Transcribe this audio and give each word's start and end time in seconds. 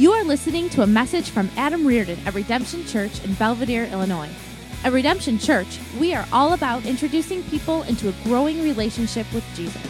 You 0.00 0.12
are 0.12 0.24
listening 0.24 0.70
to 0.70 0.80
a 0.80 0.86
message 0.86 1.28
from 1.28 1.50
Adam 1.58 1.86
Reardon 1.86 2.18
at 2.24 2.32
Redemption 2.32 2.86
Church 2.86 3.22
in 3.22 3.34
Belvidere, 3.34 3.92
Illinois. 3.92 4.30
At 4.82 4.94
Redemption 4.94 5.38
Church, 5.38 5.78
we 5.98 6.14
are 6.14 6.26
all 6.32 6.54
about 6.54 6.86
introducing 6.86 7.42
people 7.42 7.82
into 7.82 8.08
a 8.08 8.14
growing 8.24 8.62
relationship 8.62 9.30
with 9.34 9.44
Jesus. 9.54 9.84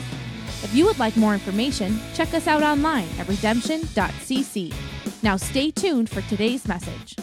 If 0.65 0.75
you 0.75 0.85
would 0.87 0.99
like 0.99 1.17
more 1.17 1.33
information, 1.33 2.01
check 2.13 2.35
us 2.35 2.49
out 2.49 2.65
online 2.65 3.07
at 3.21 3.29
redemption.cc. 3.29 4.75
Now 5.23 5.37
stay 5.37 5.71
tuned 5.71 6.11
for 6.11 6.23
today's 6.23 6.67
message. 6.67 7.15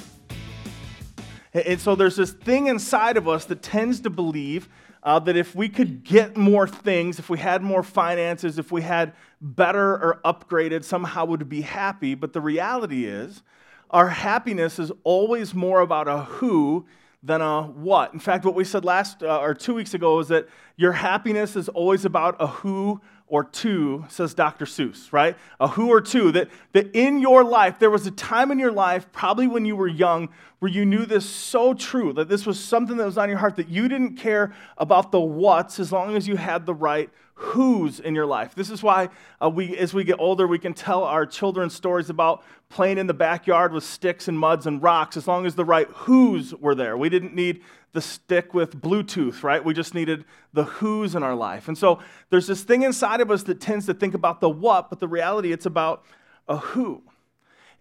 And 1.53 1.81
so 1.81 1.93
there's 1.93 2.15
this 2.15 2.31
thing 2.31 2.67
inside 2.67 3.17
of 3.17 3.27
us 3.27 3.43
that 3.47 3.61
tends 3.61 3.99
to 3.99 4.09
believe 4.09 4.69
uh, 5.07 5.17
that 5.19 5.37
if 5.37 5.55
we 5.55 5.69
could 5.69 6.03
get 6.03 6.35
more 6.35 6.67
things, 6.67 7.17
if 7.17 7.29
we 7.29 7.39
had 7.39 7.63
more 7.63 7.81
finances, 7.81 8.59
if 8.59 8.73
we 8.73 8.81
had 8.81 9.13
better 9.39 9.93
or 9.93 10.19
upgraded, 10.25 10.83
somehow 10.83 11.23
would 11.23 11.47
be 11.47 11.61
happy. 11.61 12.13
But 12.13 12.33
the 12.33 12.41
reality 12.41 13.05
is, 13.05 13.41
our 13.89 14.09
happiness 14.09 14.79
is 14.79 14.91
always 15.05 15.53
more 15.53 15.79
about 15.79 16.09
a 16.09 16.23
who 16.23 16.87
than 17.23 17.39
a 17.39 17.61
what. 17.63 18.11
In 18.11 18.19
fact, 18.19 18.43
what 18.43 18.53
we 18.53 18.65
said 18.65 18.83
last 18.83 19.23
uh, 19.23 19.39
or 19.39 19.53
two 19.53 19.73
weeks 19.73 19.93
ago 19.93 20.19
is 20.19 20.27
that 20.27 20.49
your 20.75 20.91
happiness 20.91 21.55
is 21.55 21.69
always 21.69 22.03
about 22.03 22.35
a 22.41 22.47
who 22.47 22.99
or 23.27 23.43
two, 23.43 24.05
says 24.07 24.33
Dr. 24.33 24.65
Seuss, 24.65 25.11
right? 25.11 25.35
A 25.59 25.67
who 25.67 25.89
or 25.89 25.99
two. 25.99 26.31
That, 26.31 26.49
that 26.71 26.95
in 26.95 27.19
your 27.19 27.43
life, 27.43 27.77
there 27.77 27.91
was 27.91 28.07
a 28.07 28.11
time 28.11 28.51
in 28.51 28.59
your 28.59 28.71
life, 28.71 29.11
probably 29.11 29.47
when 29.47 29.65
you 29.65 29.75
were 29.75 29.87
young, 29.87 30.29
where 30.59 30.71
you 30.71 30.85
knew 30.85 31.05
this 31.05 31.25
so 31.25 31.73
true, 31.73 32.13
that 32.13 32.29
this 32.29 32.45
was 32.45 32.59
something 32.59 32.97
that 32.97 33.05
was 33.05 33.17
on 33.17 33.29
your 33.29 33.37
heart, 33.37 33.57
that 33.57 33.69
you 33.69 33.87
didn't 33.89 34.15
care 34.15 34.53
about 34.77 35.11
the 35.11 35.19
what's 35.19 35.79
as 35.79 35.91
long 35.91 36.15
as 36.15 36.27
you 36.27 36.37
had 36.37 36.65
the 36.65 36.73
right 36.73 37.09
who's 37.39 37.99
in 37.99 38.15
your 38.15 38.25
life. 38.25 38.55
This 38.55 38.71
is 38.71 38.81
why 38.81 39.09
uh, 39.41 39.49
we, 39.49 39.77
as 39.77 39.93
we 39.93 40.03
get 40.03 40.19
older, 40.19 40.47
we 40.47 40.57
can 40.57 40.73
tell 40.73 41.03
our 41.03 41.25
children 41.25 41.69
stories 41.69 42.09
about 42.09 42.43
playing 42.69 42.97
in 42.97 43.05
the 43.05 43.13
backyard 43.13 43.73
with 43.73 43.83
sticks 43.83 44.27
and 44.27 44.39
muds 44.39 44.65
and 44.65 44.81
rocks 44.81 45.17
as 45.17 45.27
long 45.27 45.45
as 45.45 45.53
the 45.53 45.65
right 45.65 45.87
who's 45.89 46.55
were 46.55 46.73
there. 46.73 46.97
We 46.97 47.09
didn't 47.09 47.35
need 47.35 47.61
the 47.93 48.01
stick 48.01 48.53
with 48.53 48.81
Bluetooth, 48.81 49.43
right? 49.43 49.63
We 49.63 49.73
just 49.73 49.93
needed 49.93 50.25
the 50.53 50.65
who's 50.65 51.15
in 51.15 51.23
our 51.23 51.35
life. 51.35 51.67
And 51.67 51.77
so 51.77 51.99
there's 52.29 52.47
this 52.47 52.63
thing 52.63 52.83
inside 52.83 53.21
of 53.21 53.31
us 53.31 53.43
that 53.43 53.59
tends 53.59 53.85
to 53.87 53.93
think 53.93 54.13
about 54.13 54.41
the 54.41 54.49
what, 54.49 54.89
but 54.89 54.99
the 54.99 55.07
reality 55.07 55.51
it's 55.51 55.65
about 55.65 56.03
a 56.47 56.57
who. 56.57 57.03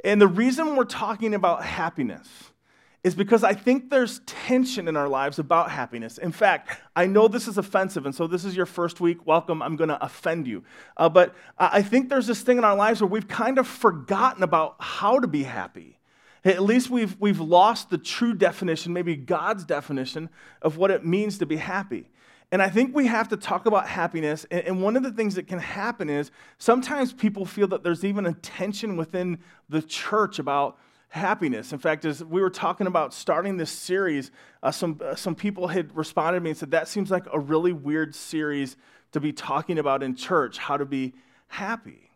And 0.05 0.21
the 0.21 0.29
reason 0.29 0.77
we're 0.77 0.85
talking 0.85 1.35
about 1.35 1.65
happiness 1.65 2.29
is 3.07 3.15
because 3.15 3.45
I 3.45 3.55
think 3.55 3.89
there's 3.89 4.21
tension 4.27 4.89
in 4.89 4.97
our 4.97 5.09
lives 5.09 5.39
about 5.39 5.71
happiness. 5.71 6.19
In 6.19 6.33
fact, 6.33 6.81
I 6.97 7.07
know 7.07 7.29
this 7.29 7.47
is 7.47 7.57
offensive, 7.57 8.05
and 8.05 8.13
so 8.13 8.27
this 8.27 8.45
is 8.45 8.57
your 8.57 8.67
first 8.67 9.01
week. 9.01 9.25
Welcome. 9.27 9.63
I'm 9.63 9.77
going 9.77 9.91
to 9.91 10.05
offend 10.05 10.48
you. 10.48 10.65
Uh, 10.97 11.09
but 11.09 11.33
I 11.57 11.83
think 11.83 12.09
there's 12.09 12.27
this 12.27 12.41
thing 12.43 12.59
in 12.59 12.65
our 12.65 12.75
lives 12.75 13.01
where 13.01 13.09
we've 13.09 13.29
kind 13.29 13.59
of 13.59 13.67
forgotten 13.69 14.43
about 14.43 14.75
how 14.81 15.20
to 15.20 15.29
be 15.29 15.45
happy. 15.45 15.95
At 16.47 16.62
least 16.62 16.91
we've, 16.91 17.16
we've 17.19 17.41
lost 17.41 17.91
the 17.91 17.98
true 17.98 18.33
definition, 18.33 18.92
maybe 18.92 19.16
God's 19.16 19.64
definition, 19.64 20.30
of 20.62 20.77
what 20.77 20.92
it 20.92 21.05
means 21.05 21.39
to 21.39 21.47
be 21.47 21.56
happy. 21.56 22.08
And 22.52 22.62
I 22.62 22.69
think 22.69 22.94
we 22.94 23.08
have 23.08 23.28
to 23.30 23.36
talk 23.36 23.66
about 23.66 23.89
happiness. 23.89 24.47
And 24.52 24.80
one 24.80 24.97
of 24.97 25.02
the 25.02 25.11
things 25.11 25.34
that 25.34 25.48
can 25.48 25.58
happen 25.58 26.08
is 26.08 26.30
sometimes 26.58 27.12
people 27.12 27.44
feel 27.44 27.67
that 27.69 27.83
there's 27.83 28.05
even 28.05 28.27
a 28.27 28.33
tension 28.34 28.97
within 28.97 29.41
the 29.69 29.83
church 29.83 30.39
about 30.39 30.78
happiness. 31.08 31.72
In 31.72 31.80
fact, 31.80 32.05
as 32.05 32.22
we 32.22 32.41
were 32.41 32.50
talking 32.50 32.86
about 32.86 33.12
starting 33.12 33.56
this 33.56 33.70
series, 33.70 34.30
uh, 34.62 34.70
some, 34.70 35.00
uh, 35.05 35.17
some 35.17 35.34
people 35.34 35.67
had 35.67 35.97
responded 35.97 36.39
to 36.39 36.44
me 36.44 36.50
and 36.50 36.58
said, 36.58 36.70
That 36.70 36.86
seems 36.86 37.11
like 37.11 37.24
a 37.33 37.41
really 37.41 37.72
weird 37.72 38.14
series 38.14 38.77
to 39.11 39.19
be 39.19 39.33
talking 39.33 39.80
about 39.80 40.05
in 40.05 40.14
church, 40.14 40.58
how 40.58 40.77
to 40.77 40.84
be 40.84 41.14
happy. 41.48 42.11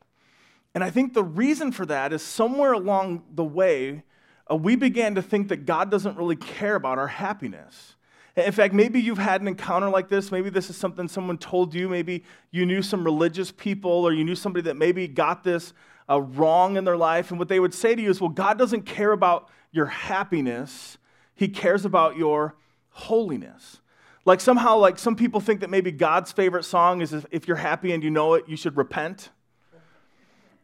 And 0.72 0.84
I 0.84 0.90
think 0.90 1.14
the 1.14 1.24
reason 1.24 1.72
for 1.72 1.84
that 1.86 2.12
is 2.12 2.22
somewhere 2.22 2.72
along 2.72 3.24
the 3.34 3.44
way, 3.44 4.04
uh, 4.50 4.56
we 4.56 4.76
began 4.76 5.14
to 5.14 5.22
think 5.22 5.48
that 5.48 5.66
God 5.66 5.90
doesn't 5.90 6.16
really 6.16 6.36
care 6.36 6.74
about 6.74 6.98
our 6.98 7.06
happiness. 7.06 7.94
In 8.36 8.52
fact, 8.52 8.72
maybe 8.74 9.00
you've 9.00 9.18
had 9.18 9.40
an 9.40 9.48
encounter 9.48 9.90
like 9.90 10.08
this. 10.08 10.30
Maybe 10.30 10.50
this 10.50 10.70
is 10.70 10.76
something 10.76 11.08
someone 11.08 11.36
told 11.36 11.74
you. 11.74 11.88
Maybe 11.88 12.24
you 12.50 12.64
knew 12.64 12.80
some 12.80 13.04
religious 13.04 13.50
people 13.50 13.90
or 13.90 14.12
you 14.12 14.24
knew 14.24 14.36
somebody 14.36 14.62
that 14.64 14.76
maybe 14.76 15.08
got 15.08 15.42
this 15.42 15.72
uh, 16.08 16.20
wrong 16.20 16.76
in 16.76 16.84
their 16.84 16.96
life. 16.96 17.30
And 17.30 17.38
what 17.38 17.48
they 17.48 17.60
would 17.60 17.74
say 17.74 17.94
to 17.94 18.00
you 18.00 18.08
is, 18.10 18.20
well, 18.20 18.30
God 18.30 18.56
doesn't 18.56 18.82
care 18.82 19.12
about 19.12 19.48
your 19.72 19.86
happiness, 19.86 20.98
He 21.34 21.48
cares 21.48 21.84
about 21.84 22.16
your 22.16 22.56
holiness. 22.90 23.80
Like 24.24 24.40
somehow, 24.40 24.76
like 24.76 24.98
some 24.98 25.16
people 25.16 25.40
think 25.40 25.60
that 25.60 25.70
maybe 25.70 25.90
God's 25.90 26.30
favorite 26.30 26.64
song 26.64 27.00
is 27.00 27.14
if 27.30 27.48
you're 27.48 27.56
happy 27.56 27.92
and 27.92 28.02
you 28.02 28.10
know 28.10 28.34
it, 28.34 28.44
you 28.48 28.56
should 28.56 28.76
repent. 28.76 29.30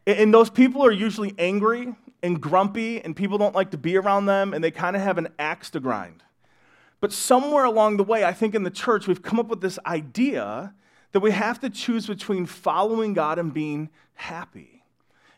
And 0.05 0.33
those 0.33 0.49
people 0.49 0.85
are 0.85 0.91
usually 0.91 1.33
angry 1.37 1.95
and 2.23 2.41
grumpy, 2.41 3.01
and 3.01 3.15
people 3.15 3.37
don't 3.37 3.55
like 3.55 3.71
to 3.71 3.77
be 3.77 3.97
around 3.97 4.25
them, 4.25 4.53
and 4.53 4.63
they 4.63 4.71
kind 4.71 4.95
of 4.95 5.01
have 5.01 5.17
an 5.17 5.27
axe 5.37 5.69
to 5.71 5.79
grind. 5.79 6.23
But 6.99 7.13
somewhere 7.13 7.63
along 7.63 7.97
the 7.97 8.03
way, 8.03 8.23
I 8.23 8.33
think 8.33 8.55
in 8.55 8.63
the 8.63 8.71
church, 8.71 9.07
we've 9.07 9.21
come 9.21 9.39
up 9.39 9.47
with 9.47 9.61
this 9.61 9.77
idea 9.85 10.73
that 11.11 11.19
we 11.19 11.31
have 11.31 11.59
to 11.59 11.69
choose 11.69 12.07
between 12.07 12.45
following 12.45 13.13
God 13.13 13.37
and 13.39 13.53
being 13.53 13.89
happy. 14.15 14.83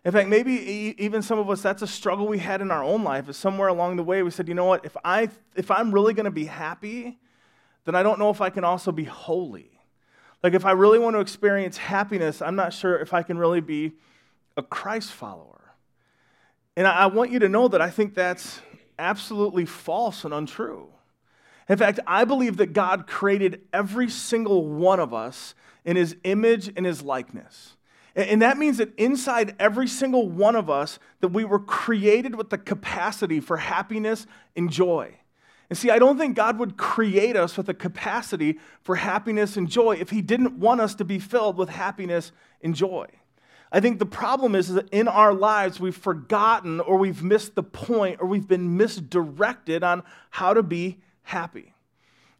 In 0.05 0.13
fact, 0.13 0.29
maybe 0.29 0.95
even 0.97 1.21
some 1.21 1.37
of 1.37 1.49
us, 1.49 1.61
that's 1.61 1.81
a 1.81 1.87
struggle 1.87 2.27
we 2.27 2.39
had 2.39 2.61
in 2.61 2.71
our 2.71 2.83
own 2.83 3.03
life. 3.03 3.27
Is 3.27 3.35
somewhere 3.35 3.67
along 3.67 3.97
the 3.97 4.03
way 4.03 4.23
we 4.23 4.31
said, 4.31 4.47
you 4.47 4.53
know 4.53 4.65
what, 4.65 4.85
if, 4.85 4.95
I, 5.03 5.29
if 5.55 5.69
I'm 5.69 5.91
really 5.91 6.13
going 6.13 6.25
to 6.25 6.31
be 6.31 6.45
happy, 6.45 7.19
then 7.83 7.95
I 7.95 8.03
don't 8.03 8.19
know 8.19 8.29
if 8.29 8.39
I 8.39 8.49
can 8.49 8.63
also 8.63 8.93
be 8.93 9.03
holy. 9.03 9.69
Like, 10.41 10.53
if 10.53 10.63
I 10.63 10.71
really 10.71 10.99
want 10.99 11.17
to 11.17 11.19
experience 11.19 11.75
happiness, 11.77 12.41
I'm 12.41 12.55
not 12.55 12.71
sure 12.71 12.97
if 12.97 13.13
I 13.13 13.23
can 13.23 13.37
really 13.37 13.59
be 13.59 13.91
a 14.55 14.63
Christ 14.63 15.11
follower. 15.11 15.68
And 16.79 16.87
I, 16.87 17.07
want 17.07 17.29
you 17.29 17.39
to 17.39 17.49
know 17.49 17.67
that 17.67 17.81
I 17.81 17.89
think 17.89 18.15
that's 18.15 18.61
absolutely 18.97 19.65
false 19.65 20.23
and 20.23 20.33
untrue. 20.33 20.87
In 21.67 21.77
fact, 21.77 21.99
I 22.07 22.23
believe 22.23 22.55
that 22.55 22.71
God 22.71 23.05
created 23.05 23.63
every 23.73 24.09
single 24.09 24.65
one 24.65 25.01
of 25.01 25.13
us 25.13 25.55
in 25.83 25.97
his 25.97 26.15
image 26.23 26.71
and 26.73 26.85
his 26.85 27.01
likeness. 27.01 27.75
And 28.15 28.41
that 28.41 28.57
means 28.57 28.77
that 28.77 28.97
inside 28.97 29.57
every 29.59 29.89
single 29.89 30.29
one 30.29 30.55
of 30.55 30.69
us, 30.69 30.99
that 31.19 31.27
we 31.27 31.43
were 31.43 31.59
created 31.59 32.35
with 32.35 32.49
the 32.49 32.57
capacity 32.57 33.41
for 33.41 33.57
happiness 33.57 34.25
and 34.55 34.71
joy. 34.71 35.17
And 35.69 35.77
see, 35.77 35.89
I 35.89 35.99
don't 35.99 36.17
think 36.17 36.37
God 36.37 36.59
would 36.59 36.77
create 36.77 37.35
us 37.35 37.57
with 37.57 37.67
a 37.67 37.73
capacity 37.73 38.57
for 38.83 38.95
happiness 38.95 39.57
and 39.57 39.67
joy 39.67 39.97
if 39.97 40.11
He 40.11 40.21
didn't 40.21 40.53
want 40.53 40.79
us 40.79 40.95
to 40.95 41.03
be 41.03 41.19
filled 41.19 41.57
with 41.57 41.67
happiness 41.67 42.31
and 42.61 42.73
joy. 42.73 43.07
I 43.71 43.79
think 43.79 43.99
the 43.99 44.05
problem 44.05 44.55
is, 44.55 44.69
is 44.69 44.75
that 44.75 44.89
in 44.89 45.07
our 45.07 45.33
lives 45.33 45.79
we've 45.79 45.95
forgotten 45.95 46.79
or 46.79 46.97
we've 46.97 47.21
missed 47.21 47.55
the 47.55 47.63
point 47.63 48.19
or 48.19 48.27
we've 48.27 48.47
been 48.47 48.77
misdirected 48.77 49.83
on 49.83 50.03
how 50.31 50.53
to 50.53 50.63
be 50.63 50.99
happy. 51.23 51.73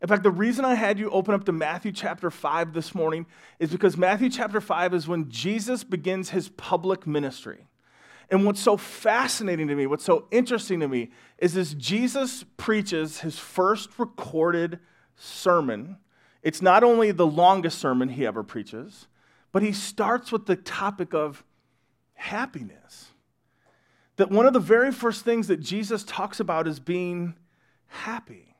In 0.01 0.07
fact, 0.07 0.23
the 0.23 0.31
reason 0.31 0.65
I 0.65 0.75
had 0.75 0.97
you 0.97 1.09
open 1.09 1.33
up 1.33 1.43
to 1.45 1.51
Matthew 1.51 1.91
chapter 1.91 2.31
5 2.31 2.73
this 2.73 2.95
morning 2.95 3.25
is 3.59 3.69
because 3.69 3.97
Matthew 3.97 4.29
chapter 4.29 4.61
5 4.61 4.93
is 4.93 5.07
when 5.07 5.29
Jesus 5.29 5.83
begins 5.83 6.29
his 6.29 6.49
public 6.49 7.05
ministry. 7.05 7.67
And 8.31 8.45
what's 8.45 8.61
so 8.61 8.77
fascinating 8.77 9.67
to 9.67 9.75
me, 9.75 9.87
what's 9.87 10.05
so 10.05 10.27
interesting 10.31 10.79
to 10.79 10.87
me, 10.87 11.09
is 11.37 11.57
as 11.57 11.73
Jesus 11.73 12.45
preaches 12.57 13.19
his 13.19 13.37
first 13.37 13.89
recorded 13.97 14.79
sermon. 15.15 15.97
It's 16.43 16.61
not 16.61 16.83
only 16.83 17.11
the 17.11 17.27
longest 17.27 17.79
sermon 17.79 18.09
he 18.09 18.25
ever 18.25 18.43
preaches, 18.43 19.07
but 19.51 19.63
he 19.63 19.71
starts 19.71 20.31
with 20.31 20.45
the 20.45 20.55
topic 20.55 21.13
of 21.13 21.43
happiness. 22.13 23.11
That 24.17 24.29
one 24.29 24.45
of 24.45 24.53
the 24.53 24.59
very 24.59 24.91
first 24.91 25.23
things 25.23 25.47
that 25.47 25.61
Jesus 25.61 26.03
talks 26.03 26.39
about 26.39 26.67
is 26.67 26.79
being 26.79 27.35
happy. 27.87 28.55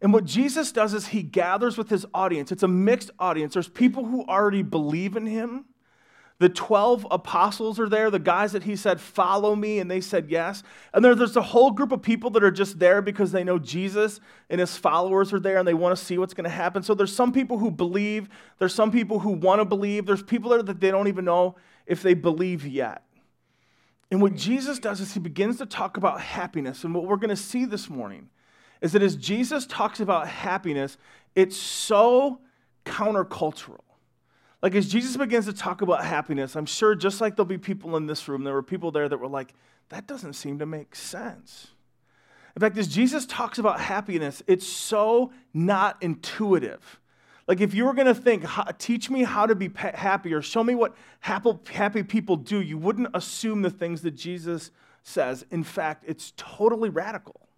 And 0.00 0.12
what 0.12 0.24
Jesus 0.24 0.72
does 0.72 0.94
is 0.94 1.08
he 1.08 1.22
gathers 1.22 1.76
with 1.76 1.88
his 1.88 2.06
audience. 2.14 2.52
It's 2.52 2.62
a 2.62 2.68
mixed 2.68 3.10
audience. 3.18 3.54
There's 3.54 3.68
people 3.68 4.04
who 4.04 4.24
already 4.26 4.62
believe 4.62 5.16
in 5.16 5.26
him. 5.26 5.64
The 6.38 6.50
12 6.50 7.06
apostles 7.10 7.80
are 7.80 7.88
there, 7.88 8.10
the 8.10 8.18
guys 8.18 8.52
that 8.52 8.64
he 8.64 8.76
said, 8.76 9.00
Follow 9.00 9.56
me, 9.56 9.78
and 9.78 9.90
they 9.90 10.02
said 10.02 10.28
yes. 10.28 10.62
And 10.92 11.02
there, 11.02 11.14
there's 11.14 11.36
a 11.36 11.42
whole 11.42 11.70
group 11.70 11.92
of 11.92 12.02
people 12.02 12.28
that 12.30 12.44
are 12.44 12.50
just 12.50 12.78
there 12.78 13.00
because 13.00 13.32
they 13.32 13.42
know 13.42 13.58
Jesus 13.58 14.20
and 14.50 14.60
his 14.60 14.76
followers 14.76 15.32
are 15.32 15.40
there 15.40 15.56
and 15.56 15.66
they 15.66 15.72
want 15.72 15.96
to 15.96 16.04
see 16.04 16.18
what's 16.18 16.34
going 16.34 16.44
to 16.44 16.50
happen. 16.50 16.82
So 16.82 16.92
there's 16.92 17.14
some 17.14 17.32
people 17.32 17.58
who 17.58 17.70
believe, 17.70 18.28
there's 18.58 18.74
some 18.74 18.90
people 18.90 19.20
who 19.20 19.30
want 19.30 19.60
to 19.60 19.64
believe, 19.64 20.04
there's 20.04 20.22
people 20.22 20.50
there 20.50 20.62
that 20.62 20.78
they 20.78 20.90
don't 20.90 21.08
even 21.08 21.24
know 21.24 21.56
if 21.86 22.02
they 22.02 22.12
believe 22.12 22.66
yet. 22.66 23.02
And 24.10 24.20
what 24.20 24.34
Jesus 24.34 24.78
does 24.78 25.00
is 25.00 25.14
he 25.14 25.20
begins 25.20 25.56
to 25.58 25.66
talk 25.66 25.96
about 25.96 26.20
happiness. 26.20 26.84
And 26.84 26.94
what 26.94 27.04
we're 27.04 27.16
going 27.16 27.30
to 27.30 27.36
see 27.36 27.64
this 27.64 27.88
morning 27.88 28.28
is 28.82 28.92
that 28.92 29.02
as 29.02 29.16
Jesus 29.16 29.66
talks 29.66 30.00
about 30.00 30.28
happiness, 30.28 30.98
it's 31.34 31.56
so 31.56 32.40
countercultural. 32.84 33.80
Like, 34.62 34.74
as 34.74 34.88
Jesus 34.88 35.16
begins 35.16 35.46
to 35.46 35.52
talk 35.52 35.82
about 35.82 36.04
happiness, 36.04 36.56
I'm 36.56 36.66
sure 36.66 36.94
just 36.94 37.20
like 37.20 37.36
there'll 37.36 37.46
be 37.46 37.58
people 37.58 37.96
in 37.96 38.06
this 38.06 38.26
room, 38.26 38.42
there 38.44 38.54
were 38.54 38.62
people 38.62 38.90
there 38.90 39.08
that 39.08 39.18
were 39.18 39.28
like, 39.28 39.54
that 39.90 40.06
doesn't 40.06 40.32
seem 40.32 40.58
to 40.58 40.66
make 40.66 40.94
sense. 40.94 41.68
In 42.56 42.60
fact, 42.60 42.78
as 42.78 42.88
Jesus 42.88 43.26
talks 43.26 43.58
about 43.58 43.80
happiness, 43.80 44.42
it's 44.46 44.66
so 44.66 45.30
not 45.52 46.02
intuitive. 46.02 47.00
Like, 47.46 47.60
if 47.60 47.74
you 47.74 47.84
were 47.84 47.92
going 47.92 48.06
to 48.06 48.14
think, 48.14 48.44
teach 48.78 49.10
me 49.10 49.22
how 49.22 49.46
to 49.46 49.54
be 49.54 49.70
happy 49.76 50.32
or 50.32 50.42
show 50.42 50.64
me 50.64 50.74
what 50.74 50.96
happy 51.20 52.02
people 52.02 52.36
do, 52.36 52.60
you 52.60 52.78
wouldn't 52.78 53.08
assume 53.14 53.62
the 53.62 53.70
things 53.70 54.02
that 54.02 54.12
Jesus 54.12 54.70
says. 55.02 55.44
In 55.50 55.62
fact, 55.62 56.02
it's 56.08 56.32
totally 56.36 56.88
radical. 56.88 57.48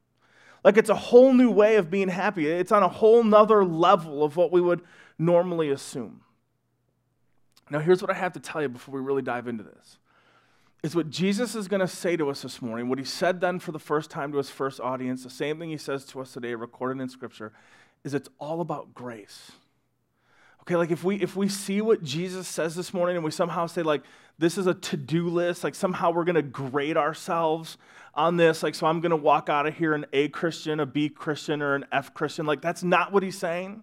Like, 0.65 0.77
it's 0.77 0.91
a 0.91 0.97
whole 0.97 1.33
new 1.33 1.51
way 1.51 1.77
of 1.77 1.89
being 1.91 2.09
happy. 2.09 2.49
It's 2.49 2.73
on 2.73 2.83
a 2.83 2.89
whole 2.89 3.23
nother 3.23 3.65
level 3.65 4.25
of 4.25 4.37
what 4.37 4.53
we 4.53 4.61
would 4.61 4.83
normally 5.17 5.71
assume. 5.71 6.21
Now, 7.71 7.81
here's 7.81 8.03
what 8.03 8.11
I 8.11 8.15
have 8.15 8.33
to 8.35 8.41
tell 8.41 8.63
you 8.63 8.69
before 8.69 8.95
we 8.95 9.01
really 9.01 9.23
dive 9.23 9.49
into 9.49 9.63
this. 9.63 9.99
Is 10.83 10.95
what 10.95 11.11
Jesus 11.11 11.55
is 11.57 11.67
going 11.67 11.81
to 11.81 11.89
say 11.89 12.17
to 12.17 12.31
us 12.31 12.43
this 12.43 12.63
morning, 12.63 12.89
what 12.89 12.99
he 12.99 13.05
said 13.05 13.41
then 13.41 13.59
for 13.59 13.73
the 13.73 13.81
first 13.81 14.11
time 14.11 14.31
to 14.31 14.39
his 14.39 14.49
first 14.49 14.81
audience, 14.81 15.25
the 15.25 15.31
same 15.31 15.59
thing 15.59 15.71
he 15.71 15.77
says 15.77 16.05
to 16.07 16.21
us 16.21 16.33
today, 16.33 16.55
recorded 16.55 17.03
in 17.03 17.09
Scripture, 17.09 17.53
is 18.05 18.15
it's 18.15 18.29
all 18.39 18.61
about 18.61 18.95
grace. 18.95 19.51
Okay, 20.63 20.77
like 20.77 20.91
if 20.91 21.03
we 21.03 21.17
if 21.17 21.35
we 21.35 21.49
see 21.49 21.81
what 21.81 22.03
Jesus 22.03 22.47
says 22.47 22.77
this 22.77 22.93
morning 22.93 23.17
and 23.17 23.25
we 23.25 23.31
somehow 23.31 23.67
say 23.67 23.83
like 23.83 24.03
this 24.39 24.59
is 24.59 24.67
a 24.67 24.75
to-do 24.75 25.29
list, 25.29 25.65
like 25.65 25.75
somehow 25.75 26.11
we're 26.11 26.25
gonna 26.25 26.43
grade 26.43 26.99
ourselves 26.99 27.79
on 28.15 28.37
this, 28.37 28.63
like 28.63 28.75
so 28.75 28.87
I'm 28.87 29.01
gonna 29.01 29.17
walk 29.17 29.49
out 29.49 29.67
of 29.67 29.75
here 29.75 29.95
an 29.95 30.05
A 30.13 30.29
Christian, 30.29 30.79
a 30.79 30.85
B 30.85 31.09
Christian, 31.09 31.63
or 31.63 31.75
an 31.75 31.87
F 31.91 32.13
Christian. 32.13 32.45
Like 32.45 32.61
that's 32.61 32.83
not 32.83 33.13
what 33.13 33.23
he's 33.23 33.39
saying. 33.39 33.83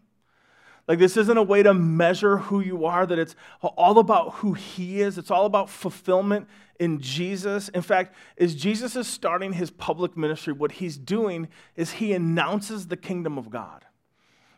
Like 0.87 0.99
this 0.99 1.17
isn't 1.17 1.37
a 1.37 1.43
way 1.43 1.63
to 1.63 1.73
measure 1.73 2.37
who 2.37 2.59
you 2.59 2.85
are, 2.85 3.05
that 3.05 3.17
it's 3.17 3.35
all 3.61 3.97
about 3.97 4.35
who 4.35 4.53
he 4.53 5.01
is. 5.01 5.17
It's 5.17 5.31
all 5.31 5.45
about 5.45 5.69
fulfillment 5.69 6.47
in 6.79 6.99
Jesus. 6.99 7.69
In 7.69 7.81
fact, 7.81 8.15
as 8.37 8.53
Jesus 8.53 8.95
is 8.95 9.07
starting 9.07 9.53
his 9.53 9.71
public 9.71 10.15
ministry, 10.15 10.53
what 10.53 10.73
he's 10.73 10.97
doing 10.97 11.47
is 11.75 11.93
he 11.93 12.13
announces 12.13 12.87
the 12.87 12.97
kingdom 12.97 13.37
of 13.37 13.49
God. 13.49 13.85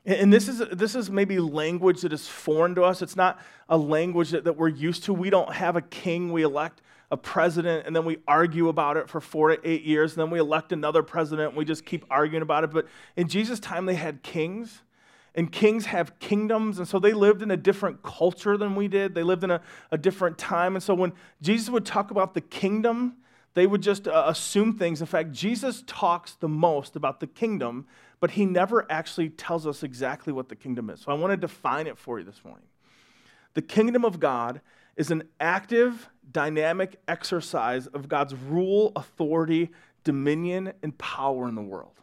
And 0.05 0.31
this 0.31 0.47
is, 0.47 0.59
this 0.71 0.95
is 0.95 1.09
maybe 1.09 1.37
language 1.37 2.01
that 2.01 2.13
is 2.13 2.27
foreign 2.27 2.75
to 2.75 2.83
us. 2.83 3.01
It's 3.01 3.17
not 3.17 3.41
a 3.67 3.77
language 3.77 4.29
that, 4.29 4.45
that 4.45 4.53
we're 4.53 4.69
used 4.69 5.03
to. 5.03 5.13
We 5.13 5.29
don't 5.29 5.51
have 5.53 5.75
a 5.75 5.81
king. 5.81 6.31
We 6.31 6.43
elect 6.43 6.81
a 7.11 7.17
president 7.17 7.85
and 7.85 7.95
then 7.95 8.05
we 8.05 8.17
argue 8.25 8.69
about 8.69 8.95
it 8.95 9.09
for 9.09 9.19
four 9.19 9.53
to 9.53 9.69
eight 9.69 9.83
years. 9.83 10.13
And 10.13 10.21
then 10.21 10.29
we 10.29 10.39
elect 10.39 10.71
another 10.71 11.03
president 11.03 11.49
and 11.49 11.57
we 11.57 11.65
just 11.65 11.85
keep 11.85 12.05
arguing 12.09 12.41
about 12.41 12.63
it. 12.63 12.71
But 12.71 12.87
in 13.17 13.27
Jesus' 13.27 13.59
time, 13.59 13.85
they 13.85 13.95
had 13.95 14.23
kings. 14.23 14.81
And 15.37 15.49
kings 15.51 15.85
have 15.85 16.19
kingdoms. 16.19 16.79
And 16.79 16.87
so 16.87 16.99
they 16.99 17.13
lived 17.13 17.41
in 17.41 17.51
a 17.51 17.57
different 17.57 18.03
culture 18.03 18.57
than 18.57 18.75
we 18.75 18.89
did. 18.89 19.15
They 19.15 19.23
lived 19.23 19.45
in 19.45 19.51
a, 19.51 19.61
a 19.91 19.97
different 19.97 20.37
time. 20.37 20.75
And 20.75 20.83
so 20.83 20.93
when 20.93 21.13
Jesus 21.41 21.69
would 21.69 21.85
talk 21.85 22.11
about 22.11 22.33
the 22.33 22.41
kingdom, 22.41 23.17
they 23.53 23.65
would 23.65 23.81
just 23.81 24.07
uh, 24.07 24.25
assume 24.27 24.77
things. 24.77 24.99
In 24.99 25.07
fact, 25.07 25.31
Jesus 25.31 25.83
talks 25.87 26.33
the 26.33 26.49
most 26.49 26.95
about 26.95 27.21
the 27.21 27.27
kingdom 27.27 27.85
but 28.19 28.31
he 28.31 28.45
never 28.45 28.89
actually 28.91 29.29
tells 29.29 29.67
us 29.67 29.83
exactly 29.83 30.33
what 30.33 30.49
the 30.49 30.55
kingdom 30.55 30.89
is. 30.89 31.01
So 31.01 31.11
I 31.11 31.15
want 31.15 31.31
to 31.31 31.37
define 31.37 31.87
it 31.87 31.97
for 31.97 32.19
you 32.19 32.25
this 32.25 32.43
morning. 32.43 32.65
The 33.53 33.61
kingdom 33.61 34.05
of 34.05 34.19
God 34.19 34.61
is 34.95 35.11
an 35.11 35.23
active, 35.39 36.09
dynamic 36.31 36.99
exercise 37.07 37.87
of 37.87 38.09
God's 38.09 38.33
rule, 38.33 38.91
authority, 38.95 39.69
dominion, 40.03 40.73
and 40.81 40.97
power 40.97 41.47
in 41.47 41.55
the 41.55 41.61
world. 41.61 41.93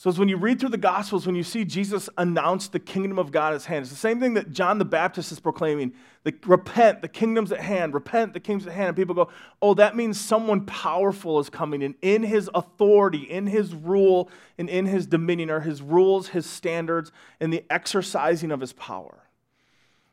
So, 0.00 0.08
as 0.08 0.16
when 0.16 0.28
you 0.28 0.36
read 0.36 0.60
through 0.60 0.68
the 0.68 0.76
Gospels, 0.78 1.26
when 1.26 1.34
you 1.34 1.42
see 1.42 1.64
Jesus 1.64 2.08
announce 2.16 2.68
the 2.68 2.78
kingdom 2.78 3.18
of 3.18 3.32
God 3.32 3.52
at 3.52 3.64
hand, 3.64 3.82
it's 3.82 3.90
the 3.90 3.96
same 3.96 4.20
thing 4.20 4.34
that 4.34 4.52
John 4.52 4.78
the 4.78 4.84
Baptist 4.84 5.32
is 5.32 5.40
proclaiming. 5.40 5.92
The, 6.22 6.32
repent, 6.46 7.02
the 7.02 7.08
kingdom's 7.08 7.50
at 7.50 7.58
hand. 7.58 7.94
Repent, 7.94 8.32
the 8.32 8.38
kingdom's 8.38 8.68
at 8.68 8.74
hand. 8.74 8.90
And 8.90 8.96
people 8.96 9.16
go, 9.16 9.28
oh, 9.60 9.74
that 9.74 9.96
means 9.96 10.20
someone 10.20 10.66
powerful 10.66 11.40
is 11.40 11.50
coming. 11.50 11.82
And 11.82 11.96
in 12.00 12.22
his 12.22 12.48
authority, 12.54 13.24
in 13.24 13.48
his 13.48 13.74
rule, 13.74 14.30
and 14.56 14.70
in 14.70 14.86
his 14.86 15.04
dominion 15.04 15.50
are 15.50 15.62
his 15.62 15.82
rules, 15.82 16.28
his 16.28 16.46
standards, 16.46 17.10
and 17.40 17.52
the 17.52 17.64
exercising 17.68 18.52
of 18.52 18.60
his 18.60 18.72
power. 18.74 19.24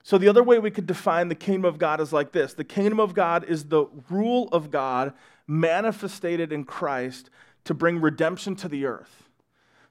So, 0.02 0.18
the 0.18 0.28
other 0.28 0.42
way 0.42 0.58
we 0.58 0.72
could 0.72 0.88
define 0.88 1.28
the 1.28 1.36
kingdom 1.36 1.66
of 1.66 1.78
God 1.78 2.02
is 2.02 2.12
like 2.12 2.32
this 2.32 2.56
the 2.56 2.64
kingdom 2.64 3.00
of 3.00 3.14
God 3.14 3.44
is 3.44 3.66
the 3.66 3.86
rule 4.10 4.50
of 4.52 4.72
God 4.72 5.14
manifested 5.46 6.52
in 6.52 6.64
Christ 6.64 7.30
to 7.66 7.76
bring 7.76 8.02
redemption 8.02 8.56
to 8.56 8.68
the 8.68 8.88
earth. 8.88 9.25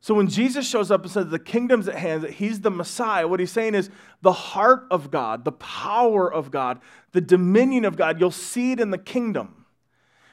So 0.05 0.13
when 0.13 0.29
Jesus 0.29 0.69
shows 0.69 0.91
up 0.91 1.01
and 1.01 1.11
says 1.11 1.31
the 1.31 1.39
kingdom's 1.39 1.89
at 1.89 1.95
hand, 1.95 2.25
that 2.25 2.33
he's 2.33 2.61
the 2.61 2.71
Messiah, 2.71 3.27
what 3.27 3.41
he's 3.41 3.51
saying 3.51 3.75
is 3.75 3.89
the 4.21 4.35
heart 4.35 4.87
of 4.91 5.11
God, 5.11 5.47
the 5.47 5.53
power 5.53 6.31
of 6.31 6.51
God, 6.51 6.79
the 7.13 7.23
dominion 7.23 7.87
of 7.87 7.97
God, 7.97 8.21
you'll 8.21 8.31
see 8.31 8.73
it 8.73 8.81
in 8.81 8.91
the 8.91 8.99
kingdom. 8.99 9.65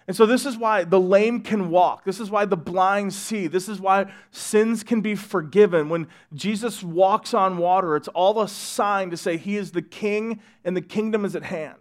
And 0.08 0.18
so 0.18 0.26
this 0.26 0.46
is 0.46 0.58
why 0.58 0.84
the 0.84 1.00
lame 1.00 1.40
can 1.40 1.70
walk. 1.70 2.04
This 2.04 2.20
is 2.20 2.30
why 2.30 2.44
the 2.44 2.58
blind 2.58 3.14
see. 3.14 3.48
This 3.48 3.70
is 3.70 3.80
why 3.80 4.12
sins 4.32 4.84
can 4.84 5.00
be 5.00 5.16
forgiven. 5.16 5.88
When 5.88 6.10
Jesus 6.34 6.84
walks 6.84 7.34
on 7.34 7.58
water, 7.58 7.96
it's 7.96 8.10
all 8.10 8.42
a 8.42 8.50
sign 8.50 9.10
to 9.12 9.16
say 9.16 9.38
he 9.38 9.56
is 9.56 9.72
the 9.72 9.82
king 9.82 10.42
and 10.66 10.76
the 10.76 10.82
kingdom 10.82 11.24
is 11.24 11.34
at 11.34 11.44
hand. 11.44 11.80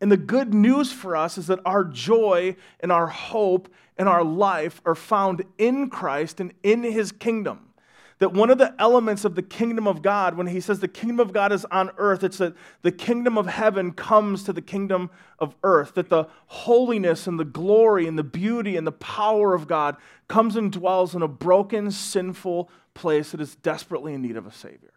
And 0.00 0.12
the 0.12 0.16
good 0.16 0.54
news 0.54 0.92
for 0.92 1.16
us 1.16 1.38
is 1.38 1.48
that 1.48 1.60
our 1.64 1.84
joy 1.84 2.56
and 2.80 2.92
our 2.92 3.08
hope 3.08 3.68
and 3.96 4.08
our 4.08 4.22
life 4.22 4.80
are 4.84 4.94
found 4.94 5.42
in 5.58 5.90
Christ 5.90 6.40
and 6.40 6.52
in 6.62 6.84
his 6.84 7.10
kingdom. 7.10 7.64
That 8.20 8.32
one 8.32 8.50
of 8.50 8.58
the 8.58 8.74
elements 8.80 9.24
of 9.24 9.36
the 9.36 9.42
kingdom 9.42 9.86
of 9.86 10.02
God, 10.02 10.36
when 10.36 10.48
he 10.48 10.60
says 10.60 10.80
the 10.80 10.88
kingdom 10.88 11.20
of 11.20 11.32
God 11.32 11.52
is 11.52 11.64
on 11.66 11.90
earth, 11.98 12.24
it's 12.24 12.38
that 12.38 12.54
the 12.82 12.90
kingdom 12.90 13.38
of 13.38 13.46
heaven 13.46 13.92
comes 13.92 14.42
to 14.44 14.52
the 14.52 14.62
kingdom 14.62 15.10
of 15.38 15.54
earth. 15.62 15.94
That 15.94 16.08
the 16.08 16.24
holiness 16.46 17.28
and 17.28 17.38
the 17.38 17.44
glory 17.44 18.08
and 18.08 18.18
the 18.18 18.24
beauty 18.24 18.76
and 18.76 18.86
the 18.86 18.92
power 18.92 19.54
of 19.54 19.68
God 19.68 19.96
comes 20.26 20.56
and 20.56 20.72
dwells 20.72 21.14
in 21.14 21.22
a 21.22 21.28
broken, 21.28 21.92
sinful 21.92 22.70
place 22.94 23.30
that 23.30 23.40
is 23.40 23.54
desperately 23.54 24.14
in 24.14 24.22
need 24.22 24.36
of 24.36 24.46
a 24.46 24.52
Savior. 24.52 24.90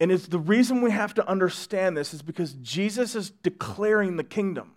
And 0.00 0.10
it's 0.10 0.26
the 0.26 0.38
reason 0.38 0.80
we 0.80 0.90
have 0.90 1.12
to 1.14 1.28
understand 1.28 1.96
this 1.96 2.14
is 2.14 2.22
because 2.22 2.54
Jesus 2.54 3.14
is 3.14 3.30
declaring 3.30 4.16
the 4.16 4.24
kingdom. 4.24 4.72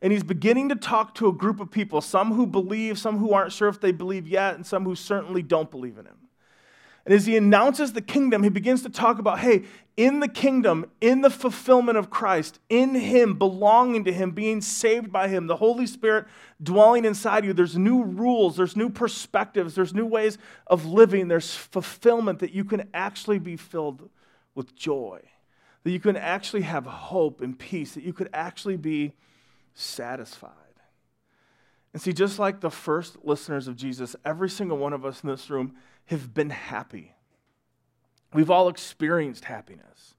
And 0.00 0.12
he's 0.12 0.22
beginning 0.22 0.70
to 0.70 0.76
talk 0.76 1.14
to 1.16 1.28
a 1.28 1.32
group 1.32 1.60
of 1.60 1.70
people, 1.70 2.00
some 2.00 2.32
who 2.32 2.46
believe, 2.46 2.98
some 2.98 3.18
who 3.18 3.32
aren't 3.34 3.52
sure 3.52 3.68
if 3.68 3.80
they 3.80 3.92
believe 3.92 4.26
yet, 4.26 4.54
and 4.54 4.66
some 4.66 4.84
who 4.84 4.94
certainly 4.94 5.42
don't 5.42 5.70
believe 5.70 5.98
in 5.98 6.06
him. 6.06 6.16
And 7.04 7.14
as 7.14 7.26
he 7.26 7.36
announces 7.36 7.92
the 7.92 8.02
kingdom, 8.02 8.42
he 8.42 8.48
begins 8.48 8.82
to 8.82 8.88
talk 8.88 9.18
about 9.18 9.38
hey, 9.38 9.64
in 9.96 10.20
the 10.20 10.28
kingdom, 10.28 10.90
in 11.00 11.20
the 11.22 11.30
fulfillment 11.30 11.96
of 11.96 12.10
Christ, 12.10 12.58
in 12.68 12.94
him, 12.94 13.38
belonging 13.38 14.04
to 14.04 14.12
him, 14.12 14.32
being 14.32 14.60
saved 14.60 15.12
by 15.12 15.28
him, 15.28 15.46
the 15.46 15.56
Holy 15.56 15.86
Spirit 15.86 16.26
dwelling 16.62 17.04
inside 17.04 17.44
you, 17.44 17.52
there's 17.52 17.78
new 17.78 18.02
rules, 18.02 18.56
there's 18.56 18.76
new 18.76 18.90
perspectives, 18.90 19.74
there's 19.74 19.94
new 19.94 20.04
ways 20.04 20.36
of 20.66 20.84
living, 20.84 21.28
there's 21.28 21.54
fulfillment 21.54 22.40
that 22.40 22.52
you 22.52 22.64
can 22.64 22.88
actually 22.92 23.38
be 23.38 23.56
filled 23.56 24.10
with 24.56 24.74
joy, 24.74 25.20
that 25.84 25.92
you 25.92 26.00
can 26.00 26.16
actually 26.16 26.62
have 26.62 26.84
hope 26.84 27.40
and 27.40 27.56
peace, 27.56 27.94
that 27.94 28.02
you 28.02 28.12
could 28.12 28.28
actually 28.32 28.76
be 28.76 29.12
satisfied. 29.74 30.50
And 31.92 32.02
see, 32.02 32.12
just 32.12 32.38
like 32.38 32.60
the 32.60 32.70
first 32.70 33.18
listeners 33.22 33.68
of 33.68 33.76
Jesus, 33.76 34.16
every 34.24 34.50
single 34.50 34.76
one 34.76 34.92
of 34.92 35.04
us 35.04 35.22
in 35.22 35.30
this 35.30 35.48
room 35.48 35.76
have 36.06 36.34
been 36.34 36.50
happy. 36.50 37.14
We've 38.32 38.50
all 38.50 38.68
experienced 38.68 39.44
happiness. 39.44 40.14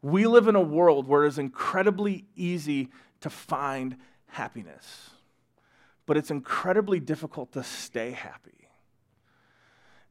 We 0.00 0.26
live 0.26 0.46
in 0.46 0.54
a 0.54 0.60
world 0.60 1.08
where 1.08 1.24
it's 1.24 1.38
incredibly 1.38 2.26
easy 2.36 2.88
to 3.20 3.30
find 3.30 3.96
happiness, 4.28 5.10
but 6.06 6.16
it's 6.16 6.30
incredibly 6.30 7.00
difficult 7.00 7.52
to 7.52 7.64
stay 7.64 8.12
happy. 8.12 8.57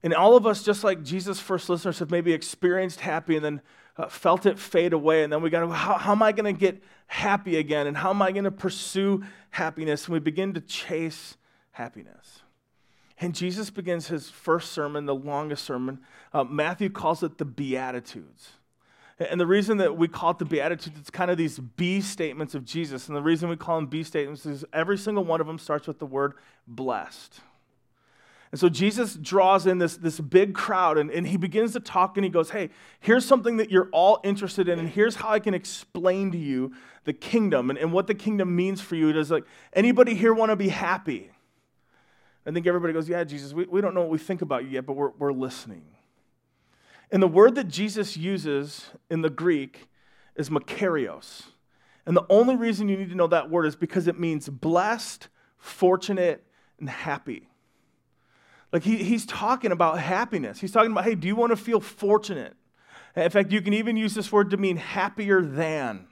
And 0.03 0.13
all 0.13 0.35
of 0.35 0.45
us, 0.45 0.63
just 0.63 0.83
like 0.83 1.03
Jesus' 1.03 1.39
first 1.39 1.69
listeners, 1.69 1.99
have 1.99 2.11
maybe 2.11 2.33
experienced 2.33 2.99
happy 2.99 3.35
and 3.35 3.43
then 3.43 3.61
uh, 3.97 4.07
felt 4.07 4.45
it 4.45 4.59
fade 4.59 4.93
away. 4.93 5.23
And 5.23 5.33
then 5.33 5.41
we 5.41 5.49
got 5.49 5.67
how, 5.71 5.97
how 5.97 6.11
am 6.11 6.21
I 6.21 6.31
going 6.31 6.53
to 6.53 6.59
get 6.59 6.83
happy 7.07 7.57
again? 7.57 7.87
And 7.87 7.97
how 7.97 8.11
am 8.11 8.21
I 8.21 8.31
going 8.31 8.43
to 8.43 8.51
pursue 8.51 9.23
happiness? 9.49 10.05
And 10.05 10.13
we 10.13 10.19
begin 10.19 10.53
to 10.53 10.61
chase 10.61 11.37
happiness. 11.71 12.41
And 13.19 13.33
Jesus 13.33 13.71
begins 13.71 14.07
his 14.07 14.29
first 14.29 14.71
sermon, 14.71 15.05
the 15.05 15.15
longest 15.15 15.63
sermon. 15.63 15.99
Uh, 16.31 16.43
Matthew 16.43 16.89
calls 16.89 17.23
it 17.23 17.39
the 17.39 17.45
Beatitudes. 17.45 18.51
And 19.19 19.41
the 19.41 19.47
reason 19.47 19.77
that 19.77 19.97
we 19.97 20.07
call 20.07 20.31
it 20.31 20.37
the 20.37 20.45
Beatitudes, 20.45 20.99
it's 20.99 21.09
kind 21.09 21.31
of 21.31 21.37
these 21.37 21.57
B 21.57 22.01
statements 22.01 22.53
of 22.53 22.63
Jesus. 22.63 23.07
And 23.07 23.17
the 23.17 23.21
reason 23.21 23.49
we 23.49 23.55
call 23.55 23.77
them 23.77 23.87
B 23.87 24.03
statements 24.03 24.45
is 24.45 24.63
every 24.71 24.97
single 24.97 25.23
one 25.23 25.41
of 25.41 25.47
them 25.47 25.57
starts 25.57 25.87
with 25.87 25.97
the 25.97 26.05
word 26.05 26.33
blessed. 26.67 27.39
And 28.51 28.59
so 28.59 28.69
Jesus 28.69 29.15
draws 29.15 29.67
in 29.67 29.77
this, 29.77 29.97
this 29.97 30.19
big 30.19 30.53
crowd 30.53 30.97
and, 30.97 31.11
and 31.11 31.27
he 31.27 31.37
begins 31.37 31.73
to 31.73 31.79
talk 31.79 32.17
and 32.17 32.23
he 32.23 32.29
goes, 32.29 32.51
Hey, 32.51 32.69
here's 32.99 33.25
something 33.25 33.57
that 33.57 33.69
you're 33.69 33.89
all 33.91 34.19
interested 34.23 34.69
in, 34.69 34.79
and 34.79 34.87
here's 34.87 35.15
how 35.15 35.29
I 35.29 35.39
can 35.39 35.53
explain 35.53 36.31
to 36.31 36.37
you 36.37 36.73
the 37.03 37.13
kingdom 37.13 37.69
and, 37.69 37.77
and 37.77 37.91
what 37.91 38.07
the 38.07 38.15
kingdom 38.15 38.55
means 38.55 38.81
for 38.81 38.95
you. 38.95 39.11
Does 39.11 39.31
like 39.31 39.45
anybody 39.73 40.13
here 40.13 40.33
want 40.33 40.51
to 40.51 40.55
be 40.55 40.69
happy? 40.69 41.29
I 42.45 42.51
think 42.51 42.65
everybody 42.65 42.93
goes, 42.93 43.09
Yeah, 43.09 43.23
Jesus, 43.25 43.53
we, 43.53 43.65
we 43.65 43.81
don't 43.81 43.93
know 43.93 44.01
what 44.01 44.09
we 44.09 44.17
think 44.17 44.41
about 44.41 44.63
you 44.63 44.69
yet, 44.69 44.85
but 44.85 44.93
we're, 44.93 45.11
we're 45.17 45.33
listening. 45.33 45.83
And 47.11 47.21
the 47.21 47.27
word 47.27 47.55
that 47.55 47.67
Jesus 47.67 48.15
uses 48.15 48.89
in 49.09 49.21
the 49.21 49.29
Greek 49.29 49.87
is 50.35 50.49
makarios. 50.49 51.43
And 52.05 52.15
the 52.15 52.25
only 52.29 52.55
reason 52.55 52.87
you 52.87 52.95
need 52.95 53.09
to 53.09 53.15
know 53.15 53.27
that 53.27 53.49
word 53.49 53.65
is 53.65 53.75
because 53.75 54.07
it 54.07 54.17
means 54.17 54.47
blessed, 54.47 55.27
fortunate, 55.57 56.45
and 56.79 56.89
happy. 56.89 57.49
Like 58.71 58.83
he, 58.83 58.97
he's 58.97 59.25
talking 59.25 59.71
about 59.71 59.99
happiness. 59.99 60.59
He's 60.59 60.71
talking 60.71 60.91
about, 60.91 61.05
hey, 61.05 61.15
do 61.15 61.27
you 61.27 61.35
want 61.35 61.51
to 61.51 61.57
feel 61.57 61.79
fortunate? 61.79 62.55
In 63.15 63.29
fact, 63.29 63.51
you 63.51 63.61
can 63.61 63.73
even 63.73 63.97
use 63.97 64.13
this 64.13 64.31
word 64.31 64.51
to 64.51 64.57
mean 64.57 64.77
happier 64.77 65.41
than. 65.41 66.07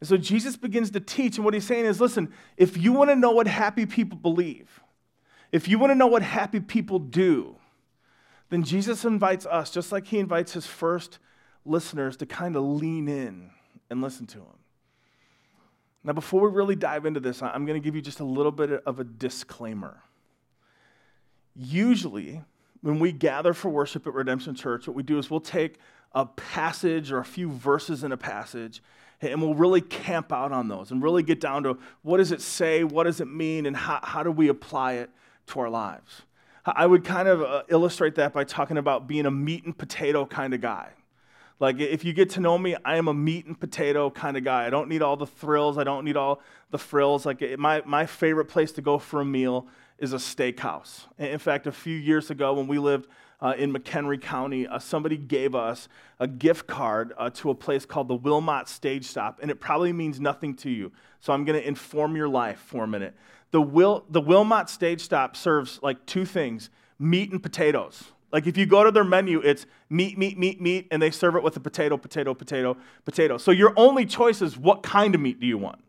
And 0.00 0.08
so 0.08 0.16
Jesus 0.16 0.56
begins 0.56 0.90
to 0.90 1.00
teach, 1.00 1.36
and 1.36 1.44
what 1.44 1.54
he's 1.54 1.66
saying 1.66 1.86
is 1.86 2.00
listen, 2.00 2.32
if 2.56 2.76
you 2.76 2.92
want 2.92 3.10
to 3.10 3.16
know 3.16 3.30
what 3.30 3.46
happy 3.46 3.86
people 3.86 4.18
believe, 4.18 4.80
if 5.52 5.68
you 5.68 5.78
want 5.78 5.92
to 5.92 5.94
know 5.94 6.08
what 6.08 6.22
happy 6.22 6.60
people 6.60 6.98
do, 6.98 7.56
then 8.50 8.64
Jesus 8.64 9.04
invites 9.04 9.46
us, 9.46 9.70
just 9.70 9.92
like 9.92 10.06
he 10.08 10.18
invites 10.18 10.52
his 10.52 10.66
first 10.66 11.18
listeners, 11.64 12.16
to 12.18 12.26
kind 12.26 12.56
of 12.56 12.64
lean 12.64 13.08
in 13.08 13.50
and 13.88 14.02
listen 14.02 14.26
to 14.26 14.38
him. 14.38 14.58
Now, 16.04 16.12
before 16.12 16.42
we 16.42 16.54
really 16.54 16.74
dive 16.74 17.06
into 17.06 17.20
this, 17.20 17.40
I'm 17.40 17.64
going 17.64 17.80
to 17.80 17.84
give 17.84 17.94
you 17.94 18.02
just 18.02 18.20
a 18.20 18.24
little 18.24 18.52
bit 18.52 18.72
of 18.84 18.98
a 18.98 19.04
disclaimer. 19.04 20.02
Usually, 21.54 22.42
when 22.80 22.98
we 22.98 23.12
gather 23.12 23.52
for 23.54 23.68
worship 23.68 24.06
at 24.06 24.14
Redemption 24.14 24.54
Church, 24.54 24.86
what 24.86 24.96
we 24.96 25.02
do 25.02 25.18
is 25.18 25.30
we'll 25.30 25.40
take 25.40 25.78
a 26.14 26.26
passage 26.26 27.12
or 27.12 27.18
a 27.18 27.24
few 27.24 27.50
verses 27.50 28.04
in 28.04 28.12
a 28.12 28.16
passage 28.16 28.82
and 29.20 29.40
we'll 29.40 29.54
really 29.54 29.80
camp 29.80 30.32
out 30.32 30.52
on 30.52 30.68
those 30.68 30.90
and 30.90 31.02
really 31.02 31.22
get 31.22 31.40
down 31.40 31.62
to 31.62 31.78
what 32.02 32.16
does 32.16 32.32
it 32.32 32.40
say, 32.40 32.82
what 32.82 33.04
does 33.04 33.20
it 33.20 33.28
mean, 33.28 33.66
and 33.66 33.76
how, 33.76 34.00
how 34.02 34.22
do 34.22 34.32
we 34.32 34.48
apply 34.48 34.94
it 34.94 35.10
to 35.46 35.60
our 35.60 35.70
lives. 35.70 36.22
I 36.64 36.86
would 36.86 37.04
kind 37.04 37.28
of 37.28 37.42
uh, 37.42 37.62
illustrate 37.68 38.16
that 38.16 38.32
by 38.32 38.44
talking 38.44 38.78
about 38.78 39.06
being 39.06 39.26
a 39.26 39.30
meat 39.30 39.64
and 39.64 39.76
potato 39.76 40.26
kind 40.26 40.54
of 40.54 40.60
guy. 40.60 40.90
Like, 41.58 41.78
if 41.78 42.04
you 42.04 42.12
get 42.12 42.30
to 42.30 42.40
know 42.40 42.58
me, 42.58 42.76
I 42.84 42.96
am 42.96 43.06
a 43.06 43.14
meat 43.14 43.46
and 43.46 43.58
potato 43.58 44.10
kind 44.10 44.36
of 44.36 44.42
guy. 44.42 44.66
I 44.66 44.70
don't 44.70 44.88
need 44.88 45.02
all 45.02 45.16
the 45.16 45.26
thrills, 45.26 45.78
I 45.78 45.84
don't 45.84 46.04
need 46.04 46.16
all 46.16 46.40
the 46.70 46.78
frills. 46.78 47.24
Like, 47.24 47.58
my, 47.58 47.82
my 47.84 48.06
favorite 48.06 48.46
place 48.46 48.72
to 48.72 48.82
go 48.82 48.98
for 48.98 49.20
a 49.20 49.24
meal 49.24 49.68
is 49.98 50.12
a 50.12 50.16
steakhouse. 50.16 51.06
In 51.18 51.38
fact, 51.38 51.66
a 51.66 51.72
few 51.72 51.96
years 51.96 52.30
ago 52.30 52.54
when 52.54 52.66
we 52.66 52.78
lived 52.78 53.08
uh, 53.40 53.54
in 53.58 53.72
McHenry 53.72 54.20
County, 54.20 54.66
uh, 54.66 54.78
somebody 54.78 55.16
gave 55.16 55.54
us 55.54 55.88
a 56.20 56.26
gift 56.28 56.66
card 56.66 57.12
uh, 57.18 57.28
to 57.30 57.50
a 57.50 57.54
place 57.54 57.84
called 57.84 58.08
the 58.08 58.14
Wilmot 58.14 58.68
Stage 58.68 59.04
Stop, 59.04 59.40
and 59.42 59.50
it 59.50 59.60
probably 59.60 59.92
means 59.92 60.20
nothing 60.20 60.54
to 60.56 60.70
you. 60.70 60.92
So 61.20 61.32
I'm 61.32 61.44
going 61.44 61.60
to 61.60 61.66
inform 61.66 62.14
your 62.16 62.28
life 62.28 62.60
for 62.60 62.84
a 62.84 62.86
minute. 62.86 63.14
The, 63.50 63.60
Wil- 63.60 64.04
the 64.08 64.20
Wilmot 64.20 64.68
Stage 64.68 65.00
Stop 65.00 65.36
serves 65.36 65.80
like 65.82 66.04
two 66.06 66.24
things 66.24 66.70
meat 66.98 67.32
and 67.32 67.42
potatoes. 67.42 68.04
Like 68.32 68.46
if 68.46 68.56
you 68.56 68.64
go 68.64 68.84
to 68.84 68.90
their 68.90 69.04
menu, 69.04 69.40
it's 69.40 69.66
meat, 69.90 70.16
meat, 70.16 70.38
meat, 70.38 70.60
meat, 70.60 70.88
and 70.90 71.02
they 71.02 71.10
serve 71.10 71.36
it 71.36 71.42
with 71.42 71.56
a 71.56 71.60
potato, 71.60 71.96
potato, 71.96 72.32
potato, 72.32 72.76
potato. 73.04 73.38
So 73.38 73.50
your 73.50 73.74
only 73.76 74.06
choice 74.06 74.40
is 74.40 74.56
what 74.56 74.82
kind 74.82 75.14
of 75.14 75.20
meat 75.20 75.38
do 75.38 75.46
you 75.46 75.58
want? 75.58 75.80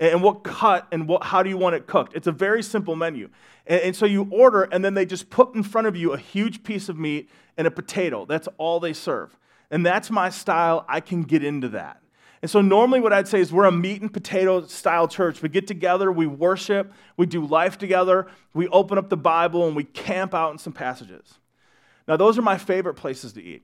And 0.00 0.22
what 0.22 0.42
cut 0.42 0.88
and 0.90 1.06
what, 1.06 1.22
how 1.24 1.42
do 1.42 1.50
you 1.50 1.58
want 1.58 1.76
it 1.76 1.86
cooked. 1.86 2.14
It's 2.16 2.26
a 2.26 2.32
very 2.32 2.62
simple 2.62 2.96
menu. 2.96 3.28
And, 3.66 3.80
and, 3.82 3.96
so 3.96 4.06
you 4.06 4.26
order, 4.30 4.62
and 4.62 4.82
then 4.82 4.94
they 4.94 5.04
just 5.04 5.28
put 5.28 5.54
in 5.54 5.62
front 5.62 5.86
of 5.86 5.94
you 5.94 6.12
a 6.12 6.18
huge 6.18 6.62
piece 6.62 6.88
of 6.88 6.98
meat 6.98 7.28
and 7.58 7.66
a 7.66 7.70
potato. 7.70 8.24
That's 8.24 8.48
all 8.56 8.80
they 8.80 8.94
serve. 8.94 9.36
And 9.70 9.84
that's 9.84 10.10
my 10.10 10.30
style. 10.30 10.86
I 10.88 11.00
can 11.00 11.22
get 11.22 11.44
into 11.44 11.68
that. 11.68 12.00
And 12.42 12.50
so 12.50 12.62
normally 12.62 13.00
what 13.00 13.12
I'd 13.12 13.28
say 13.28 13.40
is 13.40 13.52
we're 13.52 13.66
a 13.66 13.72
meat 13.72 14.00
and 14.00 14.10
potato 14.10 14.64
style 14.64 15.06
church. 15.06 15.42
We 15.42 15.50
get 15.50 15.66
together, 15.66 16.10
we 16.10 16.26
worship, 16.26 16.92
we 17.18 17.26
do 17.26 17.44
life 17.44 17.76
together, 17.76 18.26
we 18.54 18.66
open 18.68 18.96
up 18.96 19.10
the 19.10 19.18
Bible, 19.18 19.66
and 19.66 19.76
we 19.76 19.84
camp 19.84 20.34
out 20.34 20.50
in 20.50 20.56
some 20.56 20.72
passages. 20.72 21.34
Now, 22.08 22.16
those 22.16 22.38
are 22.38 22.42
my 22.42 22.56
favorite 22.56 22.94
places 22.94 23.34
to 23.34 23.42
eat. 23.42 23.62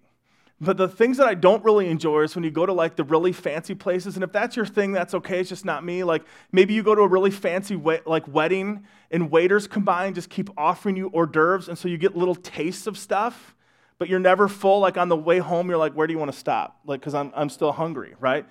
But 0.58 0.78
the 0.78 0.88
things 0.88 1.18
that 1.18 1.26
I 1.26 1.34
don't 1.34 1.62
really 1.64 1.88
enjoy 1.88 2.22
is 2.22 2.34
when 2.34 2.42
you 2.42 2.50
go 2.50 2.64
to 2.64 2.72
like 2.72 2.96
the 2.96 3.04
really 3.04 3.32
fancy 3.32 3.74
places. 3.74 4.14
And 4.14 4.24
if 4.24 4.32
that's 4.32 4.56
your 4.56 4.64
thing, 4.64 4.92
that's 4.92 5.12
okay. 5.12 5.40
It's 5.40 5.50
just 5.50 5.66
not 5.66 5.84
me. 5.84 6.02
Like 6.02 6.22
maybe 6.50 6.72
you 6.72 6.82
go 6.82 6.94
to 6.94 7.02
a 7.02 7.08
really 7.08 7.30
fancy 7.30 7.76
we- 7.76 8.00
like 8.06 8.26
wedding 8.26 8.84
and 9.10 9.30
waiters 9.30 9.66
combine 9.66 10.14
just 10.14 10.30
keep 10.30 10.48
offering 10.56 10.96
you 10.96 11.08
hors 11.12 11.26
d'oeuvres. 11.26 11.68
And 11.68 11.76
so 11.76 11.88
you 11.88 11.98
get 11.98 12.16
little 12.16 12.34
tastes 12.34 12.86
of 12.86 12.96
stuff, 12.96 13.54
but 13.98 14.08
you're 14.08 14.18
never 14.18 14.48
full. 14.48 14.80
Like 14.80 14.96
on 14.96 15.10
the 15.10 15.16
way 15.16 15.40
home, 15.40 15.68
you're 15.68 15.76
like, 15.76 15.92
where 15.92 16.06
do 16.06 16.14
you 16.14 16.18
want 16.18 16.32
to 16.32 16.38
stop? 16.38 16.80
Like, 16.86 17.00
because 17.00 17.14
I'm, 17.14 17.32
I'm 17.36 17.50
still 17.50 17.72
hungry, 17.72 18.14
right? 18.18 18.46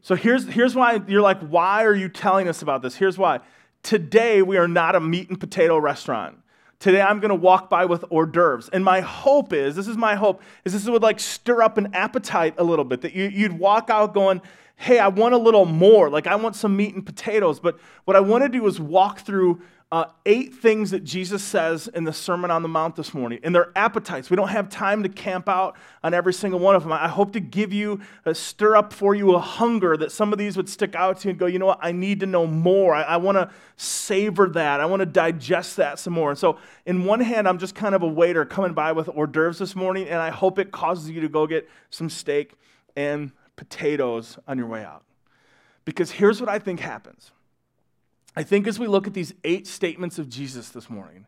So 0.00 0.14
here's, 0.14 0.46
here's 0.46 0.74
why 0.74 1.02
you're 1.08 1.20
like, 1.20 1.40
why 1.40 1.84
are 1.84 1.94
you 1.94 2.08
telling 2.08 2.48
us 2.48 2.62
about 2.62 2.80
this? 2.80 2.96
Here's 2.96 3.18
why. 3.18 3.40
Today, 3.82 4.40
we 4.40 4.56
are 4.56 4.68
not 4.68 4.96
a 4.96 5.00
meat 5.00 5.28
and 5.28 5.38
potato 5.38 5.76
restaurant. 5.78 6.38
Today 6.80 7.02
I'm 7.02 7.20
going 7.20 7.28
to 7.28 7.34
walk 7.34 7.68
by 7.68 7.84
with 7.84 8.06
hors 8.08 8.24
d'oeuvres. 8.24 8.70
And 8.70 8.82
my 8.82 9.02
hope 9.02 9.52
is, 9.52 9.76
this 9.76 9.86
is 9.86 9.98
my 9.98 10.14
hope, 10.14 10.40
is 10.64 10.72
this 10.72 10.88
would 10.88 11.02
like 11.02 11.20
stir 11.20 11.60
up 11.60 11.76
an 11.76 11.94
appetite 11.94 12.54
a 12.56 12.64
little 12.64 12.86
bit, 12.86 13.02
that 13.02 13.12
you, 13.12 13.26
you'd 13.26 13.52
walk 13.52 13.90
out 13.90 14.14
going, 14.14 14.40
hey, 14.76 14.98
I 14.98 15.08
want 15.08 15.34
a 15.34 15.36
little 15.36 15.66
more. 15.66 16.08
Like 16.08 16.26
I 16.26 16.36
want 16.36 16.56
some 16.56 16.74
meat 16.74 16.94
and 16.94 17.04
potatoes. 17.04 17.60
But 17.60 17.78
what 18.06 18.16
I 18.16 18.20
want 18.20 18.44
to 18.44 18.48
do 18.48 18.66
is 18.66 18.80
walk 18.80 19.20
through 19.20 19.60
uh, 19.92 20.04
eight 20.24 20.54
things 20.54 20.92
that 20.92 21.02
Jesus 21.02 21.42
says 21.42 21.88
in 21.88 22.04
the 22.04 22.12
Sermon 22.12 22.48
on 22.48 22.62
the 22.62 22.68
Mount 22.68 22.94
this 22.94 23.12
morning, 23.12 23.40
and 23.42 23.52
they're 23.52 23.72
appetites. 23.74 24.30
We 24.30 24.36
don't 24.36 24.48
have 24.48 24.68
time 24.68 25.02
to 25.02 25.08
camp 25.08 25.48
out 25.48 25.76
on 26.04 26.14
every 26.14 26.32
single 26.32 26.60
one 26.60 26.76
of 26.76 26.84
them. 26.84 26.92
I 26.92 27.08
hope 27.08 27.32
to 27.32 27.40
give 27.40 27.72
you, 27.72 28.00
a, 28.24 28.32
stir 28.32 28.76
up 28.76 28.92
for 28.92 29.16
you 29.16 29.34
a 29.34 29.40
hunger 29.40 29.96
that 29.96 30.12
some 30.12 30.32
of 30.32 30.38
these 30.38 30.56
would 30.56 30.68
stick 30.68 30.94
out 30.94 31.18
to 31.20 31.28
you 31.28 31.30
and 31.30 31.38
go, 31.40 31.46
you 31.46 31.58
know 31.58 31.66
what, 31.66 31.80
I 31.82 31.90
need 31.90 32.20
to 32.20 32.26
know 32.26 32.46
more. 32.46 32.94
I, 32.94 33.02
I 33.02 33.16
want 33.16 33.36
to 33.36 33.50
savor 33.76 34.48
that. 34.50 34.80
I 34.80 34.86
want 34.86 35.00
to 35.00 35.06
digest 35.06 35.76
that 35.78 35.98
some 35.98 36.12
more. 36.12 36.30
And 36.30 36.38
so, 36.38 36.58
in 36.86 37.04
one 37.04 37.18
hand, 37.18 37.48
I'm 37.48 37.58
just 37.58 37.74
kind 37.74 37.96
of 37.96 38.02
a 38.02 38.08
waiter 38.08 38.44
coming 38.44 38.74
by 38.74 38.92
with 38.92 39.08
hors 39.08 39.26
d'oeuvres 39.26 39.58
this 39.58 39.74
morning, 39.74 40.06
and 40.06 40.18
I 40.18 40.30
hope 40.30 40.60
it 40.60 40.70
causes 40.70 41.10
you 41.10 41.20
to 41.20 41.28
go 41.28 41.48
get 41.48 41.68
some 41.90 42.08
steak 42.08 42.52
and 42.94 43.32
potatoes 43.56 44.38
on 44.46 44.56
your 44.56 44.68
way 44.68 44.84
out. 44.84 45.02
Because 45.84 46.12
here's 46.12 46.40
what 46.40 46.48
I 46.48 46.60
think 46.60 46.78
happens 46.78 47.32
I 48.36 48.42
think 48.42 48.66
as 48.66 48.78
we 48.78 48.86
look 48.86 49.06
at 49.06 49.14
these 49.14 49.34
eight 49.44 49.66
statements 49.66 50.18
of 50.18 50.28
Jesus 50.28 50.68
this 50.68 50.88
morning, 50.88 51.26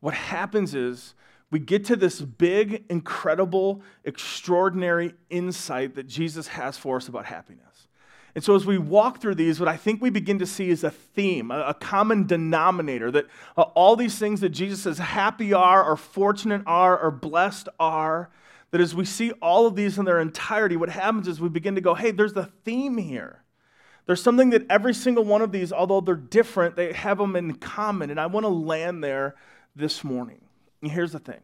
what 0.00 0.14
happens 0.14 0.74
is 0.74 1.14
we 1.50 1.58
get 1.58 1.84
to 1.86 1.96
this 1.96 2.20
big, 2.20 2.84
incredible, 2.90 3.82
extraordinary 4.04 5.14
insight 5.30 5.94
that 5.94 6.06
Jesus 6.06 6.48
has 6.48 6.76
for 6.76 6.96
us 6.96 7.08
about 7.08 7.26
happiness. 7.26 7.88
And 8.34 8.42
so, 8.42 8.56
as 8.56 8.66
we 8.66 8.78
walk 8.78 9.20
through 9.20 9.36
these, 9.36 9.60
what 9.60 9.68
I 9.68 9.76
think 9.76 10.02
we 10.02 10.10
begin 10.10 10.40
to 10.40 10.46
see 10.46 10.68
is 10.68 10.82
a 10.82 10.90
theme, 10.90 11.52
a, 11.52 11.72
common 11.72 12.26
denominator 12.26 13.12
that 13.12 13.26
uh, 13.56 13.62
all 13.62 13.94
these 13.94 14.18
things 14.18 14.40
that 14.40 14.48
Jesus 14.48 14.82
says 14.82 14.98
happy 14.98 15.52
are, 15.52 15.84
or 15.84 15.96
fortunate 15.96 16.62
are, 16.66 16.98
or 16.98 17.12
blessed 17.12 17.68
are, 17.78 18.30
that 18.72 18.80
as 18.80 18.92
we 18.92 19.04
see 19.04 19.30
all 19.40 19.68
of 19.68 19.76
these 19.76 19.98
in 19.98 20.04
their 20.04 20.18
entirety, 20.18 20.76
what 20.76 20.88
happens 20.88 21.28
is 21.28 21.40
we 21.40 21.48
begin 21.48 21.76
to 21.76 21.80
go, 21.80 21.94
hey, 21.94 22.10
there's 22.10 22.32
a 22.32 22.50
theme 22.64 22.98
here. 22.98 23.43
There's 24.06 24.22
something 24.22 24.50
that 24.50 24.66
every 24.68 24.94
single 24.94 25.24
one 25.24 25.40
of 25.40 25.50
these, 25.50 25.72
although 25.72 26.00
they're 26.00 26.14
different, 26.14 26.76
they 26.76 26.92
have 26.92 27.18
them 27.18 27.36
in 27.36 27.54
common. 27.54 28.10
And 28.10 28.20
I 28.20 28.26
want 28.26 28.44
to 28.44 28.48
land 28.48 29.02
there 29.02 29.34
this 29.74 30.04
morning. 30.04 30.40
And 30.82 30.90
here's 30.90 31.12
the 31.12 31.18
thing 31.18 31.40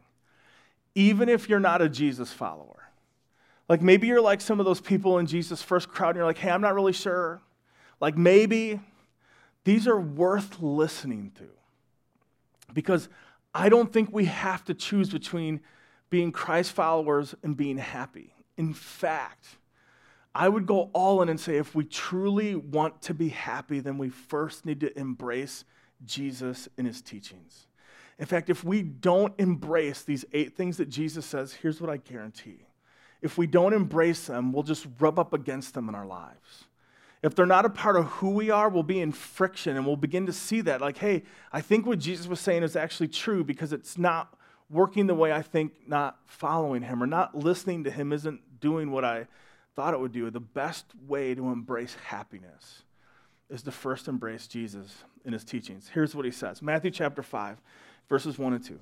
even 0.93 1.29
if 1.29 1.49
you're 1.49 1.59
not 1.59 1.81
a 1.81 1.89
Jesus 1.89 2.31
follower, 2.31 2.89
like 3.69 3.81
maybe 3.81 4.07
you're 4.07 4.21
like 4.21 4.41
some 4.41 4.59
of 4.59 4.65
those 4.65 4.81
people 4.81 5.17
in 5.17 5.25
Jesus' 5.25 5.61
first 5.61 5.89
crowd, 5.89 6.09
and 6.09 6.17
you're 6.17 6.25
like, 6.25 6.37
hey, 6.37 6.49
I'm 6.49 6.61
not 6.61 6.75
really 6.75 6.93
sure. 6.93 7.41
Like 7.99 8.17
maybe 8.17 8.79
these 9.63 9.87
are 9.87 9.99
worth 9.99 10.61
listening 10.61 11.31
to. 11.37 11.47
Because 12.73 13.09
I 13.53 13.69
don't 13.69 13.91
think 13.91 14.09
we 14.11 14.25
have 14.25 14.63
to 14.65 14.73
choose 14.73 15.09
between 15.09 15.61
being 16.09 16.31
Christ 16.31 16.73
followers 16.73 17.35
and 17.43 17.55
being 17.55 17.77
happy. 17.77 18.33
In 18.57 18.73
fact, 18.73 19.45
I 20.33 20.47
would 20.47 20.65
go 20.65 20.89
all 20.93 21.21
in 21.21 21.29
and 21.29 21.39
say 21.39 21.57
if 21.57 21.75
we 21.75 21.83
truly 21.83 22.55
want 22.55 23.01
to 23.03 23.13
be 23.13 23.29
happy, 23.29 23.79
then 23.79 23.97
we 23.97 24.09
first 24.09 24.65
need 24.65 24.79
to 24.79 24.97
embrace 24.97 25.65
Jesus 26.05 26.69
and 26.77 26.87
his 26.87 27.01
teachings. 27.01 27.67
In 28.17 28.25
fact, 28.25 28.49
if 28.49 28.63
we 28.63 28.81
don't 28.81 29.33
embrace 29.39 30.03
these 30.03 30.23
eight 30.31 30.55
things 30.55 30.77
that 30.77 30.89
Jesus 30.89 31.25
says, 31.25 31.53
here's 31.53 31.81
what 31.81 31.89
I 31.89 31.97
guarantee. 31.97 32.67
If 33.21 33.37
we 33.37 33.45
don't 33.45 33.73
embrace 33.73 34.27
them, 34.27 34.51
we'll 34.53 34.63
just 34.63 34.87
rub 34.99 35.19
up 35.19 35.33
against 35.33 35.73
them 35.73 35.89
in 35.89 35.95
our 35.95 36.05
lives. 36.05 36.65
If 37.23 37.35
they're 37.35 37.45
not 37.45 37.65
a 37.65 37.69
part 37.69 37.97
of 37.97 38.05
who 38.05 38.31
we 38.31 38.49
are, 38.49 38.69
we'll 38.69 38.83
be 38.83 38.99
in 38.99 39.11
friction 39.11 39.75
and 39.75 39.85
we'll 39.85 39.95
begin 39.95 40.25
to 40.25 40.33
see 40.33 40.61
that. 40.61 40.81
Like, 40.81 40.97
hey, 40.97 41.23
I 41.51 41.61
think 41.61 41.85
what 41.85 41.99
Jesus 41.99 42.27
was 42.27 42.39
saying 42.39 42.63
is 42.63 42.75
actually 42.75 43.09
true 43.09 43.43
because 43.43 43.73
it's 43.73 43.97
not 43.97 44.35
working 44.69 45.07
the 45.07 45.13
way 45.13 45.31
I 45.31 45.41
think, 45.41 45.73
not 45.87 46.17
following 46.25 46.81
him 46.81 47.03
or 47.03 47.07
not 47.07 47.35
listening 47.35 47.83
to 47.83 47.91
him 47.91 48.11
isn't 48.11 48.59
doing 48.59 48.89
what 48.89 49.05
I 49.05 49.27
thought 49.75 49.93
it 49.93 49.99
would 49.99 50.11
do, 50.11 50.29
the 50.29 50.39
best 50.39 50.85
way 51.07 51.33
to 51.35 51.49
embrace 51.49 51.95
happiness 52.05 52.83
is 53.49 53.61
to 53.63 53.71
first 53.71 54.07
embrace 54.07 54.47
Jesus 54.47 55.03
in 55.25 55.33
his 55.33 55.43
teachings. 55.43 55.89
Here's 55.93 56.15
what 56.15 56.25
he 56.25 56.31
says 56.31 56.61
Matthew 56.61 56.91
chapter 56.91 57.23
5, 57.23 57.57
verses 58.09 58.37
1 58.37 58.53
and 58.53 58.63
2. 58.63 58.73
It 58.73 58.79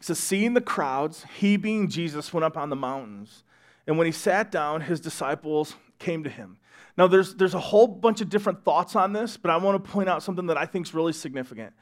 says, 0.00 0.18
Seeing 0.18 0.54
the 0.54 0.60
crowds, 0.60 1.24
he 1.38 1.56
being 1.56 1.88
Jesus 1.88 2.32
went 2.32 2.44
up 2.44 2.56
on 2.56 2.70
the 2.70 2.76
mountains. 2.76 3.44
And 3.86 3.96
when 3.96 4.06
he 4.06 4.12
sat 4.12 4.52
down, 4.52 4.82
his 4.82 5.00
disciples 5.00 5.74
came 5.98 6.22
to 6.24 6.30
him. 6.30 6.58
Now, 6.96 7.06
there's, 7.06 7.34
there's 7.34 7.54
a 7.54 7.60
whole 7.60 7.86
bunch 7.86 8.20
of 8.20 8.28
different 8.28 8.64
thoughts 8.64 8.94
on 8.94 9.12
this, 9.12 9.36
but 9.36 9.50
I 9.50 9.56
want 9.56 9.82
to 9.82 9.90
point 9.90 10.08
out 10.08 10.22
something 10.22 10.46
that 10.46 10.58
I 10.58 10.66
think 10.66 10.86
is 10.86 10.94
really 10.94 11.12
significant. 11.12 11.72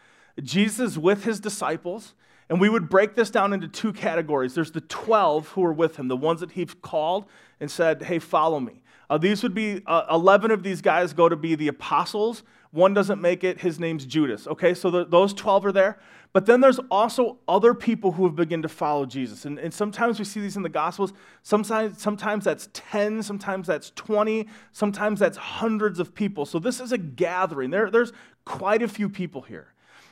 Jesus 0.43 0.97
with 0.97 1.25
his 1.25 1.41
disciples, 1.41 2.15
and 2.49 2.61
we 2.61 2.69
would 2.69 2.89
break 2.89 3.15
this 3.15 3.31
down 3.31 3.53
into 3.53 3.69
two 3.69 3.93
categories. 3.93 4.55
There's 4.55 4.71
the 4.71 4.81
12 4.83 5.49
who 5.51 5.63
were 5.63 5.73
with 5.73 5.97
him, 5.97 6.09
the 6.09 6.17
ones 6.17 6.41
that 6.41 6.53
he 6.53 6.65
called 6.67 7.27
and 7.61 7.71
said, 7.71 8.03
Hey, 8.03 8.19
follow 8.19 8.61
me. 8.61 8.83
Uh, 9.09 9.19
these 9.19 9.43
would 9.43 9.55
be 9.55 9.83
uh, 9.87 10.05
11 10.11 10.51
of 10.51 10.63
these 10.63 10.81
guys 10.81 11.13
go 11.13 11.29
to 11.29 11.37
be 11.37 11.55
the 11.55 11.69
apostles, 11.69 12.43
One 12.73 12.93
doesn't 12.93 13.21
make 13.21 13.45
it. 13.45 13.61
His 13.61 13.79
name's 13.79 14.05
Judas. 14.05 14.47
Okay, 14.47 14.75
so 14.75 14.91
the, 14.91 15.05
those 15.05 15.33
12 15.33 15.67
are 15.67 15.73
there. 15.73 15.99
But 16.33 16.45
then 16.45 16.61
there's 16.61 16.81
also 16.91 17.39
other 17.49 17.73
people 17.73 18.13
who 18.13 18.25
have 18.25 18.37
begun 18.37 18.63
to 18.63 18.69
follow 18.69 19.07
Jesus. 19.07 19.47
And, 19.47 19.59
and 19.59 19.73
sometimes 19.73 20.19
we 20.19 20.25
see 20.25 20.41
these 20.41 20.57
in 20.57 20.63
the 20.63 20.69
Gospels. 20.69 21.13
Sometimes, 21.43 22.03
sometimes 22.03 22.45
that's 22.45 22.69
10, 22.75 23.23
sometimes 23.23 23.67
that's 23.67 23.91
20, 23.95 24.47
sometimes 24.73 25.21
that's 25.21 25.39
hundreds 25.39 25.99
of 25.99 26.15
people. 26.15 26.45
So 26.45 26.59
this 26.59 26.81
is 26.81 26.93
a 26.93 26.99
gathering. 26.99 27.71
There, 27.71 27.91
there's 27.91 28.13
quite 28.45 28.83
a 28.83 28.89
few 28.89 29.09
people 29.09 29.43
here. 29.43 29.69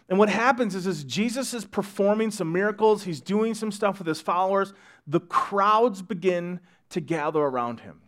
And 0.09 0.19
what 0.19 0.29
happens 0.29 0.75
is, 0.75 0.87
is 0.87 1.03
Jesus 1.05 1.55
is 1.55 1.65
performing 1.65 2.31
some 2.31 2.53
miracles, 2.53 3.05
he's 3.05 3.21
doing 3.21 3.55
some 3.55 3.73
stuff 3.73 3.99
with 3.99 4.07
his 4.07 4.21
followers. 4.21 4.75
The 5.07 5.21
crowds 5.21 6.03
begin 6.03 6.61
to 6.91 7.01
gather 7.01 7.41
around 7.41 7.81
him. 7.81 8.03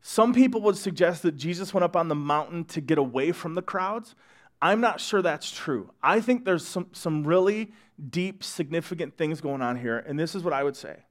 Some 0.00 0.32
people 0.32 0.62
would 0.62 0.76
suggest 0.76 1.22
that 1.22 1.36
Jesus 1.36 1.74
went 1.74 1.84
up 1.84 1.96
on 1.96 2.08
the 2.08 2.14
mountain 2.14 2.64
to 2.66 2.80
get 2.80 2.98
away 2.98 3.32
from 3.32 3.54
the 3.54 3.62
crowds. 3.62 4.14
I'm 4.60 4.80
not 4.80 5.00
sure 5.00 5.22
that's 5.22 5.50
true. 5.50 5.90
I 6.02 6.20
think 6.20 6.44
there's 6.44 6.66
some, 6.66 6.88
some 6.92 7.24
really 7.24 7.72
deep, 8.10 8.42
significant 8.42 9.16
things 9.16 9.40
going 9.40 9.62
on 9.62 9.76
here, 9.76 9.98
and 9.98 10.18
this 10.18 10.34
is 10.34 10.42
what 10.42 10.52
I 10.52 10.64
would 10.64 10.76
say. 10.76 11.04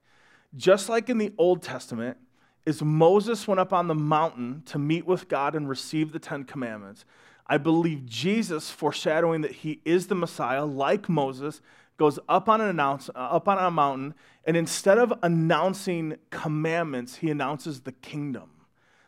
Just 0.56 0.90
like 0.90 1.10
in 1.10 1.18
the 1.18 1.34
Old 1.38 1.62
Testament, 1.62 2.18
as 2.66 2.82
Moses 2.82 3.48
went 3.48 3.60
up 3.60 3.72
on 3.72 3.88
the 3.88 3.96
mountain 3.96 4.64
to 4.66 4.80
meet 4.80 5.06
with 5.06 5.30
God 5.30 5.56
and 5.56 5.70
receive 5.70 6.12
the 6.12 6.20
Ten 6.20 6.44
Commandments, 6.44 7.06
I 7.48 7.58
believe 7.58 8.06
Jesus, 8.06 8.70
foreshadowing 8.70 9.42
that 9.42 9.52
he 9.52 9.80
is 9.86 10.08
the 10.08 10.16
Messiah, 10.16 10.66
like 10.66 11.08
Moses, 11.08 11.62
goes 11.98 12.20
up 12.28 12.48
on, 12.50 12.62
an 12.62 12.70
announce, 12.70 13.10
uh, 13.10 13.18
up 13.18 13.48
on 13.48 13.58
a 13.58 13.72
mountain, 13.72 14.14
and 14.46 14.56
instead 14.56 14.98
of 14.98 15.14
announcing 15.24 16.18
commandments, 16.30 17.18
he 17.18 17.30
announces 17.30 17.82
the 17.82 17.92
kingdom. 17.92 18.50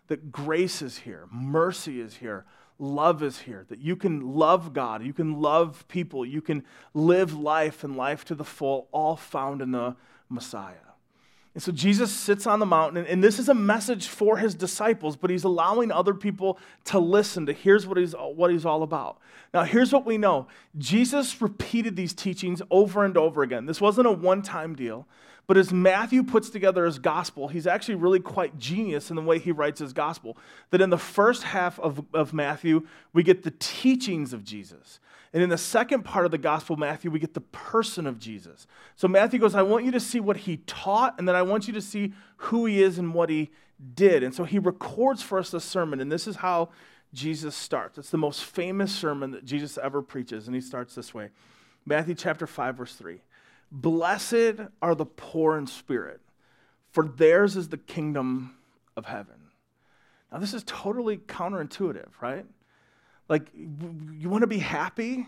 That 0.08 0.32
grace 0.32 0.82
is 0.82 1.00
here, 1.00 1.28
mercy 1.32 2.02
is 2.02 2.16
here, 2.16 2.46
love 2.80 3.22
is 3.22 3.40
here, 3.40 3.66
that 3.70 3.80
you 3.80 3.96
can 3.96 4.34
love 4.34 4.74
God, 4.74 5.04
you 5.04 5.14
can 5.14 5.40
love 5.40 5.88
people, 5.88 6.26
you 6.26 6.42
can 6.42 6.64
live 6.94 7.34
life 7.34 7.84
and 7.84 7.96
life 7.96 8.26
to 8.26 8.36
the 8.36 8.44
full, 8.44 8.88
all 8.92 9.16
found 9.16 9.62
in 9.62 9.72
the 9.72 9.96
Messiah. 10.30 10.89
And 11.56 11.64
so 11.64 11.72
Jesus 11.72 12.14
sits 12.14 12.46
on 12.46 12.60
the 12.60 12.66
mountain, 12.66 13.06
and 13.08 13.24
this 13.24 13.40
is 13.40 13.50
a 13.50 13.56
message 13.56 14.08
for 14.08 14.38
his 14.38 14.54
disciples, 14.54 15.18
but 15.18 15.32
he's 15.32 15.44
allowing 15.44 15.92
other 15.92 16.14
people 16.14 16.60
to 16.86 17.00
listen 17.00 17.48
to 17.48 17.54
here's 17.54 17.88
what 17.88 17.98
he's, 17.98 18.14
what 18.14 18.52
he's 18.52 18.66
all 18.66 18.84
about. 18.84 19.18
Now, 19.54 19.64
here's 19.64 19.92
what 19.92 20.06
we 20.06 20.18
know 20.18 20.48
Jesus 20.78 21.42
repeated 21.42 21.96
these 21.96 22.14
teachings 22.14 22.62
over 22.70 23.04
and 23.04 23.18
over 23.18 23.42
again. 23.42 23.66
This 23.66 23.82
wasn't 23.82 24.08
a 24.08 24.12
one 24.12 24.42
time 24.42 24.76
deal. 24.76 25.08
But 25.48 25.58
as 25.58 25.74
Matthew 25.74 26.22
puts 26.22 26.52
together 26.52 26.86
his 26.86 27.00
gospel, 27.00 27.48
he's 27.48 27.66
actually 27.66 27.96
really 27.96 28.20
quite 28.20 28.60
genius 28.60 29.10
in 29.10 29.16
the 29.16 29.22
way 29.24 29.40
he 29.40 29.52
writes 29.52 29.80
his 29.80 29.94
gospel. 29.94 30.38
That 30.70 30.80
in 30.80 30.92
the 30.92 30.98
first 31.00 31.42
half 31.42 31.80
of, 31.80 32.06
of 32.14 32.34
Matthew, 32.34 32.86
we 33.14 33.24
get 33.24 33.42
the 33.42 33.54
teachings 33.58 34.32
of 34.32 34.44
Jesus. 34.44 35.00
And 35.32 35.44
in 35.44 35.50
the 35.50 35.58
second 35.58 36.04
part 36.04 36.26
of 36.26 36.32
the 36.32 36.38
gospel, 36.38 36.76
Matthew, 36.76 37.12
we 37.12 37.20
get 37.20 37.36
the 37.36 37.42
person 37.42 38.08
of 38.08 38.20
Jesus. 38.20 38.66
So 38.96 39.08
Matthew 39.08 39.40
goes, 39.40 39.54
I 39.54 39.62
want 39.62 39.86
you 39.86 39.92
to 39.92 40.00
see 40.00 40.20
what 40.20 40.38
he 40.38 40.58
taught, 40.58 41.16
and 41.20 41.28
then 41.28 41.36
I 41.36 41.44
want 41.44 41.68
you 41.68 41.74
to 41.74 41.82
see 41.82 42.14
who 42.38 42.66
he 42.66 42.82
is 42.82 42.98
and 42.98 43.14
what 43.14 43.30
he 43.30 43.52
did. 43.94 44.24
And 44.24 44.34
so 44.34 44.44
he 44.44 44.58
records 44.58 45.22
for 45.22 45.38
us 45.38 45.52
the 45.52 45.62
sermon, 45.62 46.00
and 46.00 46.12
this 46.12 46.28
is 46.28 46.38
how 46.38 46.70
Jesus 47.14 47.56
starts. 47.56 47.98
It's 47.98 48.10
the 48.10 48.18
most 48.18 48.44
famous 48.44 48.94
sermon 48.94 49.32
that 49.32 49.46
Jesus 49.46 49.78
ever 49.78 50.02
preaches, 50.02 50.48
and 50.48 50.56
he 50.56 50.62
starts 50.62 50.96
this 50.96 51.14
way 51.14 51.30
Matthew 51.86 52.16
chapter 52.16 52.48
5, 52.48 52.78
verse 52.78 52.96
3. 52.96 53.22
Blessed 53.72 54.62
are 54.82 54.96
the 54.96 55.06
poor 55.06 55.58
in 55.58 55.68
spirit, 55.68 56.22
for 56.92 57.08
theirs 57.08 57.56
is 57.56 57.70
the 57.70 57.78
kingdom 57.78 58.56
of 58.98 59.06
heaven. 59.06 59.36
Now, 60.32 60.40
this 60.40 60.54
is 60.54 60.64
totally 60.66 61.18
counterintuitive, 61.18 62.10
right? 62.22 62.46
Like, 63.30 63.48
you 63.54 64.28
want 64.28 64.42
to 64.42 64.48
be 64.48 64.58
happy? 64.58 65.26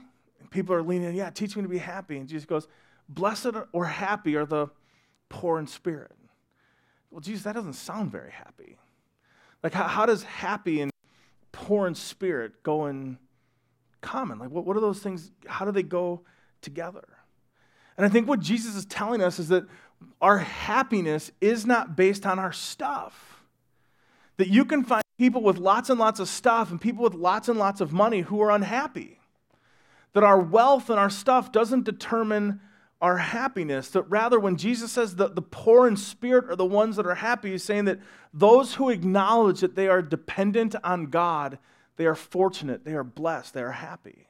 People 0.49 0.75
are 0.75 0.81
leaning, 0.81 1.15
yeah, 1.15 1.29
teach 1.29 1.55
me 1.55 1.61
to 1.61 1.69
be 1.69 1.77
happy. 1.77 2.17
And 2.17 2.27
Jesus 2.27 2.45
goes, 2.45 2.67
Blessed 3.07 3.51
or 3.71 3.85
happy 3.85 4.35
are 4.35 4.45
the 4.45 4.67
poor 5.29 5.59
in 5.59 5.67
spirit. 5.67 6.15
Well, 7.09 7.19
Jesus, 7.19 7.43
that 7.43 7.55
doesn't 7.55 7.73
sound 7.73 8.11
very 8.11 8.31
happy. 8.31 8.77
Like, 9.63 9.73
how, 9.73 9.87
how 9.87 10.05
does 10.05 10.23
happy 10.23 10.81
and 10.81 10.91
poor 11.51 11.87
in 11.87 11.95
spirit 11.95 12.63
go 12.63 12.87
in 12.87 13.17
common? 13.99 14.39
Like, 14.39 14.49
what, 14.49 14.65
what 14.65 14.77
are 14.77 14.81
those 14.81 14.99
things? 14.99 15.31
How 15.45 15.65
do 15.65 15.71
they 15.71 15.83
go 15.83 16.21
together? 16.61 17.03
And 17.97 18.05
I 18.05 18.09
think 18.09 18.27
what 18.27 18.39
Jesus 18.39 18.75
is 18.75 18.85
telling 18.85 19.21
us 19.21 19.39
is 19.39 19.49
that 19.49 19.65
our 20.21 20.39
happiness 20.39 21.31
is 21.41 21.65
not 21.65 21.95
based 21.95 22.25
on 22.25 22.39
our 22.39 22.53
stuff. 22.53 23.43
That 24.37 24.47
you 24.47 24.65
can 24.65 24.83
find 24.83 25.00
people 25.21 25.43
with 25.43 25.59
lots 25.59 25.91
and 25.91 25.99
lots 25.99 26.19
of 26.19 26.27
stuff 26.27 26.71
and 26.71 26.81
people 26.81 27.03
with 27.03 27.13
lots 27.13 27.47
and 27.47 27.59
lots 27.59 27.79
of 27.79 27.93
money 27.93 28.21
who 28.21 28.41
are 28.41 28.49
unhappy. 28.49 29.19
That 30.13 30.23
our 30.23 30.39
wealth 30.39 30.89
and 30.89 30.99
our 30.99 31.11
stuff 31.11 31.51
doesn't 31.51 31.83
determine 31.83 32.59
our 32.99 33.17
happiness. 33.17 33.89
That 33.89 34.09
rather, 34.09 34.39
when 34.39 34.57
Jesus 34.57 34.91
says 34.91 35.17
that 35.17 35.35
the 35.35 35.43
poor 35.43 35.87
in 35.87 35.95
spirit 35.95 36.49
are 36.49 36.55
the 36.55 36.65
ones 36.65 36.95
that 36.95 37.05
are 37.05 37.13
happy, 37.13 37.51
he's 37.51 37.63
saying 37.63 37.85
that 37.85 37.99
those 38.33 38.73
who 38.73 38.89
acknowledge 38.89 39.59
that 39.59 39.75
they 39.75 39.87
are 39.87 40.01
dependent 40.01 40.75
on 40.83 41.11
God, 41.11 41.59
they 41.97 42.07
are 42.07 42.15
fortunate, 42.15 42.83
they 42.83 42.95
are 42.95 43.03
blessed, 43.03 43.53
they 43.53 43.61
are 43.61 43.73
happy. 43.73 44.27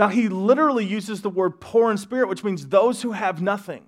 Now, 0.00 0.08
he 0.08 0.28
literally 0.28 0.84
uses 0.84 1.22
the 1.22 1.30
word 1.30 1.60
poor 1.60 1.92
in 1.92 1.96
spirit, 1.96 2.28
which 2.28 2.42
means 2.42 2.66
those 2.66 3.02
who 3.02 3.12
have 3.12 3.40
nothing. 3.40 3.84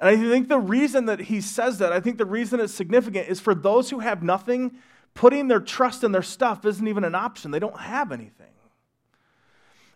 And 0.00 0.08
I 0.08 0.16
think 0.16 0.48
the 0.48 0.58
reason 0.58 1.04
that 1.04 1.20
he 1.20 1.42
says 1.42 1.76
that, 1.80 1.92
I 1.92 2.00
think 2.00 2.16
the 2.16 2.24
reason 2.24 2.60
it's 2.60 2.72
significant 2.72 3.28
is 3.28 3.40
for 3.40 3.54
those 3.54 3.90
who 3.90 3.98
have 3.98 4.22
nothing, 4.22 4.78
putting 5.14 5.48
their 5.48 5.60
trust 5.60 6.04
in 6.04 6.12
their 6.12 6.22
stuff 6.22 6.64
isn't 6.64 6.86
even 6.86 7.04
an 7.04 7.14
option. 7.14 7.50
They 7.50 7.58
don't 7.58 7.80
have 7.80 8.12
anything. 8.12 8.46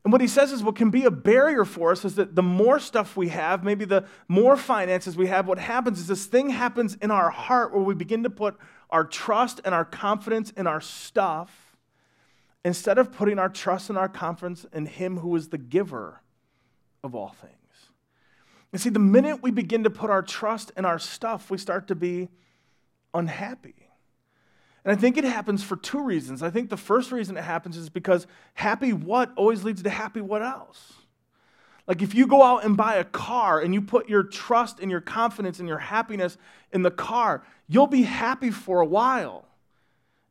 And 0.05 0.13
what 0.13 0.21
he 0.21 0.29
says 0.29 0.53
is 0.53 0.63
what 0.63 0.77
can 0.77 0.91
be 0.91 1.05
a 1.05 1.11
barrier 1.11 1.65
for 1.65 1.91
us 1.91 2.05
is 2.05 2.17
that 2.17 2.35
the 2.35 2.43
more 2.43 2.79
stuff 2.79 3.17
we 3.17 3.29
have, 3.29 3.65
maybe 3.65 3.87
the 3.87 4.05
more 4.29 4.55
finances 4.55 5.17
we 5.17 5.29
have, 5.29 5.49
what 5.49 5.59
happens 5.59 5.99
is 5.99 6.07
this 6.07 6.27
thing 6.27 6.51
happens 6.51 6.95
in 6.97 7.11
our 7.11 7.31
heart 7.31 7.73
where 7.73 7.83
we 7.83 7.95
begin 7.95 8.23
to 8.25 8.31
put 8.31 8.57
our 8.91 9.05
trust 9.05 9.63
and 9.65 9.75
our 9.75 9.85
confidence 9.85 10.51
in 10.51 10.67
our 10.67 10.81
stuff 10.81 11.77
instead 12.67 12.99
of 12.99 13.13
putting 13.13 13.39
our 13.39 13.49
trust 13.49 13.89
and 13.89 13.99
our 13.99 14.09
confidence 14.09 14.67
in 14.75 14.85
Him 14.85 15.19
who 15.19 15.35
is 15.37 15.49
the 15.49 15.59
giver 15.59 16.21
of 17.03 17.15
all 17.15 17.35
things. 17.41 17.55
You 18.73 18.79
see, 18.79 18.91
the 18.91 18.99
minute 18.99 19.43
we 19.43 19.51
begin 19.51 19.85
to 19.85 19.91
put 19.91 20.11
our 20.11 20.23
trust 20.23 20.71
in 20.77 20.85
our 20.85 20.99
stuff, 20.99 21.51
we 21.51 21.57
start 21.57 21.89
to 21.89 21.95
be 21.95 22.29
unhappy. 23.15 23.84
And 24.85 24.97
I 24.97 25.01
think 25.01 25.17
it 25.17 25.25
happens 25.25 25.63
for 25.63 25.77
two 25.77 26.03
reasons. 26.03 26.43
I 26.43 26.51
think 26.51 26.69
the 26.69 26.77
first 26.77 27.11
reason 27.11 27.37
it 27.37 27.45
happens 27.45 27.77
is 27.77 27.89
because 27.89 28.27
happy 28.55 28.93
what 28.93 29.33
always 29.37 29.65
leads 29.65 29.83
to 29.83 29.91
happy 29.91 30.21
what 30.21 30.43
else. 30.43 30.93
Like 31.87 32.03
if 32.03 32.15
you 32.15 32.27
go 32.27 32.43
out 32.43 32.65
and 32.65 32.77
buy 32.77 32.97
a 32.97 33.05
car 33.05 33.61
and 33.61 33.73
you 33.73 33.81
put 33.83 34.09
your 34.09 34.23
trust 34.23 34.81
and 34.81 34.91
your 34.91 35.01
confidence 35.01 35.59
and 35.59 35.69
your 35.69 35.79
happiness 35.79 36.37
in 36.73 36.83
the 36.83 36.91
car, 36.91 37.45
you'll 37.69 37.87
be 37.87 38.03
happy 38.03 38.51
for 38.51 38.81
a 38.81 38.87
while 38.87 39.47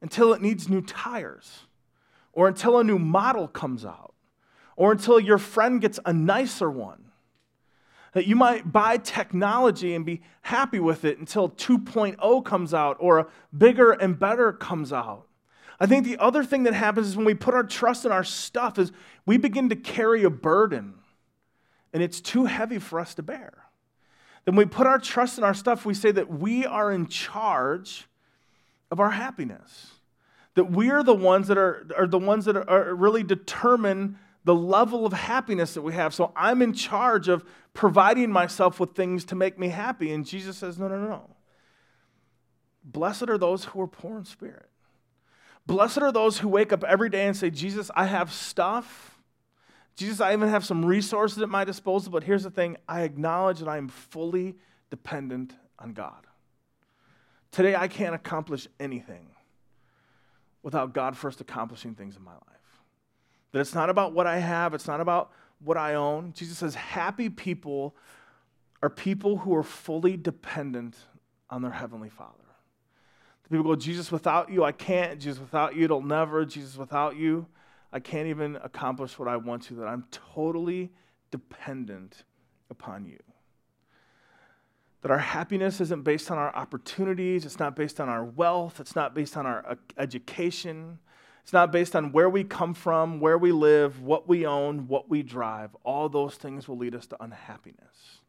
until 0.01 0.33
it 0.33 0.41
needs 0.41 0.69
new 0.69 0.81
tires 0.81 1.61
or 2.33 2.47
until 2.47 2.79
a 2.79 2.83
new 2.83 2.99
model 2.99 3.47
comes 3.47 3.85
out, 3.85 4.13
or 4.75 4.91
until 4.91 5.19
your 5.19 5.37
friend 5.37 5.79
gets 5.79 5.99
a 6.05 6.11
nicer 6.11 6.69
one. 6.69 7.05
That 8.13 8.27
you 8.27 8.35
might 8.35 8.71
buy 8.71 8.97
technology 8.97 9.95
and 9.95 10.05
be 10.05 10.21
happy 10.43 10.79
with 10.79 11.03
it 11.03 11.17
until 11.17 11.49
2.0 11.49 12.45
comes 12.45 12.73
out 12.73 12.97
or 12.99 13.19
a 13.19 13.27
bigger 13.55 13.91
and 13.91 14.17
better 14.17 14.53
comes 14.53 14.93
out. 14.93 15.27
I 15.79 15.87
think 15.87 16.05
the 16.05 16.17
other 16.17 16.43
thing 16.43 16.63
that 16.63 16.73
happens 16.73 17.07
is 17.07 17.17
when 17.17 17.25
we 17.25 17.33
put 17.33 17.53
our 17.53 17.63
trust 17.63 18.05
in 18.05 18.11
our 18.11 18.23
stuff 18.23 18.77
is 18.77 18.91
we 19.25 19.37
begin 19.37 19.69
to 19.69 19.75
carry 19.75 20.23
a 20.23 20.29
burden 20.29 20.95
and 21.91 22.01
it's 22.01 22.21
too 22.21 22.45
heavy 22.45 22.79
for 22.79 22.99
us 22.99 23.15
to 23.15 23.23
bear. 23.23 23.65
Then 24.45 24.55
we 24.55 24.65
put 24.65 24.87
our 24.87 24.99
trust 24.99 25.37
in 25.37 25.43
our 25.43 25.53
stuff, 25.53 25.85
we 25.85 25.93
say 25.93 26.11
that 26.11 26.29
we 26.29 26.65
are 26.65 26.91
in 26.91 27.07
charge 27.07 28.07
of 28.91 28.99
our 28.99 29.11
happiness 29.11 29.93
that 30.55 30.65
we're 30.65 31.03
the 31.03 31.15
ones 31.15 31.47
that 31.47 31.57
are, 31.57 31.87
are 31.97 32.07
the 32.07 32.19
ones 32.19 32.45
that 32.45 32.55
are, 32.55 32.69
are 32.69 32.95
really 32.95 33.23
determine 33.23 34.17
the 34.43 34.55
level 34.55 35.05
of 35.05 35.13
happiness 35.13 35.73
that 35.73 35.81
we 35.81 35.93
have. 35.93 36.13
So 36.13 36.31
I'm 36.35 36.61
in 36.61 36.73
charge 36.73 37.27
of 37.27 37.45
providing 37.73 38.31
myself 38.31 38.79
with 38.79 38.93
things 38.93 39.25
to 39.25 39.35
make 39.35 39.57
me 39.57 39.69
happy. 39.69 40.11
And 40.11 40.25
Jesus 40.25 40.57
says, 40.57 40.77
no, 40.77 40.87
no, 40.87 40.97
no. 40.97 41.29
Blessed 42.83 43.29
are 43.29 43.37
those 43.37 43.65
who 43.65 43.81
are 43.81 43.87
poor 43.87 44.17
in 44.17 44.25
spirit. 44.25 44.69
Blessed 45.65 45.99
are 45.99 46.11
those 46.11 46.39
who 46.39 46.49
wake 46.49 46.73
up 46.73 46.83
every 46.83 47.09
day 47.09 47.25
and 47.25 47.37
say, 47.37 47.49
Jesus, 47.49 47.89
I 47.95 48.05
have 48.05 48.33
stuff. 48.33 49.17
Jesus, 49.95 50.19
I 50.19 50.33
even 50.33 50.49
have 50.49 50.65
some 50.65 50.83
resources 50.83 51.41
at 51.41 51.49
my 51.49 51.63
disposal, 51.63 52.11
but 52.11 52.23
here's 52.23 52.43
the 52.43 52.51
thing 52.51 52.77
I 52.87 53.01
acknowledge 53.01 53.59
that 53.59 53.69
I 53.69 53.77
am 53.77 53.87
fully 53.87 54.55
dependent 54.89 55.53
on 55.79 55.93
God. 55.93 56.27
Today, 57.51 57.75
I 57.75 57.87
can't 57.87 58.15
accomplish 58.15 58.67
anything 58.79 59.27
without 60.63 60.93
God 60.93 61.15
first 61.15 61.39
accomplishing 61.39 61.93
things 61.93 62.17
in 62.17 62.23
my 62.23 62.33
life. 62.33 62.62
That 63.53 63.59
it's 63.59 63.73
not 63.73 63.89
about 63.89 64.11
what 64.11 64.27
I 64.27 64.39
have, 64.39 64.73
it's 64.73 64.87
not 64.87 64.99
about 64.99 65.31
what 65.59 65.77
I 65.77 65.93
own. 65.93 66.33
Jesus 66.33 66.57
says, 66.57 66.75
happy 66.75 67.29
people 67.29 67.95
are 68.81 68.89
people 68.89 69.37
who 69.37 69.55
are 69.55 69.63
fully 69.63 70.17
dependent 70.17 70.97
on 71.49 71.61
their 71.61 71.71
Heavenly 71.71 72.09
Father. 72.09 72.33
The 73.43 73.49
people 73.49 73.63
go, 73.63 73.75
Jesus, 73.75 74.11
without 74.11 74.51
you, 74.51 74.63
I 74.65 74.73
can't. 74.73 75.19
Jesus, 75.19 75.39
without 75.39 75.75
you, 75.75 75.85
it'll 75.85 76.01
never. 76.01 76.43
Jesus, 76.45 76.75
without 76.75 77.15
you, 77.15 77.45
I 77.93 77.99
can't 77.99 78.27
even 78.27 78.57
accomplish 78.57 79.17
what 79.17 79.27
I 79.27 79.37
want 79.37 79.63
to, 79.63 79.75
that 79.75 79.87
I'm 79.87 80.05
totally 80.11 80.91
dependent 81.31 82.23
upon 82.69 83.05
you. 83.05 83.19
That 85.01 85.11
our 85.11 85.19
happiness 85.19 85.79
isn't 85.79 86.03
based 86.03 86.31
on 86.31 86.37
our 86.37 86.55
opportunities, 86.55 87.45
it's 87.45 87.59
not 87.59 87.75
based 87.75 87.99
on 87.99 88.09
our 88.09 88.23
wealth, 88.23 88.79
it's 88.79 88.95
not 88.95 89.13
based 89.13 89.37
on 89.37 89.45
our 89.45 89.63
uh, 89.67 89.75
education, 89.97 90.97
it's 91.43 91.53
not 91.53 91.71
based 91.71 91.95
on 91.95 92.13
where 92.13 92.29
we 92.29 92.45
come 92.45 92.73
from, 92.73 93.19
where 93.19 93.37
we 93.37 93.51
live, 93.51 94.01
what 94.01 94.27
we 94.27 94.45
own, 94.45 94.87
what 94.87 95.09
we 95.09 95.21
drive. 95.21 95.75
All 95.83 96.07
those 96.07 96.35
things 96.35 96.67
will 96.67 96.77
lead 96.77 96.95
us 96.95 97.05
to 97.07 97.21
unhappiness. 97.21 98.19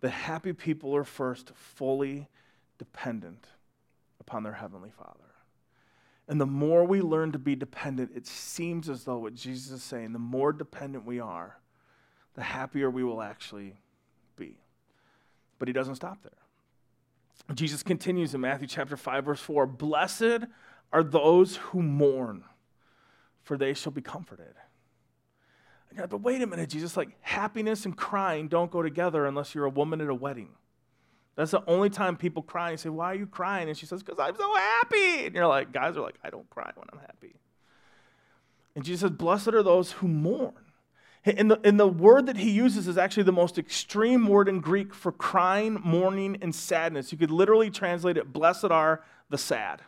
The 0.00 0.10
happy 0.10 0.52
people 0.52 0.94
are 0.94 1.04
first 1.04 1.50
fully 1.54 2.28
dependent 2.78 3.46
upon 4.20 4.44
their 4.44 4.52
Heavenly 4.52 4.90
Father. 4.90 5.18
And 6.28 6.40
the 6.40 6.46
more 6.46 6.84
we 6.84 7.00
learn 7.00 7.32
to 7.32 7.38
be 7.38 7.56
dependent, 7.56 8.12
it 8.14 8.26
seems 8.26 8.88
as 8.88 9.04
though 9.04 9.18
what 9.18 9.34
Jesus 9.34 9.72
is 9.72 9.82
saying, 9.82 10.12
the 10.12 10.18
more 10.18 10.52
dependent 10.52 11.04
we 11.04 11.18
are, 11.18 11.58
the 12.34 12.42
happier 12.42 12.88
we 12.88 13.02
will 13.02 13.22
actually 13.22 13.80
be. 14.36 14.58
But 15.58 15.68
he 15.68 15.72
doesn't 15.72 15.96
stop 15.96 16.22
there. 16.22 16.32
Jesus 17.54 17.82
continues 17.82 18.34
in 18.34 18.40
Matthew 18.40 18.66
chapter 18.68 18.96
5 18.96 19.24
verse 19.24 19.40
4, 19.40 19.66
"Blessed 19.66 20.46
are 20.96 21.04
those 21.04 21.56
who 21.56 21.82
mourn, 21.82 22.44
for 23.42 23.56
they 23.56 23.74
shall 23.74 23.92
be 23.92 24.02
comforted." 24.02 24.54
but 26.10 26.20
wait 26.20 26.42
a 26.42 26.46
minute, 26.46 26.68
Jesus, 26.68 26.96
like 26.96 27.16
happiness 27.20 27.86
and 27.86 27.96
crying 27.96 28.48
don't 28.48 28.70
go 28.70 28.82
together 28.82 29.24
unless 29.24 29.54
you're 29.54 29.64
a 29.64 29.70
woman 29.70 30.00
at 30.02 30.08
a 30.08 30.14
wedding. 30.14 30.50
That's 31.36 31.50
the 31.50 31.62
only 31.66 31.90
time 31.90 32.16
people 32.16 32.42
cry 32.42 32.70
and 32.70 32.80
say, 32.80 32.88
Why 32.88 33.12
are 33.12 33.14
you 33.14 33.26
crying? 33.26 33.68
And 33.68 33.76
she 33.76 33.86
says, 33.86 34.02
Because 34.02 34.18
I'm 34.18 34.36
so 34.36 34.54
happy. 34.54 35.26
And 35.26 35.34
you're 35.34 35.46
like, 35.46 35.72
guys 35.72 35.96
are 35.96 36.00
like, 36.00 36.18
I 36.24 36.30
don't 36.30 36.48
cry 36.50 36.70
when 36.74 36.88
I'm 36.92 36.98
happy. 36.98 37.36
And 38.74 38.84
Jesus 38.84 39.02
says, 39.02 39.10
Blessed 39.10 39.48
are 39.48 39.62
those 39.62 39.92
who 39.92 40.08
mourn. 40.08 40.54
And 41.24 41.50
the, 41.50 41.60
and 41.64 41.78
the 41.78 41.88
word 41.88 42.26
that 42.26 42.36
he 42.36 42.50
uses 42.50 42.86
is 42.86 42.96
actually 42.96 43.24
the 43.24 43.32
most 43.32 43.58
extreme 43.58 44.28
word 44.28 44.48
in 44.48 44.60
Greek 44.60 44.94
for 44.94 45.10
crying, 45.10 45.80
mourning, 45.82 46.38
and 46.40 46.54
sadness. 46.54 47.10
You 47.10 47.18
could 47.18 47.32
literally 47.32 47.68
translate 47.68 48.16
it, 48.16 48.32
blessed 48.32 48.66
are 48.66 49.02
the 49.28 49.38
sad. 49.38 49.82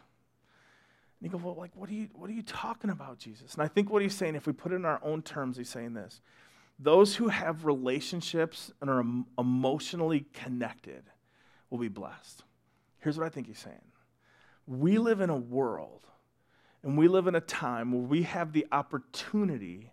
And 1.20 1.32
you 1.32 1.38
go, 1.38 1.44
well, 1.44 1.56
like, 1.56 1.72
what 1.74 1.88
are 1.90 1.94
you, 1.94 2.08
what 2.14 2.30
are 2.30 2.34
you 2.34 2.42
talking 2.42 2.90
about, 2.90 3.18
Jesus? 3.18 3.54
And 3.54 3.62
I 3.62 3.68
think 3.68 3.90
what 3.90 4.02
he's 4.02 4.14
saying, 4.14 4.34
if 4.34 4.46
we 4.46 4.52
put 4.52 4.72
it 4.72 4.76
in 4.76 4.84
our 4.84 5.00
own 5.02 5.22
terms, 5.22 5.56
he's 5.56 5.68
saying 5.68 5.94
this. 5.94 6.20
Those 6.78 7.16
who 7.16 7.28
have 7.28 7.64
relationships 7.64 8.72
and 8.80 8.88
are 8.88 9.04
emotionally 9.38 10.26
connected– 10.32 11.04
will 11.70 11.78
be 11.78 11.88
blessed. 11.88 12.44
Here's 12.98 13.18
what 13.18 13.26
I 13.26 13.30
think 13.30 13.46
he's 13.46 13.58
saying 13.58 13.82
we 14.66 14.98
live 14.98 15.20
in 15.20 15.30
a 15.30 15.36
world 15.36 16.06
and 16.82 16.96
we 16.96 17.08
live 17.08 17.26
in 17.26 17.34
a 17.34 17.40
time 17.40 17.92
where 17.92 18.02
we 18.02 18.22
have 18.22 18.52
the 18.52 18.66
opportunity 18.70 19.92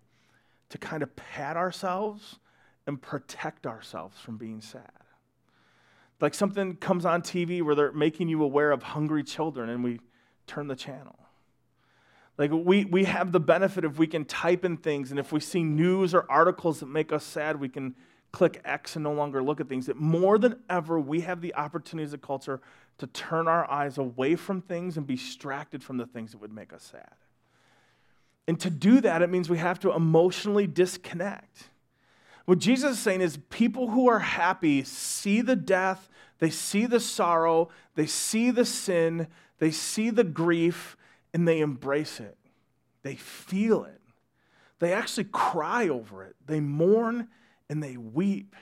to 0.69 0.77
kind 0.77 1.03
of 1.03 1.15
pat 1.15 1.57
ourselves 1.57 2.39
and 2.87 3.01
protect 3.01 3.65
ourselves 3.65 4.19
from 4.19 4.37
being 4.37 4.61
sad. 4.61 4.91
Like 6.21 6.33
something 6.33 6.75
comes 6.75 7.05
on 7.05 7.21
TV 7.21 7.61
where 7.61 7.75
they're 7.75 7.91
making 7.91 8.29
you 8.29 8.43
aware 8.43 8.71
of 8.71 8.83
hungry 8.83 9.23
children 9.23 9.69
and 9.69 9.83
we 9.83 9.99
turn 10.47 10.67
the 10.67 10.75
channel. 10.75 11.17
Like 12.37 12.51
we, 12.51 12.85
we 12.85 13.05
have 13.05 13.31
the 13.31 13.39
benefit 13.39 13.85
if 13.85 13.97
we 13.97 14.07
can 14.07 14.25
type 14.25 14.65
in 14.65 14.77
things 14.77 15.11
and 15.11 15.19
if 15.19 15.31
we 15.31 15.39
see 15.39 15.63
news 15.63 16.13
or 16.13 16.25
articles 16.29 16.81
that 16.81 16.87
make 16.87 17.13
us 17.13 17.23
sad, 17.23 17.59
we 17.59 17.69
can 17.69 17.95
click 18.31 18.61
X 18.65 18.97
and 18.97 19.03
no 19.03 19.13
longer 19.13 19.41
look 19.41 19.61
at 19.61 19.69
things. 19.69 19.85
That 19.85 19.95
more 19.95 20.37
than 20.37 20.59
ever, 20.69 20.99
we 20.99 21.21
have 21.21 21.39
the 21.39 21.55
opportunity 21.55 22.05
as 22.05 22.13
a 22.13 22.17
culture 22.17 22.59
to 22.97 23.07
turn 23.07 23.47
our 23.47 23.69
eyes 23.69 23.97
away 23.97 24.35
from 24.35 24.61
things 24.61 24.97
and 24.97 25.07
be 25.07 25.15
distracted 25.15 25.83
from 25.83 25.97
the 25.97 26.05
things 26.05 26.31
that 26.31 26.39
would 26.39 26.53
make 26.53 26.73
us 26.73 26.83
sad. 26.83 27.13
And 28.47 28.59
to 28.59 28.69
do 28.69 29.01
that, 29.01 29.21
it 29.21 29.29
means 29.29 29.49
we 29.49 29.57
have 29.57 29.79
to 29.79 29.93
emotionally 29.93 30.67
disconnect. 30.67 31.69
What 32.45 32.59
Jesus 32.59 32.97
is 32.97 32.99
saying 32.99 33.21
is 33.21 33.39
people 33.49 33.89
who 33.89 34.07
are 34.07 34.19
happy 34.19 34.83
see 34.83 35.41
the 35.41 35.55
death, 35.55 36.09
they 36.39 36.51
see 36.51 36.85
the 36.85 36.99
sorrow, 36.99 37.69
they 37.95 38.05
see 38.05 38.51
the 38.51 38.65
sin, 38.65 39.27
they 39.59 39.71
see 39.71 40.09
the 40.09 40.23
grief, 40.23 40.97
and 41.33 41.47
they 41.47 41.59
embrace 41.59 42.19
it. 42.19 42.37
They 43.03 43.15
feel 43.15 43.83
it. 43.83 44.01
They 44.79 44.93
actually 44.93 45.25
cry 45.25 45.87
over 45.87 46.23
it. 46.23 46.35
They 46.45 46.59
mourn 46.59 47.27
and 47.69 47.81
they 47.81 47.97
weep. 47.97 48.55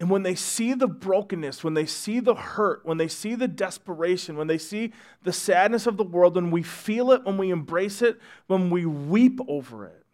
And 0.00 0.10
when 0.10 0.24
they 0.24 0.34
see 0.34 0.74
the 0.74 0.88
brokenness, 0.88 1.62
when 1.62 1.74
they 1.74 1.86
see 1.86 2.18
the 2.18 2.34
hurt, 2.34 2.84
when 2.84 2.98
they 2.98 3.06
see 3.06 3.36
the 3.36 3.46
desperation, 3.46 4.36
when 4.36 4.48
they 4.48 4.58
see 4.58 4.92
the 5.22 5.32
sadness 5.32 5.86
of 5.86 5.96
the 5.96 6.04
world, 6.04 6.34
when 6.34 6.50
we 6.50 6.64
feel 6.64 7.12
it, 7.12 7.24
when 7.24 7.38
we 7.38 7.50
embrace 7.50 8.02
it, 8.02 8.18
when 8.48 8.68
we 8.68 8.84
weep 8.84 9.38
over 9.46 9.86
it, 9.86 10.04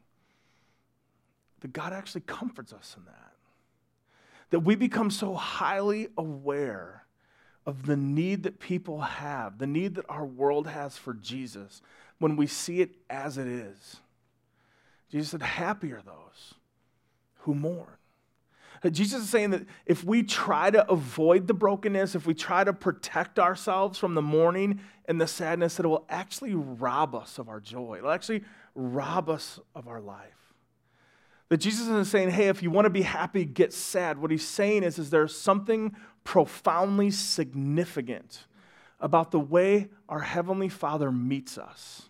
that 1.61 1.73
God 1.73 1.95
actually 1.95 2.21
comforts 2.21 2.73
us 2.73 2.95
in 2.99 3.05
that. 3.07 3.33
That 4.51 4.61
we 4.61 4.75
become 4.75 5.11
so 5.11 5.35
highly 5.35 6.09
aware 6.19 7.05
of 7.69 7.85
the 7.85 7.99
need 7.99 8.45
that 8.45 8.59
people 8.59 9.03
have, 9.03 9.59
the 9.59 9.67
need 9.67 9.97
that 9.97 10.07
our 10.09 10.25
world 10.25 10.67
has 10.67 10.97
for 10.97 11.13
Jesus, 11.13 11.83
when 12.19 12.35
we 12.35 12.47
see 12.47 12.81
it 12.81 12.93
as 13.11 13.37
it 13.37 13.47
is. 13.47 13.99
Jesus 15.11 15.33
said, 15.33 15.43
Happy 15.43 15.93
are 15.93 16.01
those 16.01 16.55
who 17.41 17.55
mourn. 17.55 17.99
Jesus 18.91 19.25
is 19.25 19.29
saying 19.29 19.51
that 19.51 19.67
if 19.85 20.03
we 20.03 20.23
try 20.23 20.71
to 20.71 20.91
avoid 20.91 21.47
the 21.47 21.53
brokenness, 21.53 22.15
if 22.15 22.27
we 22.27 22.33
try 22.33 22.65
to 22.65 22.73
protect 22.73 23.39
ourselves 23.39 23.99
from 23.99 24.15
the 24.15 24.23
mourning 24.23 24.81
and 25.05 25.21
the 25.21 25.27
sadness, 25.27 25.75
that 25.75 25.85
it 25.85 25.89
will 25.89 26.07
actually 26.09 26.55
rob 26.55 27.15
us 27.15 27.39
of 27.39 27.51
our 27.51 27.61
joy. 27.61 27.97
It'll 27.99 28.11
actually 28.11 28.45
rob 28.75 29.29
us 29.29 29.61
of 29.75 29.89
our 29.89 30.01
life. 30.01 30.39
That 31.49 31.59
Jesus 31.59 31.83
isn't 31.83 32.07
saying, 32.07 32.31
hey, 32.31 32.49
if 32.49 32.63
you 32.63 32.71
want 32.71 32.85
to 32.85 32.91
be 32.91 33.03
happy, 33.03 33.45
get 33.45 33.73
sad. 33.73 34.19
What 34.19 34.31
he's 34.31 34.47
saying 34.47 34.85
is, 34.85 34.99
is 34.99 35.11
there's 35.11 35.37
something 35.37 35.97
profoundly 36.25 37.11
significant 37.11 38.47
about 39.01 39.31
the 39.31 39.41
way 39.41 39.89
our 40.09 40.21
Heavenly 40.21 40.69
Father 40.69 41.13
meets 41.13 41.57
us 41.57 42.09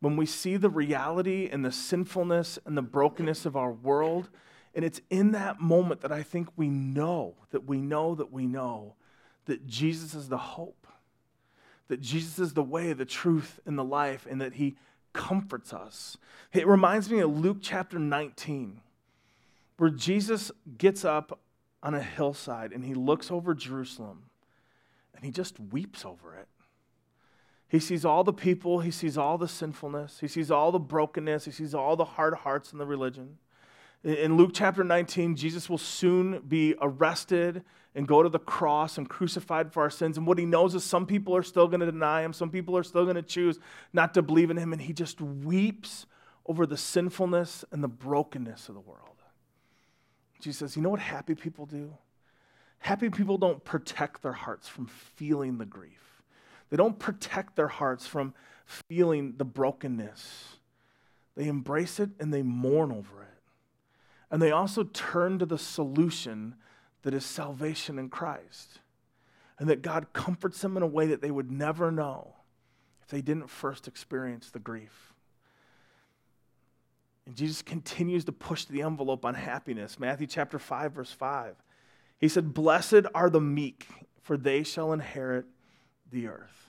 when 0.00 0.16
we 0.16 0.26
see 0.26 0.56
the 0.56 0.70
reality 0.70 1.48
and 1.50 1.64
the 1.64 1.72
sinfulness 1.72 2.58
and 2.64 2.76
the 2.76 2.82
brokenness 2.82 3.44
of 3.44 3.56
our 3.56 3.72
world. 3.72 4.30
And 4.74 4.84
it's 4.84 5.00
in 5.10 5.32
that 5.32 5.60
moment 5.60 6.00
that 6.00 6.12
I 6.12 6.22
think 6.22 6.48
we 6.56 6.68
know, 6.68 7.34
that 7.50 7.66
we 7.66 7.80
know, 7.80 8.14
that 8.14 8.32
we 8.32 8.46
know 8.46 8.94
that 9.46 9.66
Jesus 9.66 10.14
is 10.14 10.28
the 10.28 10.38
hope, 10.38 10.86
that 11.88 12.00
Jesus 12.00 12.38
is 12.38 12.54
the 12.54 12.62
way, 12.62 12.92
the 12.92 13.04
truth, 13.04 13.60
and 13.66 13.76
the 13.76 13.84
life, 13.84 14.26
and 14.30 14.40
that 14.40 14.54
He 14.54 14.76
comforts 15.12 15.72
us. 15.72 16.16
It 16.52 16.66
reminds 16.66 17.10
me 17.10 17.18
of 17.18 17.36
Luke 17.36 17.58
chapter 17.60 17.98
19, 17.98 18.80
where 19.76 19.90
Jesus 19.90 20.52
gets 20.78 21.04
up 21.04 21.40
on 21.82 21.94
a 21.94 22.02
hillside 22.02 22.72
and 22.72 22.84
he 22.84 22.94
looks 22.94 23.30
over 23.30 23.54
Jerusalem 23.54 24.24
and 25.14 25.24
he 25.24 25.30
just 25.30 25.58
weeps 25.58 26.04
over 26.04 26.34
it. 26.34 26.48
He 27.68 27.78
sees 27.78 28.04
all 28.04 28.24
the 28.24 28.32
people, 28.32 28.80
he 28.80 28.90
sees 28.90 29.16
all 29.16 29.38
the 29.38 29.46
sinfulness, 29.46 30.18
he 30.20 30.26
sees 30.26 30.50
all 30.50 30.72
the 30.72 30.80
brokenness, 30.80 31.44
he 31.44 31.52
sees 31.52 31.72
all 31.72 31.94
the 31.94 32.04
hard 32.04 32.34
hearts 32.34 32.72
in 32.72 32.78
the 32.78 32.86
religion. 32.86 33.38
In 34.02 34.36
Luke 34.36 34.52
chapter 34.54 34.82
19, 34.82 35.36
Jesus 35.36 35.68
will 35.68 35.78
soon 35.78 36.40
be 36.40 36.74
arrested 36.80 37.62
and 37.94 38.08
go 38.08 38.22
to 38.22 38.28
the 38.28 38.38
cross 38.38 38.98
and 38.98 39.08
crucified 39.08 39.72
for 39.72 39.82
our 39.82 39.90
sins. 39.90 40.16
And 40.16 40.26
what 40.26 40.38
he 40.38 40.46
knows 40.46 40.74
is 40.74 40.84
some 40.84 41.06
people 41.06 41.36
are 41.36 41.42
still 41.42 41.68
going 41.68 41.80
to 41.80 41.90
deny 41.90 42.22
him, 42.22 42.32
some 42.32 42.50
people 42.50 42.76
are 42.76 42.82
still 42.82 43.04
going 43.04 43.16
to 43.16 43.22
choose 43.22 43.58
not 43.92 44.14
to 44.14 44.22
believe 44.22 44.50
in 44.50 44.56
him, 44.56 44.72
and 44.72 44.80
he 44.82 44.92
just 44.92 45.20
weeps 45.20 46.06
over 46.46 46.66
the 46.66 46.76
sinfulness 46.76 47.64
and 47.70 47.84
the 47.84 47.88
brokenness 47.88 48.68
of 48.68 48.74
the 48.74 48.80
world. 48.80 49.09
Jesus 50.40 50.58
says, 50.58 50.76
You 50.76 50.82
know 50.82 50.90
what 50.90 51.00
happy 51.00 51.34
people 51.34 51.66
do? 51.66 51.92
Happy 52.78 53.10
people 53.10 53.36
don't 53.36 53.62
protect 53.64 54.22
their 54.22 54.32
hearts 54.32 54.66
from 54.66 54.86
feeling 54.86 55.58
the 55.58 55.66
grief. 55.66 56.22
They 56.70 56.76
don't 56.76 56.98
protect 56.98 57.56
their 57.56 57.68
hearts 57.68 58.06
from 58.06 58.34
feeling 58.64 59.34
the 59.36 59.44
brokenness. 59.44 60.56
They 61.36 61.46
embrace 61.46 62.00
it 62.00 62.10
and 62.18 62.32
they 62.32 62.42
mourn 62.42 62.90
over 62.90 63.22
it. 63.22 63.28
And 64.30 64.40
they 64.40 64.50
also 64.50 64.84
turn 64.84 65.38
to 65.40 65.46
the 65.46 65.58
solution 65.58 66.54
that 67.02 67.14
is 67.14 67.24
salvation 67.24 67.98
in 67.98 68.08
Christ. 68.08 68.80
And 69.58 69.68
that 69.68 69.82
God 69.82 70.12
comforts 70.12 70.62
them 70.62 70.76
in 70.76 70.82
a 70.82 70.86
way 70.86 71.06
that 71.06 71.20
they 71.20 71.30
would 71.30 71.50
never 71.50 71.90
know 71.90 72.34
if 73.02 73.08
they 73.08 73.20
didn't 73.20 73.50
first 73.50 73.86
experience 73.86 74.50
the 74.50 74.58
grief. 74.58 75.09
And 77.26 77.36
Jesus 77.36 77.62
continues 77.62 78.24
to 78.24 78.32
push 78.32 78.64
the 78.64 78.82
envelope 78.82 79.24
on 79.24 79.34
happiness. 79.34 79.98
Matthew 79.98 80.26
chapter 80.26 80.58
5, 80.58 80.92
verse 80.92 81.12
5. 81.12 81.56
He 82.18 82.28
said, 82.28 82.54
Blessed 82.54 83.06
are 83.14 83.30
the 83.30 83.40
meek, 83.40 83.86
for 84.22 84.36
they 84.36 84.62
shall 84.62 84.92
inherit 84.92 85.46
the 86.10 86.26
earth. 86.26 86.60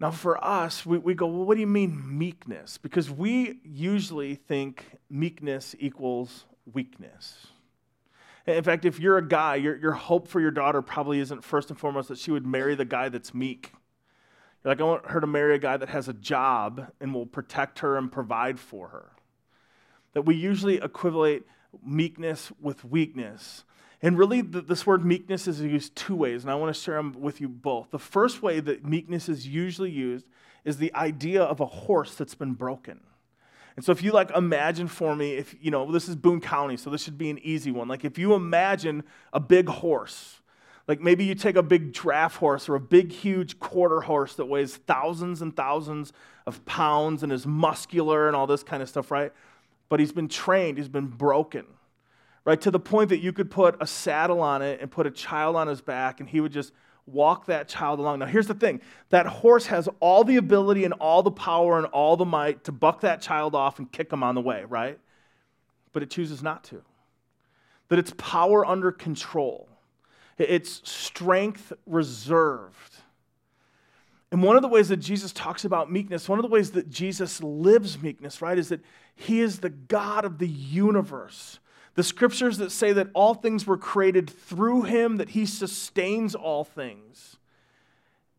Now, 0.00 0.12
for 0.12 0.42
us, 0.42 0.86
we, 0.86 0.98
we 0.98 1.14
go, 1.14 1.26
well, 1.26 1.44
what 1.44 1.54
do 1.54 1.60
you 1.60 1.66
mean 1.66 2.18
meekness? 2.18 2.78
Because 2.78 3.10
we 3.10 3.58
usually 3.64 4.36
think 4.36 4.84
meekness 5.10 5.74
equals 5.80 6.44
weakness. 6.72 7.48
In 8.46 8.62
fact, 8.62 8.84
if 8.84 8.98
you're 9.00 9.18
a 9.18 9.26
guy, 9.26 9.56
your, 9.56 9.76
your 9.76 9.92
hope 9.92 10.28
for 10.28 10.40
your 10.40 10.52
daughter 10.52 10.80
probably 10.80 11.18
isn't 11.18 11.44
first 11.44 11.70
and 11.70 11.78
foremost 11.78 12.08
that 12.08 12.18
she 12.18 12.30
would 12.30 12.46
marry 12.46 12.74
the 12.74 12.84
guy 12.84 13.08
that's 13.08 13.34
meek. 13.34 13.72
Like, 14.68 14.82
I 14.82 14.84
want 14.84 15.06
her 15.06 15.18
to 15.18 15.26
marry 15.26 15.54
a 15.54 15.58
guy 15.58 15.78
that 15.78 15.88
has 15.88 16.08
a 16.08 16.12
job 16.12 16.92
and 17.00 17.14
will 17.14 17.24
protect 17.24 17.78
her 17.78 17.96
and 17.96 18.12
provide 18.12 18.60
for 18.60 18.88
her. 18.88 19.12
That 20.12 20.22
we 20.22 20.34
usually 20.34 20.76
equivalent 20.76 21.46
meekness 21.82 22.52
with 22.60 22.84
weakness. 22.84 23.64
And 24.02 24.18
really, 24.18 24.42
this 24.42 24.86
word 24.86 25.06
meekness 25.06 25.48
is 25.48 25.62
used 25.62 25.96
two 25.96 26.14
ways, 26.14 26.44
and 26.44 26.50
I 26.50 26.54
want 26.54 26.74
to 26.74 26.78
share 26.78 26.96
them 26.96 27.16
with 27.18 27.40
you 27.40 27.48
both. 27.48 27.90
The 27.90 27.98
first 27.98 28.42
way 28.42 28.60
that 28.60 28.84
meekness 28.84 29.30
is 29.30 29.48
usually 29.48 29.90
used 29.90 30.26
is 30.66 30.76
the 30.76 30.94
idea 30.94 31.42
of 31.42 31.60
a 31.60 31.66
horse 31.66 32.14
that's 32.14 32.34
been 32.34 32.52
broken. 32.52 33.00
And 33.74 33.82
so 33.82 33.90
if 33.90 34.02
you 34.02 34.12
like 34.12 34.30
imagine 34.32 34.88
for 34.88 35.16
me, 35.16 35.32
if 35.32 35.54
you 35.62 35.70
know, 35.70 35.90
this 35.90 36.10
is 36.10 36.16
Boone 36.16 36.42
County, 36.42 36.76
so 36.76 36.90
this 36.90 37.02
should 37.02 37.16
be 37.16 37.30
an 37.30 37.38
easy 37.38 37.70
one. 37.70 37.88
Like 37.88 38.04
if 38.04 38.18
you 38.18 38.34
imagine 38.34 39.04
a 39.32 39.40
big 39.40 39.68
horse, 39.68 40.42
like 40.88 41.00
maybe 41.00 41.24
you 41.24 41.34
take 41.34 41.56
a 41.56 41.62
big 41.62 41.92
draft 41.92 42.38
horse 42.38 42.68
or 42.68 42.74
a 42.74 42.80
big, 42.80 43.12
huge 43.12 43.60
quarter 43.60 44.00
horse 44.00 44.34
that 44.36 44.46
weighs 44.46 44.76
thousands 44.76 45.42
and 45.42 45.54
thousands 45.54 46.14
of 46.46 46.64
pounds 46.64 47.22
and 47.22 47.30
is 47.30 47.46
muscular 47.46 48.26
and 48.26 48.34
all 48.34 48.46
this 48.46 48.62
kind 48.62 48.82
of 48.82 48.88
stuff, 48.88 49.10
right? 49.10 49.32
But 49.90 50.00
he's 50.00 50.12
been 50.12 50.28
trained, 50.28 50.78
he's 50.78 50.88
been 50.88 51.06
broken, 51.06 51.66
right? 52.46 52.60
To 52.62 52.70
the 52.70 52.80
point 52.80 53.10
that 53.10 53.18
you 53.18 53.34
could 53.34 53.50
put 53.50 53.76
a 53.80 53.86
saddle 53.86 54.40
on 54.40 54.62
it 54.62 54.80
and 54.80 54.90
put 54.90 55.06
a 55.06 55.10
child 55.10 55.56
on 55.56 55.68
his 55.68 55.82
back 55.82 56.20
and 56.20 56.28
he 56.28 56.40
would 56.40 56.52
just 56.52 56.72
walk 57.04 57.46
that 57.46 57.68
child 57.68 57.98
along. 58.00 58.20
Now, 58.20 58.26
here's 58.26 58.46
the 58.46 58.54
thing 58.54 58.80
that 59.10 59.26
horse 59.26 59.66
has 59.66 59.88
all 60.00 60.24
the 60.24 60.36
ability 60.36 60.84
and 60.84 60.94
all 60.94 61.22
the 61.22 61.30
power 61.30 61.76
and 61.76 61.86
all 61.86 62.16
the 62.16 62.24
might 62.24 62.64
to 62.64 62.72
buck 62.72 63.02
that 63.02 63.20
child 63.20 63.54
off 63.54 63.78
and 63.78 63.90
kick 63.92 64.10
him 64.10 64.22
on 64.22 64.34
the 64.34 64.40
way, 64.40 64.64
right? 64.64 64.98
But 65.92 66.02
it 66.02 66.10
chooses 66.10 66.42
not 66.42 66.64
to. 66.64 66.82
That 67.88 67.98
it's 67.98 68.12
power 68.16 68.66
under 68.66 68.92
control, 68.92 69.67
it's 70.38 70.88
strength 70.88 71.72
reserved. 71.86 72.96
And 74.30 74.42
one 74.42 74.56
of 74.56 74.62
the 74.62 74.68
ways 74.68 74.88
that 74.88 74.98
Jesus 74.98 75.32
talks 75.32 75.64
about 75.64 75.90
meekness, 75.90 76.28
one 76.28 76.38
of 76.38 76.42
the 76.42 76.50
ways 76.50 76.72
that 76.72 76.90
Jesus 76.90 77.42
lives 77.42 78.00
meekness, 78.00 78.42
right, 78.42 78.58
is 78.58 78.68
that 78.68 78.82
he 79.14 79.40
is 79.40 79.60
the 79.60 79.70
God 79.70 80.24
of 80.24 80.38
the 80.38 80.48
universe. 80.48 81.60
The 81.94 82.02
scriptures 82.02 82.58
that 82.58 82.70
say 82.70 82.92
that 82.92 83.08
all 83.14 83.34
things 83.34 83.66
were 83.66 83.78
created 83.78 84.28
through 84.28 84.82
him, 84.82 85.16
that 85.16 85.30
he 85.30 85.46
sustains 85.46 86.34
all 86.34 86.62
things. 86.62 87.38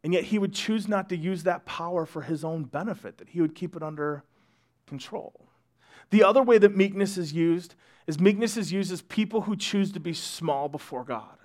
And 0.04 0.14
yet 0.14 0.26
he 0.26 0.40
would 0.40 0.54
choose 0.54 0.88
not 0.88 1.10
to 1.10 1.18
use 1.18 1.44
that 1.44 1.66
power 1.66 2.06
for 2.06 2.22
his 2.22 2.46
own 2.46 2.64
benefit, 2.64 3.18
that 3.18 3.30
he 3.30 3.42
would 3.42 3.56
keep 3.56 3.76
it 3.76 3.84
under 3.84 4.24
control. 4.86 5.48
The 6.12 6.24
other 6.24 6.42
way 6.42 6.58
that 6.60 6.78
meekness 6.78 7.18
is 7.18 7.34
used 7.34 7.76
is 8.08 8.20
meekness 8.20 8.58
is 8.58 8.72
used 8.72 8.92
as 8.92 9.02
people 9.02 9.42
who 9.42 9.56
choose 9.56 9.92
to 9.92 10.00
be 10.00 10.14
small 10.14 10.70
before 10.70 11.04
God. 11.04 11.38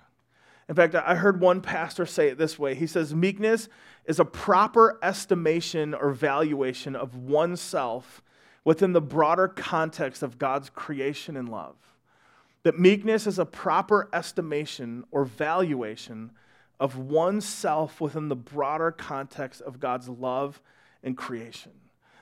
In 0.67 0.75
fact, 0.75 0.95
I 0.95 1.15
heard 1.15 1.39
one 1.39 1.61
pastor 1.61 2.05
say 2.05 2.29
it 2.29 2.37
this 2.37 2.57
way. 2.57 2.73
He 2.73 2.87
says, 2.87 3.13
Meekness 3.13 3.69
is 4.05 4.19
a 4.19 4.25
proper 4.25 4.97
estimation 5.03 5.93
or 5.93 6.11
valuation 6.11 6.95
of 6.95 7.15
oneself 7.15 8.21
within 8.63 8.93
the 8.93 9.01
broader 9.01 9.47
context 9.47 10.23
of 10.23 10.39
God's 10.39 10.69
creation 10.71 11.37
and 11.37 11.49
love 11.49 11.75
that 12.65 12.79
meekness 12.79 13.27
is 13.27 13.37
a 13.37 13.45
proper 13.45 14.09
estimation 14.11 15.05
or 15.11 15.23
valuation 15.23 16.31
of 16.79 16.97
oneself 16.97 18.01
within 18.01 18.27
the 18.27 18.35
broader 18.35 18.91
context 18.91 19.61
of 19.61 19.79
God's 19.79 20.09
love 20.09 20.59
and 21.03 21.15
creation. 21.15 21.71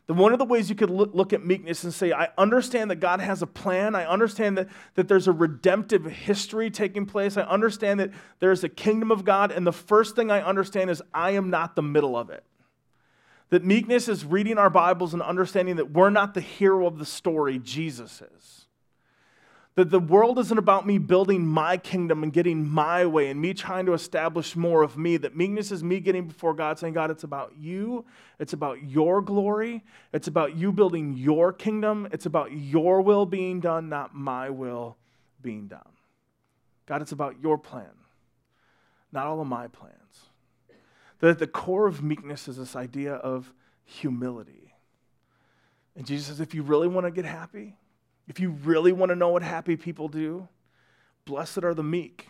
The 0.06 0.14
one 0.14 0.34
of 0.34 0.40
the 0.40 0.46
ways 0.46 0.70
you 0.70 0.76
could 0.76 0.90
look 0.90 1.32
at 1.32 1.46
meekness 1.46 1.86
and 1.86 1.94
say, 1.94 2.12
I 2.12 2.30
understand 2.38 2.92
that 2.92 2.98
God 2.98 3.22
has 3.22 3.42
a 3.42 3.48
plan. 3.48 3.96
I 3.96 4.06
understand 4.06 4.58
that, 4.58 4.68
that 4.96 5.08
there's 5.08 5.30
a 5.30 5.32
redemptive 5.32 6.04
history 6.06 6.70
taking 6.70 7.06
place. 7.06 7.38
I 7.38 7.44
understand 7.44 8.02
that 8.02 8.12
there's 8.40 8.66
a 8.66 8.70
kingdom 8.70 9.12
of 9.12 9.24
God. 9.24 9.52
And 9.52 9.66
the 9.66 9.72
first 9.72 10.16
thing 10.16 10.30
I 10.30 10.42
understand 10.42 10.90
is 10.90 11.02
I 11.14 11.32
am 11.32 11.50
not 11.50 11.78
the 11.78 11.82
middle 11.82 12.18
of 12.18 12.30
it. 12.30 12.44
That 13.50 13.64
meekness 13.64 14.10
is 14.10 14.26
reading 14.26 14.58
our 14.58 14.70
Bibles 14.70 15.14
and 15.14 15.22
understanding 15.22 15.78
that 15.78 15.92
we're 15.92 16.10
not 16.10 16.34
the 16.34 16.42
hero 16.42 16.86
of 16.86 16.98
the 16.98 17.06
story, 17.06 17.60
Jesus 17.60 18.22
is. 18.36 18.66
That 19.76 19.90
the 19.90 20.00
world 20.00 20.38
isn't 20.38 20.58
about 20.58 20.86
me 20.86 21.00
building 21.00 21.48
my 21.48 21.78
kingdom 21.78 22.22
and 22.22 22.32
getting 22.32 22.70
my 22.70 23.08
way 23.08 23.30
and 23.32 23.42
me 23.42 23.56
trying 23.56 23.88
to 23.88 23.94
establish 23.94 24.56
more 24.56 24.84
of 24.84 24.98
me. 24.98 25.18
That 25.18 25.36
meekness 25.36 25.72
is 25.72 25.84
me 25.84 26.00
getting 26.00 26.28
before 26.28 26.54
God 26.54 26.78
saying, 26.78 26.94
God, 26.94 27.10
it's 27.10 27.24
about 27.24 27.54
you. 27.58 28.06
It's 28.38 28.54
about 28.54 28.84
your 28.84 29.20
glory. 29.22 29.84
It's 30.12 30.28
about 30.28 30.56
you 30.56 30.72
building 30.72 31.14
your 31.14 31.52
kingdom. 31.52 32.08
It's 32.12 32.28
about 32.28 32.52
your 32.52 33.02
will 33.02 33.26
being 33.26 33.62
done, 33.62 33.90
not 33.90 34.14
my 34.14 34.52
will 34.52 34.96
being 35.42 35.68
done. 35.68 35.82
God, 36.86 37.02
it's 37.02 37.12
about 37.12 37.42
your 37.42 37.58
plan, 37.58 37.96
not 39.12 39.26
all 39.26 39.42
of 39.42 39.48
my 39.48 39.68
plans. 39.68 39.96
That 41.20 41.30
at 41.30 41.40
the 41.40 41.48
core 41.48 41.88
of 41.88 42.04
meekness 42.04 42.48
is 42.48 42.58
this 42.58 42.76
idea 42.76 43.14
of 43.14 43.54
humility. 43.86 44.76
And 45.96 46.06
Jesus 46.06 46.28
says, 46.28 46.42
if 46.42 46.54
you 46.54 46.62
really 46.62 46.88
want 46.88 47.08
to 47.08 47.12
get 47.12 47.26
happy, 47.26 47.78
if 48.28 48.40
you 48.40 48.52
really 48.52 48.92
want 48.92 49.10
to 49.10 49.16
know 49.16 49.30
what 49.30 49.44
happy 49.44 49.76
people 49.76 50.08
do, 50.08 50.48
blessed 51.26 51.64
are 51.64 51.74
the 51.74 51.84
meek, 51.84 52.30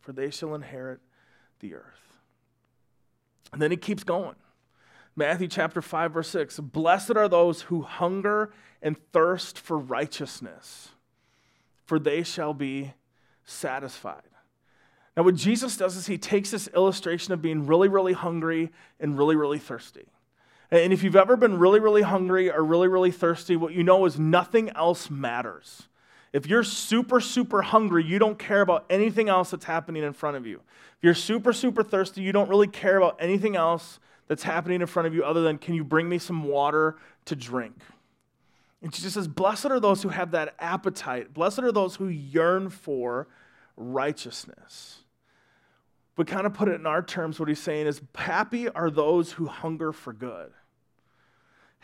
for 0.00 0.12
they 0.12 0.30
shall 0.30 0.54
inherit 0.54 1.00
the 1.60 1.74
earth. 1.74 2.18
And 3.52 3.60
then 3.60 3.70
he 3.70 3.76
keeps 3.76 4.04
going. 4.04 4.36
Matthew 5.16 5.46
chapter 5.48 5.80
5, 5.80 6.12
verse 6.12 6.28
6 6.28 6.58
Blessed 6.60 7.16
are 7.16 7.28
those 7.28 7.62
who 7.62 7.82
hunger 7.82 8.52
and 8.82 8.96
thirst 9.12 9.58
for 9.58 9.78
righteousness, 9.78 10.90
for 11.86 11.98
they 11.98 12.22
shall 12.22 12.54
be 12.54 12.92
satisfied. 13.44 14.22
Now, 15.16 15.22
what 15.22 15.36
Jesus 15.36 15.76
does 15.76 15.96
is 15.96 16.06
he 16.06 16.18
takes 16.18 16.50
this 16.50 16.68
illustration 16.74 17.32
of 17.32 17.40
being 17.40 17.66
really, 17.66 17.88
really 17.88 18.14
hungry 18.14 18.72
and 18.98 19.16
really, 19.16 19.36
really 19.36 19.60
thirsty. 19.60 20.06
And 20.74 20.92
if 20.92 21.04
you've 21.04 21.14
ever 21.14 21.36
been 21.36 21.56
really, 21.56 21.78
really 21.78 22.02
hungry 22.02 22.50
or 22.50 22.64
really, 22.64 22.88
really 22.88 23.12
thirsty, 23.12 23.54
what 23.54 23.72
you 23.72 23.84
know 23.84 24.06
is 24.06 24.18
nothing 24.18 24.70
else 24.70 25.08
matters. 25.08 25.84
If 26.32 26.48
you're 26.48 26.64
super, 26.64 27.20
super 27.20 27.62
hungry, 27.62 28.02
you 28.02 28.18
don't 28.18 28.40
care 28.40 28.60
about 28.60 28.84
anything 28.90 29.28
else 29.28 29.52
that's 29.52 29.66
happening 29.66 30.02
in 30.02 30.12
front 30.12 30.36
of 30.36 30.48
you. 30.48 30.56
If 30.96 31.04
you're 31.04 31.14
super, 31.14 31.52
super 31.52 31.84
thirsty, 31.84 32.22
you 32.22 32.32
don't 32.32 32.48
really 32.48 32.66
care 32.66 32.96
about 32.96 33.16
anything 33.20 33.54
else 33.54 34.00
that's 34.26 34.42
happening 34.42 34.80
in 34.80 34.88
front 34.88 35.06
of 35.06 35.14
you 35.14 35.22
other 35.22 35.42
than, 35.42 35.58
can 35.58 35.74
you 35.74 35.84
bring 35.84 36.08
me 36.08 36.18
some 36.18 36.42
water 36.42 36.96
to 37.26 37.36
drink? 37.36 37.76
And 38.82 38.92
Jesus 38.92 39.14
says, 39.14 39.28
Blessed 39.28 39.66
are 39.66 39.78
those 39.78 40.02
who 40.02 40.08
have 40.08 40.32
that 40.32 40.56
appetite. 40.58 41.32
Blessed 41.32 41.60
are 41.60 41.70
those 41.70 41.94
who 41.94 42.08
yearn 42.08 42.68
for 42.68 43.28
righteousness. 43.76 45.04
But 46.16 46.26
kind 46.26 46.46
of 46.48 46.54
put 46.54 46.66
it 46.66 46.74
in 46.74 46.86
our 46.86 47.02
terms, 47.02 47.38
what 47.38 47.48
he's 47.48 47.60
saying 47.60 47.86
is, 47.86 48.02
Happy 48.16 48.68
are 48.68 48.90
those 48.90 49.30
who 49.30 49.46
hunger 49.46 49.92
for 49.92 50.12
good. 50.12 50.50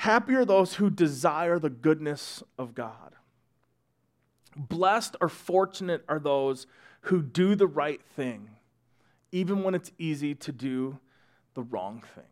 Happy 0.01 0.35
are 0.35 0.47
those 0.47 0.77
who 0.77 0.89
desire 0.89 1.59
the 1.59 1.69
goodness 1.69 2.43
of 2.57 2.75
God. 2.75 3.17
Blessed 4.57 5.15
or 5.21 5.29
fortunate 5.29 6.07
are 6.09 6.19
those 6.19 6.67
who 7.03 7.21
do 7.21 7.55
the 7.55 7.67
right 7.67 8.01
thing, 8.17 8.49
even 9.31 9.63
when 9.63 9.75
it's 9.75 9.93
easy 9.99 10.35
to 10.35 10.53
do 10.53 10.99
the 11.53 11.61
wrong 11.61 12.03
thing. 12.15 12.25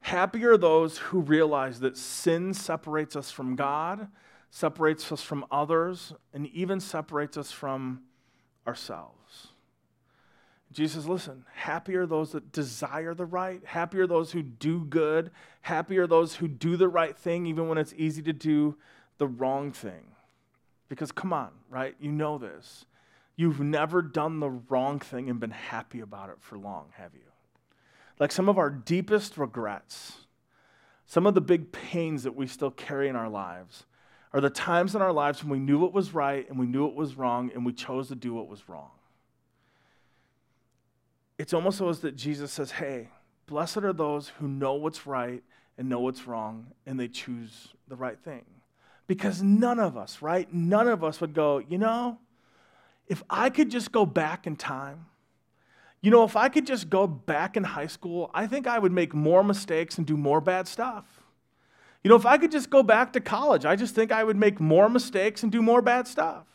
Happy 0.00 0.42
are 0.46 0.56
those 0.56 0.96
who 0.96 1.20
realize 1.20 1.80
that 1.80 1.98
sin 1.98 2.54
separates 2.54 3.14
us 3.14 3.30
from 3.30 3.54
God, 3.54 4.08
separates 4.50 5.12
us 5.12 5.20
from 5.20 5.44
others, 5.50 6.14
and 6.32 6.46
even 6.46 6.80
separates 6.80 7.36
us 7.36 7.52
from 7.52 8.04
ourselves. 8.66 9.47
Jesus, 10.78 11.06
listen, 11.06 11.44
happy 11.54 11.96
are 11.96 12.06
those 12.06 12.30
that 12.30 12.52
desire 12.52 13.12
the 13.12 13.24
right. 13.24 13.60
Happy 13.64 13.98
are 13.98 14.06
those 14.06 14.30
who 14.30 14.44
do 14.44 14.84
good. 14.84 15.32
Happy 15.62 15.98
are 15.98 16.06
those 16.06 16.36
who 16.36 16.46
do 16.46 16.76
the 16.76 16.86
right 16.86 17.18
thing, 17.18 17.46
even 17.46 17.66
when 17.66 17.78
it's 17.78 17.92
easy 17.96 18.22
to 18.22 18.32
do 18.32 18.76
the 19.16 19.26
wrong 19.26 19.72
thing. 19.72 20.12
Because 20.88 21.10
come 21.10 21.32
on, 21.32 21.50
right? 21.68 21.96
You 21.98 22.12
know 22.12 22.38
this. 22.38 22.86
You've 23.34 23.58
never 23.58 24.02
done 24.02 24.38
the 24.38 24.50
wrong 24.50 25.00
thing 25.00 25.28
and 25.28 25.40
been 25.40 25.50
happy 25.50 25.98
about 25.98 26.30
it 26.30 26.36
for 26.38 26.56
long, 26.56 26.90
have 26.92 27.12
you? 27.12 27.32
Like 28.20 28.30
some 28.30 28.48
of 28.48 28.56
our 28.56 28.70
deepest 28.70 29.36
regrets, 29.36 30.12
some 31.06 31.26
of 31.26 31.34
the 31.34 31.40
big 31.40 31.72
pains 31.72 32.22
that 32.22 32.36
we 32.36 32.46
still 32.46 32.70
carry 32.70 33.08
in 33.08 33.16
our 33.16 33.28
lives 33.28 33.84
are 34.32 34.40
the 34.40 34.48
times 34.48 34.94
in 34.94 35.02
our 35.02 35.12
lives 35.12 35.42
when 35.42 35.50
we 35.50 35.58
knew 35.58 35.80
what 35.80 35.92
was 35.92 36.14
right 36.14 36.48
and 36.48 36.56
we 36.56 36.66
knew 36.66 36.84
what 36.84 36.94
was 36.94 37.16
wrong 37.16 37.50
and 37.52 37.66
we 37.66 37.72
chose 37.72 38.06
to 38.06 38.14
do 38.14 38.32
what 38.32 38.46
was 38.46 38.68
wrong 38.68 38.90
it's 41.38 41.54
almost 41.54 41.80
as 41.80 42.00
that 42.00 42.16
Jesus 42.16 42.52
says, 42.52 42.72
hey, 42.72 43.08
blessed 43.46 43.78
are 43.78 43.92
those 43.92 44.32
who 44.38 44.48
know 44.48 44.74
what's 44.74 45.06
right 45.06 45.42
and 45.78 45.88
know 45.88 46.00
what's 46.00 46.26
wrong, 46.26 46.66
and 46.86 46.98
they 46.98 47.06
choose 47.06 47.68
the 47.86 47.94
right 47.94 48.18
thing. 48.18 48.44
Because 49.06 49.42
none 49.42 49.78
of 49.78 49.96
us, 49.96 50.20
right? 50.20 50.52
None 50.52 50.88
of 50.88 51.04
us 51.04 51.20
would 51.20 51.32
go, 51.32 51.58
you 51.58 51.78
know, 51.78 52.18
if 53.06 53.22
I 53.30 53.48
could 53.48 53.70
just 53.70 53.92
go 53.92 54.04
back 54.04 54.46
in 54.46 54.56
time, 54.56 55.06
you 56.00 56.10
know, 56.10 56.24
if 56.24 56.36
I 56.36 56.48
could 56.48 56.66
just 56.66 56.90
go 56.90 57.06
back 57.06 57.56
in 57.56 57.64
high 57.64 57.86
school, 57.86 58.30
I 58.34 58.46
think 58.46 58.66
I 58.66 58.78
would 58.78 58.92
make 58.92 59.14
more 59.14 59.42
mistakes 59.42 59.98
and 59.98 60.06
do 60.06 60.16
more 60.16 60.40
bad 60.40 60.68
stuff. 60.68 61.22
You 62.04 62.10
know, 62.10 62.16
if 62.16 62.26
I 62.26 62.38
could 62.38 62.52
just 62.52 62.70
go 62.70 62.82
back 62.82 63.12
to 63.14 63.20
college, 63.20 63.64
I 63.64 63.76
just 63.76 63.94
think 63.94 64.12
I 64.12 64.22
would 64.22 64.36
make 64.36 64.60
more 64.60 64.88
mistakes 64.88 65.42
and 65.42 65.50
do 65.50 65.62
more 65.62 65.82
bad 65.82 66.06
stuff. 66.06 66.46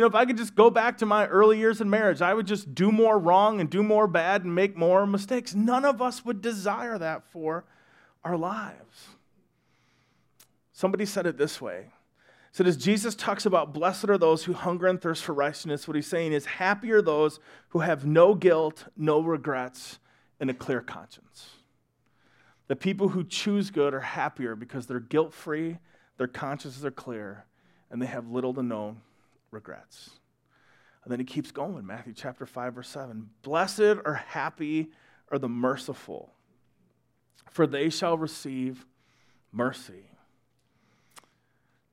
You 0.00 0.04
know, 0.04 0.08
if 0.08 0.14
I 0.14 0.24
could 0.24 0.38
just 0.38 0.54
go 0.54 0.70
back 0.70 0.96
to 0.96 1.04
my 1.04 1.26
early 1.26 1.58
years 1.58 1.82
in 1.82 1.90
marriage, 1.90 2.22
I 2.22 2.32
would 2.32 2.46
just 2.46 2.74
do 2.74 2.90
more 2.90 3.18
wrong 3.18 3.60
and 3.60 3.68
do 3.68 3.82
more 3.82 4.06
bad 4.06 4.44
and 4.44 4.54
make 4.54 4.74
more 4.74 5.06
mistakes. 5.06 5.54
None 5.54 5.84
of 5.84 6.00
us 6.00 6.24
would 6.24 6.40
desire 6.40 6.96
that 6.96 7.22
for 7.30 7.66
our 8.24 8.34
lives. 8.38 9.08
Somebody 10.72 11.04
said 11.04 11.26
it 11.26 11.36
this 11.36 11.60
way. 11.60 11.88
So 12.50 12.64
as 12.64 12.78
Jesus 12.78 13.14
talks 13.14 13.44
about 13.44 13.74
blessed 13.74 14.08
are 14.08 14.16
those 14.16 14.44
who 14.44 14.54
hunger 14.54 14.86
and 14.86 14.98
thirst 14.98 15.22
for 15.22 15.34
righteousness, 15.34 15.86
what 15.86 15.96
he's 15.96 16.06
saying 16.06 16.32
is 16.32 16.46
happy 16.46 16.90
are 16.92 17.02
those 17.02 17.38
who 17.68 17.80
have 17.80 18.06
no 18.06 18.34
guilt, 18.34 18.86
no 18.96 19.20
regrets, 19.20 19.98
and 20.40 20.48
a 20.48 20.54
clear 20.54 20.80
conscience. 20.80 21.50
The 22.68 22.76
people 22.76 23.08
who 23.08 23.22
choose 23.22 23.70
good 23.70 23.92
are 23.92 24.00
happier 24.00 24.56
because 24.56 24.86
they're 24.86 24.98
guilt 24.98 25.34
free, 25.34 25.76
their 26.16 26.26
consciences 26.26 26.86
are 26.86 26.90
clear, 26.90 27.44
and 27.90 28.00
they 28.00 28.06
have 28.06 28.30
little 28.30 28.54
to 28.54 28.62
no 28.62 28.96
regrets. 29.50 30.10
And 31.04 31.12
then 31.12 31.18
he 31.18 31.24
keeps 31.24 31.50
going, 31.50 31.86
Matthew 31.86 32.12
chapter 32.14 32.46
5, 32.46 32.74
verse 32.74 32.88
7. 32.88 33.30
Blessed 33.42 33.80
or 34.04 34.22
happy 34.28 34.90
are 35.30 35.38
the 35.38 35.48
merciful, 35.48 36.32
for 37.50 37.66
they 37.66 37.88
shall 37.88 38.18
receive 38.18 38.86
mercy. 39.52 40.10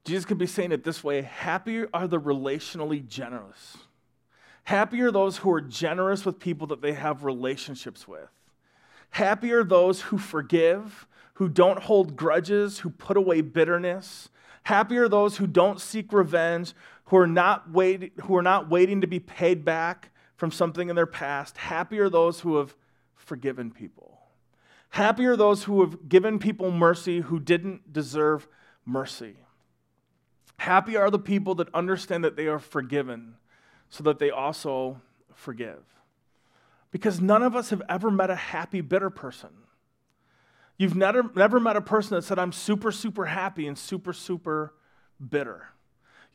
Jesus 0.04 0.26
could 0.26 0.38
be 0.38 0.48
saying 0.48 0.72
it 0.72 0.84
this 0.84 1.04
way 1.04 1.22
Happy 1.22 1.86
are 1.93 2.08
the 2.08 2.20
relationally 2.20 3.06
generous. 3.06 3.78
Happy 4.63 5.02
are 5.02 5.12
those 5.12 5.38
who 5.38 5.52
are 5.52 5.62
generous 5.62 6.26
with 6.26 6.39
people 6.39 6.67
that 6.67 6.82
they 6.82 6.93
have 6.93 7.24
relationships 7.24 8.08
with. 8.08 8.30
Happy 9.12 9.54
are 9.54 9.63
those 9.63 10.02
who 10.02 10.17
forgive, 10.17 11.08
who 11.36 11.48
don't 11.48 11.84
hold 11.84 12.17
grudges, 12.17 12.80
who 12.80 12.89
put 12.89 13.15
away 13.15 13.41
bitterness. 13.41 14.30
Happy 14.63 14.98
are 14.98 15.08
those 15.08 15.38
who 15.38 15.48
don't 15.48 15.80
seek 15.80 16.12
revenge, 16.12 16.74
who 17.08 17.17
are 17.17 17.28
not, 17.28 17.72
wait, 17.72 18.13
who 18.22 18.36
are 18.36 18.41
not 18.41 18.70
waiting 18.70 19.02
to 19.02 19.08
be 19.08 19.20
paid 19.20 19.65
back 19.65 20.12
from 20.36 20.52
something 20.52 20.89
in 20.89 20.96
their 20.96 21.06
past. 21.06 21.58
Happy 21.58 22.00
are 22.00 22.10
those 22.10 22.41
who 22.41 22.58
have 22.58 22.76
forgiven 23.15 23.72
people. 23.72 24.20
Happy 24.89 25.26
are 25.26 25.36
those 25.36 25.63
who 25.63 25.82
have 25.82 26.08
given 26.08 26.39
people 26.39 26.72
mercy 26.72 27.22
who 27.22 27.39
didn't 27.39 27.91
deserve 27.91 28.48
mercy. 28.86 29.36
Happy 30.58 30.96
are 30.96 31.10
the 31.10 31.20
people 31.20 31.56
that 31.56 31.74
understand 31.74 32.24
that 32.24 32.36
they 32.36 32.48
are 32.48 32.60
forgiven 32.60 33.36
so 33.89 34.04
that 34.04 34.20
they 34.20 34.30
also 34.30 35.02
forgive. 35.34 35.84
Because 36.91 37.22
none 37.22 37.43
of 37.43 37.56
us 37.56 37.70
have 37.70 37.82
ever 37.88 38.10
met 38.10 38.30
a 38.30 38.36
happy, 38.36 38.82
bitter 38.82 39.10
person. 39.10 39.50
You've 40.78 40.96
never, 40.96 41.30
never 41.36 41.60
met 41.60 41.76
a 41.76 41.82
person 41.82 42.15
that 42.15 42.24
said, 42.24 42.39
I'm 42.39 42.52
super, 42.52 42.91
super 42.91 43.26
happy 43.26 43.67
and 43.67 43.78
super, 43.78 44.13
super 44.13 44.74
bitter. 45.30 45.70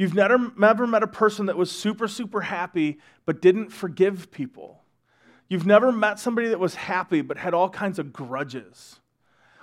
You've 0.02 0.14
never, 0.16 0.50
never 0.58 0.84
met 0.84 1.04
a 1.04 1.06
person 1.06 1.46
that 1.46 1.56
was 1.56 1.70
super, 1.70 2.08
super 2.08 2.40
happy 2.40 2.98
but 3.24 3.40
didn't 3.40 3.68
forgive 3.68 4.32
people. 4.32 4.82
You've 5.46 5.64
never 5.64 5.92
met 5.92 6.18
somebody 6.18 6.48
that 6.48 6.58
was 6.58 6.74
happy 6.74 7.22
but 7.22 7.38
had 7.38 7.54
all 7.54 7.70
kinds 7.70 8.00
of 8.00 8.12
grudges. 8.12 8.98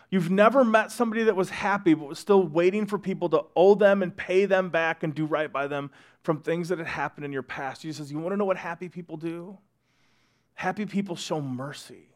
You've 0.09 0.31
never 0.31 0.63
met 0.63 0.93
somebody 0.93 1.23
that 1.23 1.35
was 1.35 1.49
happy 1.49 1.93
but 1.93 2.07
was 2.07 2.19
still 2.19 2.41
waiting 2.41 2.85
for 2.85 2.97
people 2.97 3.27
to 3.31 3.47
owe 3.53 3.75
them 3.75 4.01
and 4.01 4.15
pay 4.15 4.45
them 4.45 4.69
back 4.69 5.03
and 5.03 5.13
do 5.13 5.25
right 5.25 5.51
by 5.51 5.67
them 5.67 5.91
from 6.23 6.39
things 6.39 6.69
that 6.69 6.77
had 6.77 6.87
happened 6.87 7.25
in 7.25 7.33
your 7.33 7.43
past. 7.43 7.81
Jesus 7.81 7.97
says, 7.97 8.09
You 8.09 8.19
want 8.19 8.31
to 8.31 8.37
know 8.37 8.45
what 8.45 8.55
happy 8.55 8.87
people 8.87 9.17
do? 9.17 9.57
Happy 10.53 10.85
people 10.85 11.17
show 11.17 11.41
mercy. 11.41 12.15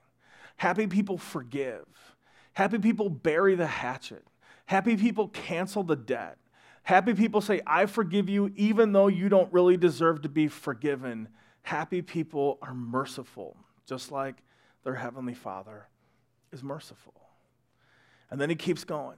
Happy 0.55 0.87
people 0.87 1.17
forgive. 1.17 1.85
Happy 2.53 2.79
people 2.79 3.09
bury 3.09 3.55
the 3.55 3.67
hatchet. 3.67 4.25
Happy 4.65 4.95
people 4.95 5.27
cancel 5.27 5.83
the 5.83 5.97
debt. 5.97 6.37
Happy 6.83 7.13
people 7.13 7.39
say, 7.39 7.61
I 7.65 7.85
forgive 7.85 8.29
you, 8.29 8.51
even 8.55 8.91
though 8.91 9.07
you 9.07 9.29
don't 9.29 9.51
really 9.53 9.77
deserve 9.77 10.21
to 10.23 10.29
be 10.29 10.47
forgiven. 10.47 11.29
Happy 11.61 12.01
people 12.01 12.59
are 12.61 12.73
merciful, 12.73 13.55
just 13.85 14.11
like 14.11 14.35
their 14.83 14.95
Heavenly 14.95 15.33
Father 15.33 15.87
is 16.51 16.61
merciful. 16.61 17.13
And 18.29 18.39
then 18.39 18.49
he 18.49 18.55
keeps 18.55 18.83
going. 18.83 19.17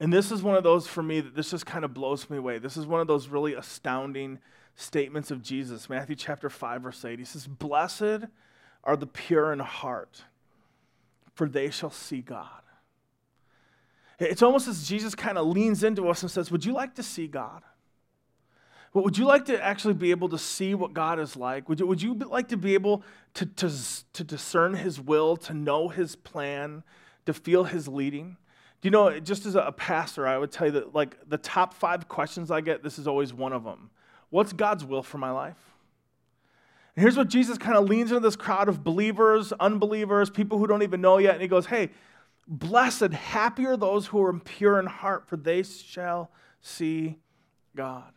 And 0.00 0.12
this 0.12 0.32
is 0.32 0.42
one 0.42 0.56
of 0.56 0.64
those 0.64 0.86
for 0.86 1.02
me 1.02 1.20
that 1.20 1.36
this 1.36 1.50
just 1.50 1.66
kind 1.66 1.84
of 1.84 1.92
blows 1.92 2.28
me 2.30 2.38
away. 2.38 2.58
This 2.58 2.76
is 2.76 2.86
one 2.86 3.00
of 3.00 3.06
those 3.06 3.28
really 3.28 3.54
astounding 3.54 4.38
statements 4.74 5.30
of 5.30 5.42
Jesus. 5.42 5.90
Matthew 5.90 6.16
chapter 6.16 6.48
5, 6.48 6.82
verse 6.82 7.04
8. 7.04 7.18
He 7.18 7.24
says, 7.24 7.46
Blessed 7.46 8.26
are 8.82 8.96
the 8.96 9.06
pure 9.06 9.52
in 9.52 9.58
heart, 9.58 10.22
for 11.34 11.46
they 11.48 11.70
shall 11.70 11.90
see 11.90 12.20
God. 12.20 12.61
It's 14.18 14.42
almost 14.42 14.68
as 14.68 14.88
Jesus 14.88 15.14
kind 15.14 15.38
of 15.38 15.46
leans 15.46 15.82
into 15.82 16.08
us 16.08 16.22
and 16.22 16.30
says, 16.30 16.50
Would 16.50 16.64
you 16.64 16.72
like 16.72 16.94
to 16.96 17.02
see 17.02 17.26
God? 17.26 17.62
Well, 18.92 19.04
would 19.04 19.16
you 19.16 19.24
like 19.24 19.46
to 19.46 19.62
actually 19.62 19.94
be 19.94 20.10
able 20.10 20.28
to 20.28 20.38
see 20.38 20.74
what 20.74 20.92
God 20.92 21.18
is 21.18 21.34
like? 21.34 21.68
Would 21.68 21.80
you, 21.80 21.86
would 21.86 22.02
you 22.02 22.14
like 22.14 22.48
to 22.48 22.58
be 22.58 22.74
able 22.74 23.02
to, 23.34 23.46
to, 23.46 23.70
to 24.12 24.24
discern 24.24 24.74
His 24.74 25.00
will, 25.00 25.36
to 25.38 25.54
know 25.54 25.88
His 25.88 26.14
plan, 26.14 26.82
to 27.24 27.32
feel 27.32 27.64
His 27.64 27.88
leading? 27.88 28.36
Do 28.82 28.88
you 28.88 28.90
know, 28.90 29.18
just 29.18 29.46
as 29.46 29.54
a 29.54 29.72
pastor, 29.74 30.26
I 30.26 30.36
would 30.36 30.50
tell 30.50 30.66
you 30.66 30.72
that, 30.72 30.94
like, 30.94 31.16
the 31.26 31.38
top 31.38 31.72
five 31.72 32.08
questions 32.08 32.50
I 32.50 32.60
get, 32.60 32.82
this 32.82 32.98
is 32.98 33.06
always 33.06 33.32
one 33.32 33.52
of 33.52 33.64
them. 33.64 33.90
What's 34.28 34.52
God's 34.52 34.84
will 34.84 35.02
for 35.02 35.18
my 35.18 35.30
life? 35.30 35.56
And 36.94 37.02
here's 37.02 37.16
what 37.16 37.28
Jesus 37.28 37.56
kind 37.56 37.76
of 37.78 37.88
leans 37.88 38.10
into 38.10 38.20
this 38.20 38.36
crowd 38.36 38.68
of 38.68 38.84
believers, 38.84 39.52
unbelievers, 39.52 40.28
people 40.28 40.58
who 40.58 40.66
don't 40.66 40.82
even 40.82 41.00
know 41.00 41.16
yet, 41.16 41.34
and 41.34 41.42
He 41.42 41.48
goes, 41.48 41.66
Hey, 41.66 41.90
Blessed, 42.46 43.12
happy 43.12 43.66
are 43.66 43.76
those 43.76 44.08
who 44.08 44.22
are 44.22 44.32
pure 44.38 44.78
in 44.78 44.86
heart, 44.86 45.28
for 45.28 45.36
they 45.36 45.62
shall 45.62 46.30
see 46.60 47.18
God. 47.76 48.12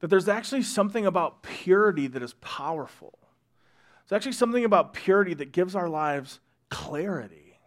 That 0.00 0.08
there's 0.08 0.28
actually 0.28 0.62
something 0.62 1.04
about 1.06 1.42
purity 1.42 2.06
that 2.06 2.22
is 2.22 2.34
powerful. 2.34 3.18
There's 4.08 4.16
actually 4.16 4.32
something 4.32 4.64
about 4.64 4.94
purity 4.94 5.34
that 5.34 5.52
gives 5.52 5.74
our 5.74 5.88
lives 5.88 6.40
clarity. 6.70 7.58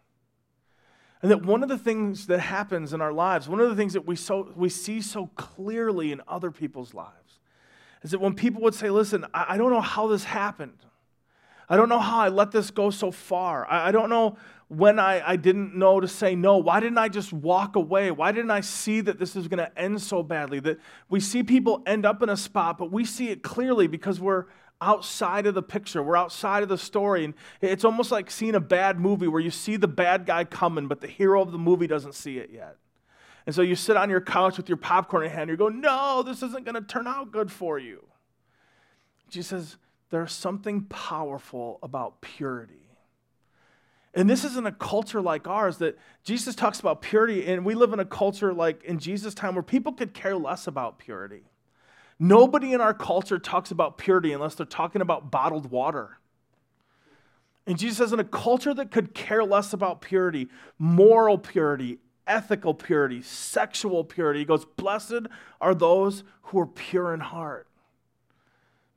And 1.22 1.30
that 1.30 1.46
one 1.46 1.62
of 1.62 1.70
the 1.70 1.78
things 1.78 2.28
that 2.28 2.40
happens 2.40 2.94
in 2.94 3.02
our 3.02 3.14
lives, 3.14 3.48
one 3.48 3.60
of 3.60 3.70
the 3.70 3.76
things 3.76 3.94
that 3.94 4.08
we, 4.08 4.16
so, 4.16 4.52
we 4.56 4.70
see 4.70 5.02
so 5.02 5.28
clearly 5.36 6.12
in 6.12 6.22
other 6.28 6.50
people's 6.50 6.94
lives, 6.94 7.40
is 8.02 8.12
that 8.12 8.20
when 8.20 8.34
people 8.34 8.62
would 8.64 8.74
say, 8.74 8.90
Listen, 8.90 9.26
I, 9.34 9.46
I 9.50 9.58
don't 9.58 9.72
know 9.72 9.82
how 9.82 10.08
this 10.08 10.24
happened. 10.24 10.80
I 11.70 11.78
don't 11.78 11.90
know 11.90 12.00
how 12.00 12.20
I 12.20 12.30
let 12.30 12.52
this 12.52 12.72
go 12.72 12.90
so 12.90 13.12
far. 13.12 13.70
I, 13.70 13.90
I 13.90 13.92
don't 13.92 14.10
know 14.10 14.38
when 14.72 15.00
I, 15.00 15.32
I 15.32 15.36
didn't 15.36 15.76
know 15.76 16.00
to 16.00 16.08
say 16.08 16.34
no? 16.34 16.58
Why 16.58 16.80
didn't 16.80 16.98
I 16.98 17.10
just 17.10 17.34
walk 17.34 17.76
away? 17.76 18.10
Why 18.10 18.32
didn't 18.32 18.52
I 18.52 18.62
see 18.62 19.02
that 19.02 19.20
this 19.20 19.36
is 19.36 19.50
going 19.50 19.58
to 19.58 19.78
end 19.78 20.02
so 20.02 20.24
badly? 20.24 20.62
That 20.62 20.80
we 21.10 21.20
see 21.20 21.44
people 21.44 21.84
end 21.86 22.06
up 22.06 22.24
in 22.24 22.30
a 22.30 22.38
spot, 22.38 22.78
but 22.78 22.90
we 22.90 23.04
see 23.04 23.32
it 23.32 23.44
clearly 23.44 23.88
because 23.88 24.22
we're 24.22 24.46
outside 24.80 25.46
of 25.46 25.56
the 25.56 25.62
picture. 25.62 26.02
We're 26.02 26.16
outside 26.16 26.64
of 26.64 26.70
the 26.70 26.78
story. 26.78 27.26
And 27.26 27.34
it's 27.60 27.84
almost 27.84 28.14
like 28.14 28.32
seeing 28.32 28.56
a 28.56 28.62
bad 28.62 28.98
movie 28.98 29.28
where 29.28 29.42
you 29.42 29.52
see 29.52 29.76
the 29.76 29.90
bad 29.90 30.26
guy 30.26 30.46
coming, 30.46 30.88
but 30.88 31.02
the 31.02 31.08
hero 31.08 31.42
of 31.42 31.52
the 31.52 31.58
movie 31.58 31.86
doesn't 31.86 32.16
see 32.16 32.38
it 32.38 32.50
yet. 32.50 32.78
And 33.46 33.54
so 33.54 33.62
you 33.62 33.76
sit 33.76 33.98
on 33.98 34.10
your 34.10 34.22
couch 34.22 34.56
with 34.56 34.70
your 34.70 34.78
popcorn 34.78 35.26
in 35.26 35.32
hand, 35.32 35.50
and 35.50 35.52
you 35.52 35.58
go, 35.58 35.68
No, 35.68 36.24
this 36.24 36.44
isn't 36.44 36.64
going 36.64 36.76
to 36.76 36.82
turn 36.82 37.08
out 37.08 37.34
good 37.34 37.52
for 37.52 37.78
you. 37.78 38.06
Jesus 39.28 39.50
says, 39.50 39.78
There's 40.12 40.32
something 40.32 40.84
powerful 40.84 41.78
about 41.84 42.22
purity. 42.22 42.81
And 44.14 44.30
this 44.30 44.44
isn't 44.44 44.68
a 44.68 44.74
culture 44.74 45.22
like 45.22 45.48
ours 45.48 45.78
that 45.78 45.98
Jesus 46.24 46.54
talks 46.54 46.80
about 46.80 47.02
purity, 47.02 47.48
and 47.48 47.64
we 47.64 47.76
live 47.76 47.94
in 47.94 48.00
a 48.00 48.06
culture 48.06 48.54
like 48.54 48.84
in 48.84 49.00
Jesus' 49.00 49.34
time 49.34 49.56
where 49.56 49.64
people 49.64 49.94
could 49.94 50.14
care 50.14 50.36
less 50.36 50.68
about 50.68 51.00
purity. 51.00 51.44
Nobody 52.20 52.74
in 52.74 52.82
our 52.82 52.94
culture 52.94 53.40
talks 53.40 53.72
about 53.72 53.98
purity 53.98 54.34
unless 54.34 54.56
they're 54.56 54.66
talking 54.66 55.02
about 55.02 55.32
bottled 55.32 55.72
water. 55.72 56.20
And 57.66 57.78
Jesus 57.80 57.98
says, 57.98 58.14
in 58.14 58.20
a 58.20 58.26
culture 58.26 58.74
that 58.74 58.92
could 58.92 59.14
care 59.14 59.44
less 59.44 59.72
about 59.72 60.02
purity, 60.02 60.50
moral 60.78 61.38
purity, 61.38 62.00
ethical 62.28 62.74
purity, 62.74 63.22
sexual 63.22 64.04
purity, 64.04 64.40
he 64.40 64.46
goes, 64.46 64.66
Blessed 64.66 65.28
are 65.60 65.74
those 65.74 66.24
who 66.44 66.60
are 66.60 66.68
pure 66.68 67.14
in 67.14 67.22
heart, 67.22 67.68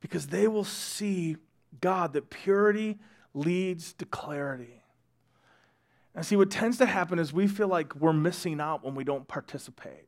because 0.00 0.26
they 0.26 0.48
will 0.48 0.64
see 0.64 1.36
God, 1.80 2.12
that 2.14 2.30
purity 2.30 2.98
leads 3.32 3.92
to 3.94 4.04
clarity. 4.06 4.82
And 6.14 6.24
see, 6.24 6.36
what 6.36 6.50
tends 6.50 6.78
to 6.78 6.86
happen 6.86 7.18
is 7.18 7.32
we 7.32 7.48
feel 7.48 7.68
like 7.68 7.94
we're 7.96 8.12
missing 8.12 8.60
out 8.60 8.84
when 8.84 8.94
we 8.94 9.04
don't 9.04 9.26
participate. 9.26 10.06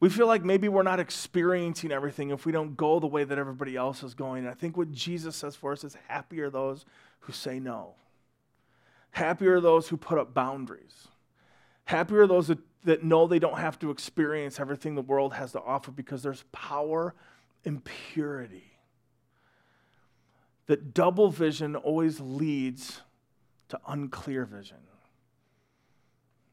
We 0.00 0.10
feel 0.10 0.26
like 0.26 0.44
maybe 0.44 0.68
we're 0.68 0.82
not 0.82 1.00
experiencing 1.00 1.90
everything 1.90 2.30
if 2.30 2.44
we 2.44 2.52
don't 2.52 2.76
go 2.76 3.00
the 3.00 3.06
way 3.06 3.24
that 3.24 3.38
everybody 3.38 3.76
else 3.76 4.02
is 4.02 4.12
going. 4.12 4.44
And 4.44 4.50
I 4.50 4.54
think 4.54 4.76
what 4.76 4.92
Jesus 4.92 5.36
says 5.36 5.56
for 5.56 5.72
us 5.72 5.84
is 5.84 5.96
happy 6.08 6.40
are 6.42 6.50
those 6.50 6.84
who 7.20 7.32
say 7.32 7.58
no. 7.58 7.94
Happy 9.12 9.46
are 9.46 9.60
those 9.60 9.88
who 9.88 9.96
put 9.96 10.18
up 10.18 10.34
boundaries. 10.34 11.08
Happy 11.86 12.16
are 12.16 12.26
those 12.26 12.48
that, 12.48 12.58
that 12.84 13.04
know 13.04 13.26
they 13.26 13.38
don't 13.38 13.58
have 13.58 13.78
to 13.78 13.90
experience 13.90 14.60
everything 14.60 14.94
the 14.94 15.02
world 15.02 15.32
has 15.34 15.52
to 15.52 15.60
offer 15.62 15.90
because 15.90 16.22
there's 16.22 16.44
power 16.52 17.14
in 17.64 17.80
purity. 17.80 18.72
That 20.66 20.92
double 20.92 21.30
vision 21.30 21.76
always 21.76 22.20
leads 22.20 23.00
to 23.74 23.80
unclear 23.88 24.44
vision. 24.44 24.78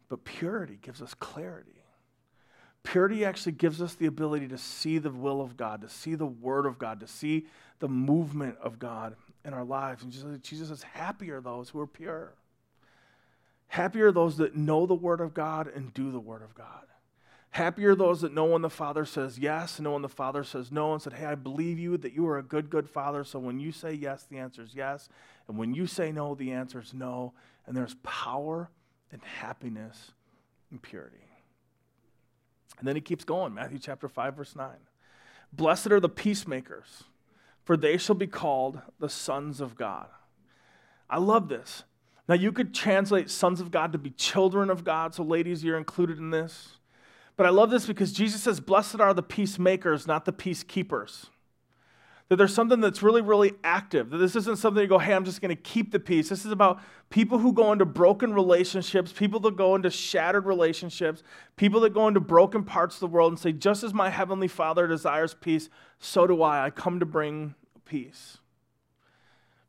But 0.10 0.26
purity 0.26 0.78
gives 0.82 1.02
us 1.02 1.14
clarity. 1.14 1.84
Purity 2.84 3.24
actually 3.24 3.52
gives 3.54 3.82
us 3.82 3.94
the 3.94 4.08
ability 4.08 4.48
to 4.48 4.58
see 4.58 4.98
the 4.98 5.12
will 5.12 5.40
of 5.40 5.56
God, 5.56 5.82
to 5.82 5.90
see 5.90 6.16
the 6.16 6.26
word 6.26 6.66
of 6.66 6.80
God, 6.80 7.00
to 7.02 7.08
see 7.08 7.46
the 7.80 7.88
movement 7.88 8.58
of 8.62 8.80
God 8.80 9.16
in 9.46 9.54
our 9.54 9.64
lives. 9.64 10.04
And 10.04 10.12
Jesus, 10.12 10.70
says, 10.70 10.84
Happy 10.84 11.30
are 11.30 11.42
those 11.42 11.70
who 11.70 11.80
are 11.80 11.88
pure. 11.88 12.34
Happy 13.68 14.02
are 14.02 14.12
those 14.12 14.38
that 14.38 14.56
know 14.56 14.86
the 14.86 14.96
word 14.96 15.22
of 15.22 15.34
God 15.34 15.68
and 15.68 15.94
do 15.94 16.12
the 16.12 16.20
word 16.20 16.42
of 16.42 16.56
God. 16.56 16.88
Happy 17.52 17.86
are 17.86 17.96
those 17.96 18.22
that 18.22 18.34
know 18.34 18.46
when 18.46 18.62
the 18.62 18.70
Father 18.70 19.06
says 19.06 19.38
yes 19.38 19.78
and 19.78 19.84
know 19.84 19.92
when 19.92 20.02
the 20.02 20.10
Father 20.10 20.44
says 20.44 20.72
no 20.72 20.94
and 20.94 21.02
said, 21.02 21.14
Hey, 21.14 21.26
I 21.26 21.36
believe 21.36 21.78
you 21.78 21.98
that 21.98 22.14
you 22.14 22.26
are 22.28 22.38
a 22.38 22.44
good, 22.44 22.70
good 22.70 22.90
Father. 22.90 23.26
So 23.26 23.40
when 23.40 23.60
you 23.60 23.74
say 23.74 23.94
yes, 23.94 24.26
the 24.30 24.38
answer 24.38 24.62
is 24.64 24.74
yes. 24.74 25.10
And 25.48 25.58
when 25.58 25.74
you 25.74 25.86
say 25.86 26.14
no, 26.14 26.34
the 26.34 26.52
answer 26.54 26.80
is 26.80 26.94
no. 26.94 27.34
And 27.66 27.76
there's 27.76 27.96
power 28.04 28.70
and 29.12 29.22
happiness 29.24 30.12
and 30.72 30.82
purity. 30.82 31.18
And 32.80 32.88
then 32.88 32.96
he 32.96 33.02
keeps 33.02 33.26
going, 33.26 33.54
Matthew 33.54 33.80
chapter 33.80 34.08
5, 34.08 34.36
verse 34.36 34.56
9. 34.56 34.70
Blessed 35.52 35.92
are 35.92 36.00
the 36.00 36.10
peacemakers, 36.10 37.04
for 37.66 37.76
they 37.76 37.98
shall 37.98 38.16
be 38.16 38.28
called 38.28 38.82
the 39.00 39.10
sons 39.10 39.60
of 39.60 39.76
God. 39.76 40.08
I 41.10 41.18
love 41.18 41.50
this. 41.50 41.84
Now, 42.30 42.36
you 42.36 42.54
could 42.54 42.74
translate 42.74 43.30
sons 43.30 43.60
of 43.60 43.72
God 43.72 43.92
to 43.92 43.98
be 43.98 44.12
children 44.12 44.70
of 44.70 44.86
God. 44.86 45.14
So, 45.14 45.22
ladies, 45.22 45.64
you're 45.66 45.78
included 45.78 46.18
in 46.18 46.30
this. 46.30 46.78
But 47.42 47.48
I 47.48 47.54
love 47.54 47.72
this 47.72 47.88
because 47.88 48.14
Jesus 48.14 48.44
says, 48.44 48.60
Blessed 48.60 49.00
are 49.00 49.16
the 49.16 49.24
peacemakers, 49.24 50.06
not 50.06 50.26
the 50.26 50.32
peacekeepers. 50.32 51.26
That 52.30 52.36
there's 52.36 52.54
something 52.54 52.80
that's 52.80 53.02
really, 53.02 53.24
really 53.24 53.54
active. 53.64 54.12
That 54.12 54.20
this 54.20 54.36
isn't 54.36 54.60
something 54.60 54.80
you 54.80 54.88
go, 54.88 55.00
hey, 55.00 55.16
I'm 55.16 55.26
just 55.26 55.42
going 55.42 55.50
to 55.50 55.60
keep 55.60 55.92
the 55.92 56.00
peace. 56.00 56.30
This 56.30 56.46
is 56.46 56.52
about 56.52 56.80
people 57.10 57.40
who 57.40 57.52
go 57.52 57.72
into 57.72 57.84
broken 57.84 58.32
relationships, 58.36 59.12
people 59.12 59.40
that 59.40 59.56
go 59.56 59.74
into 59.74 59.90
shattered 59.90 60.46
relationships, 60.46 61.24
people 61.56 61.80
that 61.80 61.96
go 61.96 62.08
into 62.08 62.20
broken 62.20 62.64
parts 62.64 62.98
of 62.98 63.00
the 63.00 63.08
world 63.08 63.32
and 63.32 63.40
say, 63.40 63.52
just 63.52 63.84
as 63.84 63.92
my 63.92 64.12
heavenly 64.12 64.48
Father 64.48 64.86
desires 64.86 65.34
peace, 65.34 65.68
so 65.98 66.28
do 66.28 66.44
I. 66.44 66.68
I 66.68 66.70
come 66.70 67.00
to 67.00 67.08
bring 67.08 67.56
peace. 67.86 68.38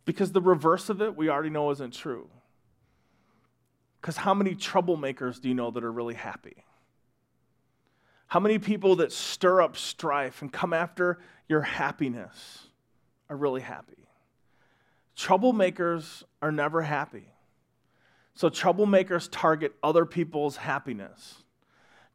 Because 0.05 0.33
the 0.33 0.43
reverse 0.43 0.91
of 0.91 1.01
it, 1.01 1.16
we 1.16 1.31
already 1.31 1.49
know 1.49 1.70
isn't 1.70 1.95
true. 1.95 2.29
Because 4.03 4.18
how 4.18 4.35
many 4.35 4.55
troublemakers 4.55 5.41
do 5.41 5.49
you 5.49 5.55
know 5.55 5.70
that 5.70 5.83
are 5.83 5.91
really 5.91 6.16
happy? 6.16 6.64
How 8.33 8.41
many 8.41 8.59
people 8.59 8.97
that 8.97 9.12
stir 9.12 9.61
up 9.61 9.76
strife 9.76 10.41
and 10.41 10.51
come 10.51 10.72
after 10.72 11.18
your 11.51 11.61
happiness 11.61 12.61
are 13.28 13.37
really 13.37 13.61
happy? 13.61 14.09
Troublemakers 15.14 16.22
are 16.41 16.51
never 16.51 16.80
happy. 16.80 17.26
So, 18.33 18.49
troublemakers 18.49 19.28
target 19.30 19.74
other 19.83 20.07
people's 20.07 20.57
happiness. 20.57 21.43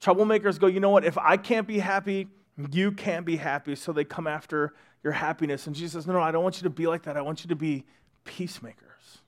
Troublemakers 0.01 0.59
go, 0.59 0.65
you 0.65 0.79
know 0.79 0.89
what? 0.89 1.05
If 1.05 1.19
I 1.19 1.37
can't 1.37 1.67
be 1.67 1.77
happy, 1.77 2.29
you 2.71 2.93
can't 2.93 3.23
be 3.23 3.35
happy. 3.35 3.75
So, 3.75 3.91
they 3.91 4.03
come 4.03 4.25
after 4.25 4.73
your 5.03 5.13
happiness. 5.13 5.67
And 5.67 5.75
Jesus 5.75 5.93
says, 5.93 6.07
no, 6.07 6.13
no, 6.13 6.21
I 6.21 6.31
don't 6.31 6.41
want 6.41 6.57
you 6.57 6.63
to 6.63 6.71
be 6.71 6.87
like 6.87 7.03
that. 7.03 7.15
I 7.15 7.21
want 7.21 7.43
you 7.43 7.49
to 7.49 7.55
be 7.55 7.85
peacemakers. 8.23 9.19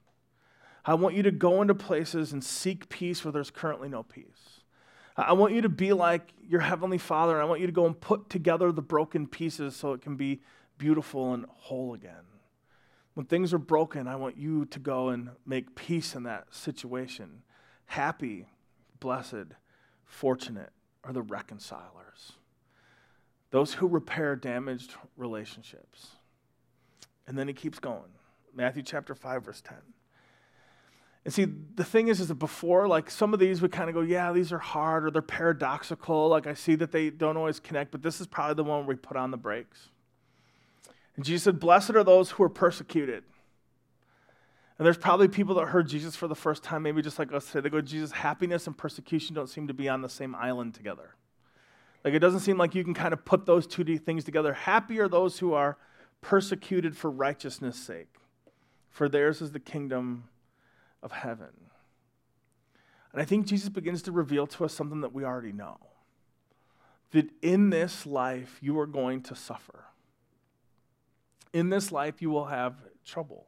I 0.84 0.94
want 0.94 1.14
you 1.14 1.22
to 1.22 1.30
go 1.30 1.62
into 1.62 1.76
places 1.76 2.32
and 2.32 2.42
seek 2.42 2.88
peace 2.88 3.24
where 3.24 3.30
there's 3.30 3.52
currently 3.52 3.88
no 3.88 4.02
peace. 4.02 4.49
I 5.16 5.32
want 5.32 5.52
you 5.54 5.62
to 5.62 5.68
be 5.68 5.92
like 5.92 6.32
your 6.48 6.60
Heavenly 6.60 6.98
Father, 6.98 7.34
and 7.34 7.42
I 7.42 7.44
want 7.44 7.60
you 7.60 7.66
to 7.66 7.72
go 7.72 7.86
and 7.86 8.00
put 8.00 8.30
together 8.30 8.72
the 8.72 8.82
broken 8.82 9.26
pieces 9.26 9.76
so 9.76 9.92
it 9.92 10.02
can 10.02 10.16
be 10.16 10.40
beautiful 10.78 11.34
and 11.34 11.46
whole 11.48 11.94
again. 11.94 12.24
When 13.14 13.26
things 13.26 13.52
are 13.52 13.58
broken, 13.58 14.06
I 14.06 14.16
want 14.16 14.36
you 14.36 14.64
to 14.66 14.78
go 14.78 15.08
and 15.08 15.30
make 15.44 15.74
peace 15.74 16.14
in 16.14 16.22
that 16.22 16.54
situation. 16.54 17.42
Happy, 17.86 18.46
blessed, 19.00 19.54
fortunate 20.04 20.70
are 21.04 21.12
the 21.12 21.22
reconcilers, 21.22 22.32
those 23.50 23.74
who 23.74 23.88
repair 23.88 24.36
damaged 24.36 24.94
relationships. 25.16 26.10
And 27.26 27.38
then 27.38 27.48
he 27.48 27.54
keeps 27.54 27.78
going. 27.78 28.10
Matthew 28.54 28.82
chapter 28.82 29.14
5, 29.14 29.44
verse 29.44 29.60
10. 29.60 29.76
And 31.24 31.34
see, 31.34 31.46
the 31.74 31.84
thing 31.84 32.08
is, 32.08 32.20
is 32.20 32.28
that 32.28 32.36
before, 32.36 32.88
like 32.88 33.10
some 33.10 33.34
of 33.34 33.40
these 33.40 33.60
we 33.60 33.68
kind 33.68 33.90
of 33.90 33.94
go, 33.94 34.00
yeah, 34.00 34.32
these 34.32 34.52
are 34.52 34.58
hard 34.58 35.04
or 35.04 35.10
they're 35.10 35.20
paradoxical. 35.20 36.28
Like 36.28 36.46
I 36.46 36.54
see 36.54 36.74
that 36.76 36.92
they 36.92 37.10
don't 37.10 37.36
always 37.36 37.60
connect, 37.60 37.90
but 37.90 38.02
this 38.02 38.20
is 38.20 38.26
probably 38.26 38.54
the 38.54 38.64
one 38.64 38.80
where 38.80 38.88
we 38.88 38.96
put 38.96 39.16
on 39.16 39.30
the 39.30 39.36
brakes. 39.36 39.90
And 41.16 41.24
Jesus 41.24 41.44
said, 41.44 41.60
Blessed 41.60 41.90
are 41.90 42.04
those 42.04 42.30
who 42.30 42.42
are 42.42 42.48
persecuted. 42.48 43.24
And 44.78 44.86
there's 44.86 44.96
probably 44.96 45.28
people 45.28 45.56
that 45.56 45.66
heard 45.66 45.88
Jesus 45.88 46.16
for 46.16 46.26
the 46.26 46.34
first 46.34 46.62
time, 46.62 46.82
maybe 46.82 47.02
just 47.02 47.18
like 47.18 47.34
us 47.34 47.44
today. 47.44 47.60
They 47.60 47.68
go, 47.68 47.82
Jesus, 47.82 48.12
happiness 48.12 48.66
and 48.66 48.74
persecution 48.74 49.34
don't 49.34 49.46
seem 49.46 49.68
to 49.68 49.74
be 49.74 49.90
on 49.90 50.00
the 50.00 50.08
same 50.08 50.34
island 50.34 50.72
together. 50.72 51.16
Like 52.02 52.14
it 52.14 52.20
doesn't 52.20 52.40
seem 52.40 52.56
like 52.56 52.74
you 52.74 52.82
can 52.82 52.94
kind 52.94 53.12
of 53.12 53.26
put 53.26 53.44
those 53.44 53.66
two 53.66 53.84
things 53.98 54.24
together. 54.24 54.54
Happy 54.54 54.98
are 54.98 55.08
those 55.08 55.38
who 55.40 55.52
are 55.52 55.76
persecuted 56.22 56.96
for 56.96 57.10
righteousness' 57.10 57.76
sake, 57.76 58.14
for 58.88 59.06
theirs 59.06 59.42
is 59.42 59.52
the 59.52 59.60
kingdom 59.60 60.29
of 61.02 61.12
heaven. 61.12 61.70
And 63.12 63.20
I 63.20 63.24
think 63.24 63.46
Jesus 63.46 63.68
begins 63.68 64.02
to 64.02 64.12
reveal 64.12 64.46
to 64.48 64.64
us 64.64 64.72
something 64.72 65.00
that 65.00 65.12
we 65.12 65.24
already 65.24 65.52
know 65.52 65.78
that 67.12 67.28
in 67.42 67.70
this 67.70 68.06
life 68.06 68.58
you 68.60 68.78
are 68.78 68.86
going 68.86 69.20
to 69.22 69.34
suffer. 69.34 69.84
In 71.52 71.70
this 71.70 71.90
life 71.90 72.22
you 72.22 72.30
will 72.30 72.46
have 72.46 72.76
trouble. 73.04 73.46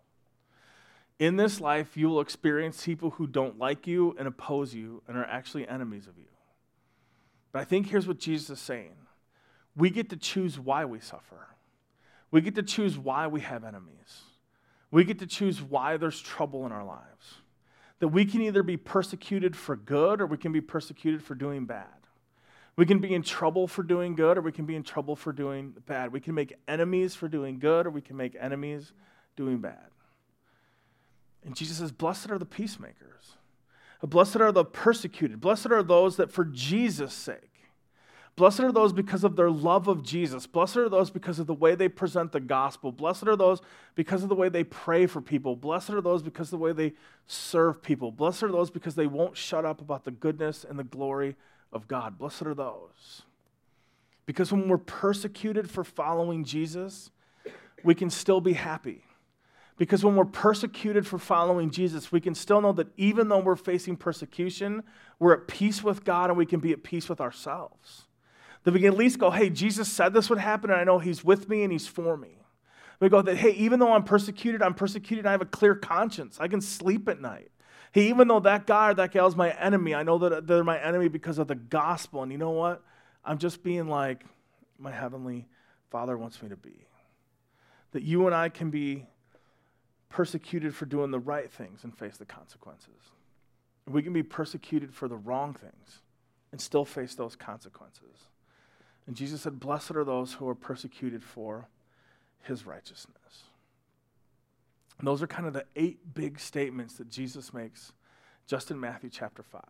In 1.21 1.37
this 1.37 1.61
life 1.61 1.97
you 1.97 2.09
will 2.09 2.21
experience 2.21 2.85
people 2.85 3.11
who 3.11 3.29
don't 3.29 3.59
like 3.59 3.87
you 3.87 4.17
and 4.19 4.27
oppose 4.27 4.75
you 4.75 5.03
and 5.07 5.17
are 5.17 5.25
actually 5.25 5.69
enemies 5.69 6.09
of 6.09 6.19
you. 6.19 6.25
But 7.53 7.61
I 7.61 7.65
think 7.65 7.89
here's 7.89 8.09
what 8.09 8.19
Jesus 8.19 8.51
is 8.51 8.61
saying 8.61 8.97
we 9.77 9.91
get 9.91 10.11
to 10.11 10.17
choose 10.17 10.59
why 10.59 10.85
we 10.85 10.99
suffer, 10.99 11.47
we 12.33 12.41
get 12.41 12.57
to 12.57 12.63
choose 12.65 12.99
why 12.99 13.29
we 13.29 13.43
have 13.43 13.63
enemies, 13.63 14.23
we 14.91 15.05
get 15.05 15.21
to 15.21 15.27
choose 15.27 15.63
why 15.63 15.97
there's 15.97 16.21
trouble 16.21 16.67
in 16.67 16.73
our 16.73 16.85
lives 16.85 17.42
that 18.03 18.09
we 18.09 18.25
can 18.25 18.43
either 18.43 18.65
be 18.65 18.77
persecuted 18.77 19.55
for 19.55 19.77
good 19.77 20.21
or 20.21 20.27
we 20.27 20.37
can 20.37 20.51
be 20.51 20.61
persecuted 20.61 21.23
for 21.23 21.37
doing 21.37 21.67
bad. 21.67 21.87
We 22.75 22.85
can 22.85 22.99
be 22.99 23.15
in 23.15 23.23
trouble 23.23 23.69
for 23.69 23.85
doing 23.85 24.17
good 24.17 24.37
or 24.37 24.41
we 24.41 24.51
can 24.51 24.67
be 24.67 24.75
in 24.75 24.83
trouble 24.83 25.15
for 25.15 25.33
doing 25.33 25.73
bad. 25.87 26.11
We 26.11 26.19
can 26.19 26.35
make 26.35 26.57
enemies 26.67 27.15
for 27.15 27.29
doing 27.29 27.61
good 27.61 27.87
or 27.87 27.91
we 27.91 28.01
can 28.01 28.17
make 28.17 28.35
enemies 28.41 28.93
doing 29.37 29.59
bad. 29.59 29.87
And 31.45 31.55
Jesus 31.55 31.77
says, 31.77 31.93
Blessed 31.93 32.33
are 32.33 32.39
the 32.39 32.45
peacemakers. 32.45 33.37
Blessed 34.03 34.41
are 34.41 34.51
the 34.51 34.65
persecuted. 34.65 35.41
Blessed 35.41 35.71
are 35.71 35.85
those 35.85 36.17
that 36.17 36.33
for 36.33 36.45
Jesus' 36.45 37.15
sake 37.15 37.52
Blessed 38.35 38.61
are 38.61 38.73
those 38.73 38.95
because 38.95 39.25
of 39.25 39.37
their 39.37 39.51
love 39.51 39.89
of 39.89 40.03
Jesus. 40.03 40.47
Blessed 40.47 40.79
are 40.79 40.89
those 40.89 41.11
because 41.11 41.39
of 41.39 41.47
the 41.47 41.55
way 41.55 41.75
they 41.75 41.89
present 41.89 42.33
the 42.33 42.41
gospel. 42.41 42.91
Blessed 42.91 43.29
are 43.29 43.37
those 43.37 43.61
because 43.95 44.23
of 44.23 44.31
the 44.31 44.35
way 44.35 44.49
they 44.49 44.65
pray 44.65 45.07
for 45.07 45.21
people. 45.21 45.55
Blessed 45.55 45.91
are 45.91 46.01
those 46.01 46.23
because 46.23 46.49
of 46.49 46.59
the 46.59 46.65
way 46.65 46.73
they 46.73 46.95
serve 47.27 47.83
people. 47.83 48.11
Blessed 48.11 48.45
are 48.45 48.53
those 48.53 48.71
because 48.71 48.95
they 48.95 49.07
won't 49.07 49.37
shut 49.37 49.67
up 49.67 49.83
about 49.83 50.05
the 50.05 50.11
goodness 50.11 50.65
and 50.65 50.79
the 50.79 50.85
glory 50.85 51.37
of 51.73 51.87
God. 51.89 52.19
Blessed 52.19 52.43
are 52.43 52.55
those. 52.55 53.23
Because 54.25 54.51
when 54.51 54.67
we're 54.67 54.79
persecuted 54.79 55.69
for 55.69 55.85
following 55.85 56.45
Jesus, 56.45 57.11
we 57.85 57.95
can 57.95 58.09
still 58.09 58.41
be 58.41 58.55
happy. 58.55 59.05
Because 59.77 60.05
when 60.05 60.17
we're 60.17 60.25
persecuted 60.25 61.07
for 61.07 61.19
following 61.19 61.71
Jesus, 61.71 62.11
we 62.11 62.21
can 62.21 62.35
still 62.35 62.61
know 62.63 62.73
that 62.73 62.89
even 62.97 63.29
though 63.29 63.41
we're 63.41 63.57
facing 63.57 63.97
persecution, 63.97 64.85
we're 65.19 65.35
at 65.35 65.49
peace 65.49 65.83
with 65.83 66.05
God 66.05 66.31
and 66.31 66.39
we 66.39 66.47
can 66.47 66.61
be 66.61 66.73
at 66.73 66.83
peace 66.83 67.09
with 67.09 67.21
ourselves. 67.21 68.05
That 68.65 68.75
we 68.75 68.81
can 68.81 68.93
at 68.93 68.97
least 68.97 69.19
go, 69.19 69.31
hey, 69.31 69.51
Jesus 69.51 69.91
said 69.91 70.13
this 70.13 70.31
would 70.31 70.39
happen, 70.39 70.71
and 70.71 70.81
I 70.81 70.85
know 70.85 70.99
He's 70.99 71.25
with 71.25 71.49
me 71.49 71.63
and 71.63 71.73
He's 71.73 71.87
for 71.87 72.17
me. 72.17 72.39
We 73.01 73.09
go 73.09 73.21
that, 73.21 73.37
hey, 73.37 73.51
even 73.55 73.81
though 73.81 73.93
I'm 73.93 74.05
persecuted, 74.05 74.63
I'm 74.63 74.75
persecuted, 74.75 75.27
I 75.27 75.33
have 75.33 75.43
a 75.43 75.47
clear 75.47 75.75
conscience. 75.75 76.39
I 76.39 76.47
can 76.47 76.61
sleep 76.61 77.09
at 77.09 77.21
night. 77.21 77.51
Hey, 77.91 78.09
even 78.09 78.29
though 78.29 78.41
that 78.41 78.67
guy 78.67 78.91
or 78.91 78.95
that 78.95 79.11
gal 79.11 79.27
is 79.27 79.35
my 79.35 79.51
enemy, 79.51 79.95
I 79.95 80.03
know 80.05 80.19
that 80.19 80.47
they're 80.47 80.63
my 80.63 80.81
enemy 80.81 81.09
because 81.09 81.39
of 81.39 81.49
the 81.49 81.57
gospel. 81.57 82.23
And 82.23 82.31
you 82.31 82.39
know 82.39 82.53
what? 82.53 82.83
I'm 83.25 83.39
just 83.39 83.63
being 83.63 83.89
like 83.89 84.25
my 84.79 84.93
heavenly 84.93 85.47
Father 85.91 86.17
wants 86.17 86.41
me 86.43 86.49
to 86.49 86.57
be. 86.57 86.87
That 87.91 88.03
you 88.03 88.27
and 88.27 88.35
I 88.35 88.49
can 88.49 88.71
be 88.71 89.07
persecuted 90.09 90.75
for 90.75 90.87
doing 90.87 91.11
the 91.11 91.19
right 91.19 91.51
things 91.51 91.85
and 91.85 91.97
face 91.97 92.17
the 92.17 92.25
consequences. 92.25 93.11
We 93.89 94.03
can 94.03 94.13
be 94.13 94.23
persecuted 94.23 94.95
for 94.95 95.09
the 95.09 95.17
wrong 95.17 95.55
things 95.55 96.03
and 96.53 96.61
still 96.61 96.85
face 96.85 97.15
those 97.15 97.35
consequences. 97.35 98.29
And 99.07 99.17
Jesus 99.17 99.43
said, 99.43 99.59
Blessed 99.61 99.93
are 99.93 100.05
those 100.05 100.35
who 100.35 100.49
are 100.49 100.55
persecuted 100.55 101.23
for 101.23 101.69
his 102.43 102.67
righteousness. 102.67 103.45
And 104.99 105.09
those 105.09 105.23
are 105.23 105.27
kind 105.27 105.47
of 105.47 105.53
the 105.53 105.65
eight 105.75 106.15
big 106.15 106.39
statements 106.39 106.95
that 106.95 107.09
Jesus 107.09 107.53
makes 107.53 107.93
just 108.47 108.71
in 108.71 108.79
Matthew 108.79 109.11
chapter 109.11 109.43
5. 109.43 109.63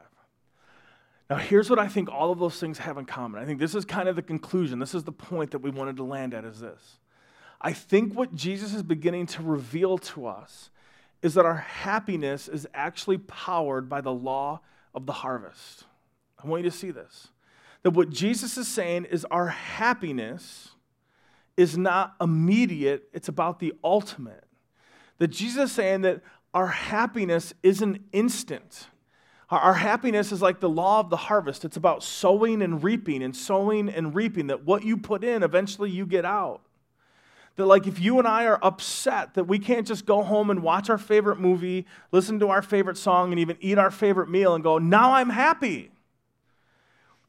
Now, 1.30 1.37
here's 1.37 1.70
what 1.70 1.78
I 1.78 1.89
think 1.89 2.11
all 2.11 2.30
of 2.30 2.39
those 2.39 2.59
things 2.59 2.78
have 2.78 2.99
in 2.99 3.07
common. 3.07 3.41
I 3.41 3.47
think 3.47 3.59
this 3.59 3.74
is 3.74 3.85
kind 3.85 4.09
of 4.09 4.16
the 4.16 4.22
conclusion. 4.22 4.78
This 4.78 4.95
is 4.95 5.05
the 5.05 5.12
point 5.12 5.53
that 5.53 5.61
we 5.61 5.70
wanted 5.70 5.97
to 5.97 6.05
land 6.05 6.35
at 6.35 6.45
is 6.45 6.61
this. 6.61 6.99
I 7.61 7.72
think 7.72 8.14
what 8.14 8.35
Jesus 8.35 8.74
is 8.74 8.83
beginning 8.83 9.26
to 9.28 9.43
reveal 9.43 9.97
to 9.99 10.26
us 10.26 10.68
is 11.22 11.35
that 11.35 11.47
our 11.47 11.57
happiness 11.57 12.49
is 12.49 12.66
actually 12.74 13.18
powered 13.18 13.89
by 13.89 14.01
the 14.01 14.12
law 14.12 14.61
of 14.95 15.07
the 15.07 15.12
harvest. 15.12 15.85
I 16.43 16.49
want 16.49 16.64
you 16.64 16.70
to 16.70 16.76
see 16.76 16.91
this 16.91 17.28
That 17.83 17.91
what 17.91 18.11
Jesus 18.11 18.57
is 18.57 18.68
saying 18.68 19.07
is 19.07 19.24
our 19.26 19.49
happiness 19.49 20.70
is 21.57 21.76
not 21.76 22.14
immediate, 22.20 23.09
it's 23.12 23.28
about 23.28 23.59
the 23.59 23.74
ultimate. 23.85 24.45
That 25.18 25.28
Jesus 25.28 25.70
is 25.70 25.72
saying 25.72 26.03
that 26.03 26.22
our 26.55 26.68
happiness 26.68 27.53
isn't 27.62 28.03
instant. 28.12 28.89
Our 29.51 29.74
happiness 29.74 30.33
is 30.33 30.41
like 30.41 30.61
the 30.61 30.68
law 30.68 31.01
of 31.01 31.11
the 31.11 31.16
harvest. 31.16 31.66
It's 31.66 31.76
about 31.76 32.03
sowing 32.03 32.62
and 32.62 32.83
reaping 32.83 33.22
and 33.22 33.37
sowing 33.37 33.91
and 33.91 34.14
reaping, 34.14 34.47
that 34.47 34.64
what 34.64 34.83
you 34.83 34.97
put 34.97 35.22
in, 35.22 35.43
eventually 35.43 35.91
you 35.91 36.07
get 36.07 36.24
out. 36.24 36.62
That, 37.57 37.66
like, 37.66 37.87
if 37.87 38.01
you 38.01 38.18
and 38.18 38.26
I 38.26 38.47
are 38.47 38.59
upset, 38.62 39.35
that 39.35 39.45
we 39.45 39.59
can't 39.59 39.87
just 39.87 40.07
go 40.07 40.22
home 40.22 40.49
and 40.49 40.62
watch 40.62 40.89
our 40.89 40.97
favorite 40.97 41.39
movie, 41.39 41.87
listen 42.11 42.41
to 42.41 42.49
our 42.49 42.62
favorite 42.62 42.97
song, 42.97 43.30
and 43.30 43.39
even 43.39 43.59
eat 43.61 43.76
our 43.76 43.91
favorite 43.91 44.30
meal 44.30 44.55
and 44.55 44.64
go, 44.64 44.78
now 44.78 45.12
I'm 45.12 45.28
happy. 45.28 45.91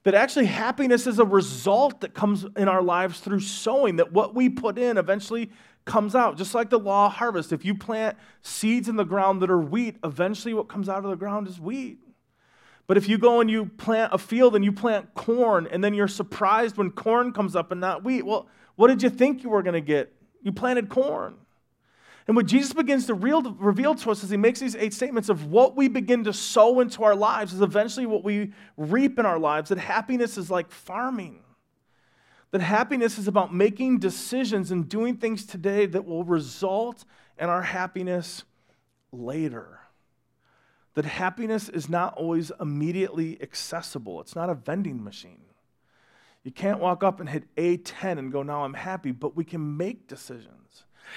That 0.04 0.16
actually 0.16 0.46
happiness 0.46 1.08
is 1.08 1.20
a 1.20 1.26
result 1.26 2.02
that 2.02 2.14
comes 2.14 2.46
in 2.58 2.68
our 2.68 2.82
lives 2.82 3.20
through 3.22 3.40
sowing, 3.40 3.96
that 3.98 4.12
what 4.12 4.36
we 4.36 4.50
put 4.50 4.78
in 4.78 4.98
eventually 4.98 5.50
comes 5.86 6.14
out. 6.14 6.38
Just 6.38 6.54
like 6.54 6.70
the 6.70 6.80
law 6.80 7.06
of 7.06 7.14
harvest. 7.14 7.54
If 7.54 7.64
you 7.64 7.74
plant 7.74 8.18
seeds 8.42 8.90
in 8.90 8.98
the 8.98 9.06
ground 9.06 9.42
that 9.42 9.50
are 9.50 9.62
wheat, 9.62 9.98
eventually 10.04 10.54
what 10.54 10.68
comes 10.68 10.90
out 10.90 11.04
of 11.06 11.10
the 11.10 11.16
ground 11.16 11.48
is 11.48 11.60
wheat. 11.60 12.00
But 12.86 12.98
if 12.98 13.08
you 13.08 13.18
go 13.18 13.40
and 13.40 13.50
you 13.50 13.66
plant 13.66 14.14
a 14.14 14.18
field 14.18 14.56
and 14.58 14.66
you 14.66 14.74
plant 14.74 15.14
corn, 15.14 15.68
and 15.72 15.82
then 15.82 15.94
you're 15.94 16.10
surprised 16.10 16.76
when 16.76 16.92
corn 16.92 17.32
comes 17.32 17.56
up 17.56 17.72
and 17.72 17.80
not 17.80 18.04
wheat, 18.04 18.26
well, 18.26 18.50
what 18.76 18.90
did 18.90 19.02
you 19.02 19.10
think 19.10 19.42
you 19.42 19.50
were 19.50 19.64
going 19.64 19.74
to 19.74 19.82
get? 19.82 20.14
You 20.42 20.52
planted 20.52 20.90
corn. 20.90 21.36
And 22.28 22.36
what 22.36 22.46
Jesus 22.46 22.74
begins 22.74 23.06
to 23.08 23.14
reveal 23.14 23.96
to 23.96 24.12
us 24.12 24.24
as 24.24 24.30
he 24.30 24.38
makes 24.38 24.60
these 24.60 24.76
eight 24.76 24.94
statements 24.94 25.28
of 25.28 25.48
what 25.52 25.76
we 25.76 25.90
begin 25.90 26.24
to 26.24 26.34
sow 26.34 26.80
into 26.80 27.04
our 27.04 27.16
lives 27.16 27.54
is 27.54 27.62
eventually 27.62 28.06
what 28.06 28.24
we 28.24 28.54
reap 28.78 29.20
in 29.20 29.26
our 29.26 29.40
lives. 29.40 29.70
That 29.70 29.78
happiness 29.78 30.38
is 30.38 30.50
like 30.50 30.72
farming. 30.72 31.42
That 32.52 32.62
happiness 32.62 33.18
is 33.18 33.28
about 33.28 33.54
making 33.54 34.00
decisions 34.00 34.72
and 34.72 34.88
doing 34.88 35.18
things 35.18 35.46
today 35.46 35.86
that 35.88 36.06
will 36.06 36.24
result 36.24 37.04
in 37.38 37.50
our 37.50 37.64
happiness 37.64 38.44
later 39.12 39.80
that 40.96 41.06
happiness 41.06 41.70
is 41.70 41.90
not 41.90 42.14
always 42.16 42.52
immediately 42.60 43.42
accessible. 43.42 44.22
It's 44.22 44.36
not 44.36 44.50
a 44.50 44.54
vending 44.54 45.04
machine. 45.04 45.42
You 46.44 46.52
can't 46.52 46.80
walk 46.80 47.04
up 47.04 47.20
and 47.20 47.30
hit 47.30 47.44
A10 47.56 48.20
and 48.20 48.32
go, 48.32 48.44
now 48.44 48.64
I'm 48.64 48.74
happy, 48.74 49.12
but 49.12 49.36
we 49.36 49.44
can 49.44 49.78
make 49.78 50.08
decisions. 50.08 50.63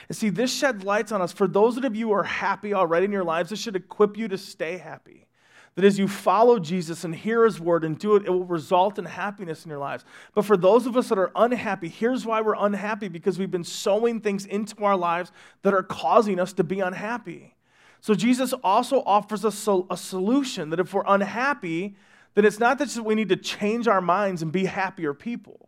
And 0.08 0.16
see, 0.16 0.28
this 0.28 0.52
sheds 0.52 0.84
lights 0.84 1.12
on 1.12 1.22
us. 1.22 1.32
For 1.32 1.46
those 1.46 1.76
of 1.76 1.96
you 1.96 2.08
who 2.08 2.14
are 2.14 2.22
happy 2.22 2.74
already 2.74 3.06
in 3.06 3.12
your 3.12 3.24
lives, 3.24 3.50
this 3.50 3.60
should 3.60 3.76
equip 3.76 4.16
you 4.16 4.28
to 4.28 4.38
stay 4.38 4.78
happy. 4.78 5.26
That 5.74 5.84
as 5.84 5.98
you 5.98 6.08
follow 6.08 6.58
Jesus 6.58 7.04
and 7.04 7.14
hear 7.14 7.44
his 7.44 7.60
word 7.60 7.84
and 7.84 7.98
do 7.98 8.16
it, 8.16 8.24
it 8.24 8.30
will 8.30 8.44
result 8.44 8.98
in 8.98 9.04
happiness 9.04 9.64
in 9.64 9.70
your 9.70 9.78
lives. 9.78 10.06
But 10.34 10.46
for 10.46 10.56
those 10.56 10.86
of 10.86 10.96
us 10.96 11.10
that 11.10 11.18
are 11.18 11.32
unhappy, 11.36 11.88
here's 11.88 12.24
why 12.24 12.40
we're 12.40 12.54
unhappy 12.58 13.08
because 13.08 13.38
we've 13.38 13.50
been 13.50 13.62
sowing 13.62 14.20
things 14.20 14.46
into 14.46 14.84
our 14.84 14.96
lives 14.96 15.32
that 15.62 15.74
are 15.74 15.82
causing 15.82 16.40
us 16.40 16.54
to 16.54 16.64
be 16.64 16.80
unhappy. 16.80 17.54
So 18.00 18.14
Jesus 18.14 18.54
also 18.64 19.02
offers 19.04 19.44
us 19.44 19.68
a 19.90 19.96
solution 19.96 20.70
that 20.70 20.80
if 20.80 20.94
we're 20.94 21.04
unhappy, 21.06 21.96
then 22.34 22.44
it's 22.44 22.58
not 22.58 22.78
that 22.78 22.96
we 23.04 23.14
need 23.14 23.28
to 23.30 23.36
change 23.36 23.88
our 23.88 24.00
minds 24.00 24.42
and 24.42 24.52
be 24.52 24.66
happier 24.66 25.12
people. 25.12 25.65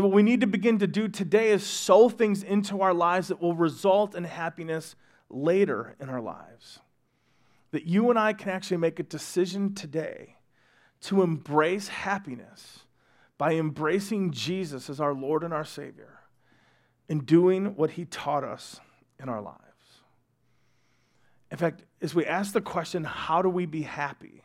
That 0.00 0.06
what 0.06 0.14
we 0.14 0.22
need 0.22 0.40
to 0.40 0.46
begin 0.46 0.78
to 0.78 0.86
do 0.86 1.08
today 1.08 1.50
is 1.50 1.62
sow 1.62 2.08
things 2.08 2.42
into 2.42 2.80
our 2.80 2.94
lives 2.94 3.28
that 3.28 3.38
will 3.38 3.54
result 3.54 4.14
in 4.14 4.24
happiness 4.24 4.96
later 5.28 5.94
in 6.00 6.08
our 6.08 6.22
lives. 6.22 6.78
That 7.72 7.84
you 7.84 8.08
and 8.08 8.18
I 8.18 8.32
can 8.32 8.48
actually 8.48 8.78
make 8.78 8.98
a 8.98 9.02
decision 9.02 9.74
today 9.74 10.36
to 11.02 11.20
embrace 11.20 11.88
happiness 11.88 12.86
by 13.36 13.56
embracing 13.56 14.30
Jesus 14.30 14.88
as 14.88 15.02
our 15.02 15.12
Lord 15.12 15.44
and 15.44 15.52
our 15.52 15.66
Savior 15.66 16.20
and 17.10 17.26
doing 17.26 17.76
what 17.76 17.90
He 17.90 18.06
taught 18.06 18.42
us 18.42 18.80
in 19.22 19.28
our 19.28 19.42
lives. 19.42 19.58
In 21.50 21.58
fact, 21.58 21.84
as 22.00 22.14
we 22.14 22.24
ask 22.24 22.54
the 22.54 22.62
question, 22.62 23.04
how 23.04 23.42
do 23.42 23.50
we 23.50 23.66
be 23.66 23.82
happy? 23.82 24.44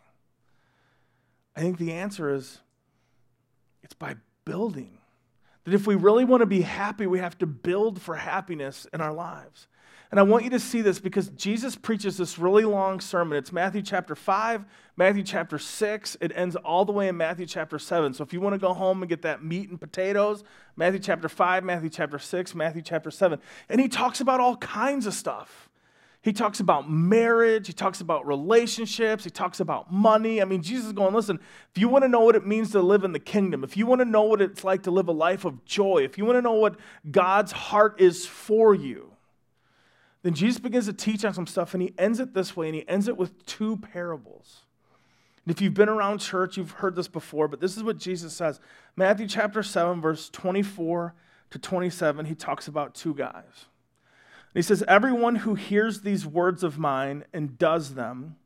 I 1.55 1.61
think 1.61 1.77
the 1.77 1.93
answer 1.93 2.33
is 2.33 2.59
it's 3.83 3.93
by 3.93 4.17
building. 4.43 4.97
That 5.66 5.74
if 5.74 5.86
we 5.86 5.95
really 5.95 6.26
want 6.26 6.41
to 6.41 6.45
be 6.45 6.61
happy, 6.61 7.07
we 7.07 7.20
have 7.20 7.38
to 7.39 7.45
build 7.45 8.01
for 8.01 8.16
happiness 8.16 8.88
in 8.93 9.01
our 9.01 9.13
lives. 9.13 9.68
And 10.11 10.20
I 10.20 10.24
want 10.24 10.43
you 10.43 10.51
to 10.51 10.59
see 10.59 10.82
this 10.82 10.99
because 10.99 11.30
Jesus 11.30 11.76
preaches 11.76 12.16
this 12.16 12.38
really 12.38 12.63
long 12.63 12.99
sermon. 13.01 13.38
It's 13.38 13.51
Matthew 13.51 13.82
chapter 13.82 14.16
5, 14.16 14.63
Matthew 14.95 15.24
chapter 15.24 15.57
6. 15.57 16.18
It 16.22 16.32
ends 16.36 16.55
all 16.55 16.86
the 16.86 16.91
way 16.91 17.07
in 17.07 17.18
Matthew 17.18 17.47
chapter 17.47 17.80
7. 17.80 18.13
So 18.13 18.24
if 18.24 18.32
you 18.32 18.39
want 18.39 18.53
to 18.53 18.59
go 18.59 18.74
home 18.74 19.01
and 19.01 19.09
get 19.09 19.24
that 19.24 19.43
meat 19.43 19.70
and 19.70 19.82
potatoes, 19.82 20.43
Matthew 20.76 20.99
chapter 20.99 21.28
5, 21.28 21.63
Matthew 21.63 21.89
chapter 21.89 22.20
6, 22.20 22.55
Matthew 22.55 22.82
chapter 22.84 23.09
7. 23.09 23.39
And 23.68 23.82
he 23.82 23.88
talks 23.88 24.22
about 24.22 24.39
all 24.39 24.57
kinds 24.57 25.07
of 25.07 25.13
stuff. 25.13 25.70
He 26.26 26.34
talks 26.34 26.59
about 26.59 26.89
marriage. 26.89 27.67
He 27.67 27.73
talks 27.73 28.01
about 28.01 28.26
relationships. 28.26 29.23
He 29.23 29.30
talks 29.30 29.59
about 29.59 29.93
money. 29.93 30.41
I 30.41 30.45
mean, 30.45 30.63
Jesus 30.63 30.88
is 30.88 30.91
going, 30.91 31.13
listen, 31.13 31.39
if 31.69 31.80
you 31.80 31.88
want 31.88 32.03
to 32.03 32.07
know 32.07 32.21
what 32.21 32.36
it 32.36 32.47
means 32.47 32.71
to 32.71 32.82
live 32.82 33.03
in 33.03 33.11
the 33.11 33.19
kingdom, 33.19 33.63
if 33.63 33.78
you 33.78 33.86
want 33.86 34.01
to 34.01 34.05
know 34.05 34.23
what 34.23 34.41
it's 34.41 34.63
like 34.63 34.82
to 34.84 34.91
live 34.91 35.07
a 35.07 35.11
life 35.11 35.45
of 35.45 35.63
joy, 35.65 35.99
if 35.99 36.17
you 36.17 36.26
want 36.26 36.38
to 36.38 36.41
know 36.41 36.53
what 36.53 36.78
God's 37.11 37.51
heart 37.51 38.01
is 38.01 38.26
for 38.26 38.73
you, 38.73 39.11
then 40.23 40.34
Jesus 40.34 40.59
begins 40.59 40.88
to 40.88 40.93
teach 40.93 41.23
on 41.23 41.36
some 41.36 41.45
stuff, 41.45 41.76
and 41.76 41.84
he 41.84 41.93
ends 41.95 42.19
it 42.19 42.34
this 42.34 42.57
way, 42.57 42.69
and 42.69 42.76
he 42.76 42.89
ends 42.89 43.07
it 43.07 43.17
with 43.17 43.45
two 43.45 43.78
parables. 43.78 44.61
And 45.45 45.53
if 45.53 45.61
you've 45.61 45.76
been 45.76 45.89
around 45.89 46.17
church, 46.21 46.57
you've 46.57 46.71
heard 46.71 46.95
this 46.95 47.07
before, 47.07 47.47
but 47.47 47.59
this 47.59 47.78
is 47.78 47.84
what 47.84 47.99
Jesus 47.99 48.34
says. 48.34 48.59
Matthew 48.95 49.28
chapter 49.28 49.61
7, 49.61 50.01
verse 50.01 50.32
24 50.32 51.13
to 51.51 51.59
27, 51.59 52.26
he 52.26 52.34
talks 52.34 52.67
about 52.67 52.95
two 52.95 53.13
guys. 53.13 53.67
He 54.55 54.61
says, 54.61 54.83
Everyone 54.87 55.37
who 55.37 55.55
hears 55.55 56.01
these 56.01 56.25
words 56.25 56.63
of 56.63 56.77
mine 56.77 57.25
and 57.33 57.57
does 57.57 57.95
them 57.95 58.37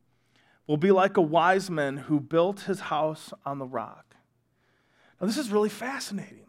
will 0.66 0.78
be 0.78 0.92
like 0.92 1.18
a 1.18 1.22
wise 1.22 1.70
man 1.70 1.98
who 1.98 2.20
built 2.20 2.62
his 2.62 2.80
house 2.80 3.34
on 3.46 3.60
the 3.60 3.66
rock. 3.66 4.16
Now, 5.20 5.28
this 5.28 5.38
is 5.38 5.52
really 5.52 5.70
fascinating. 5.70 6.46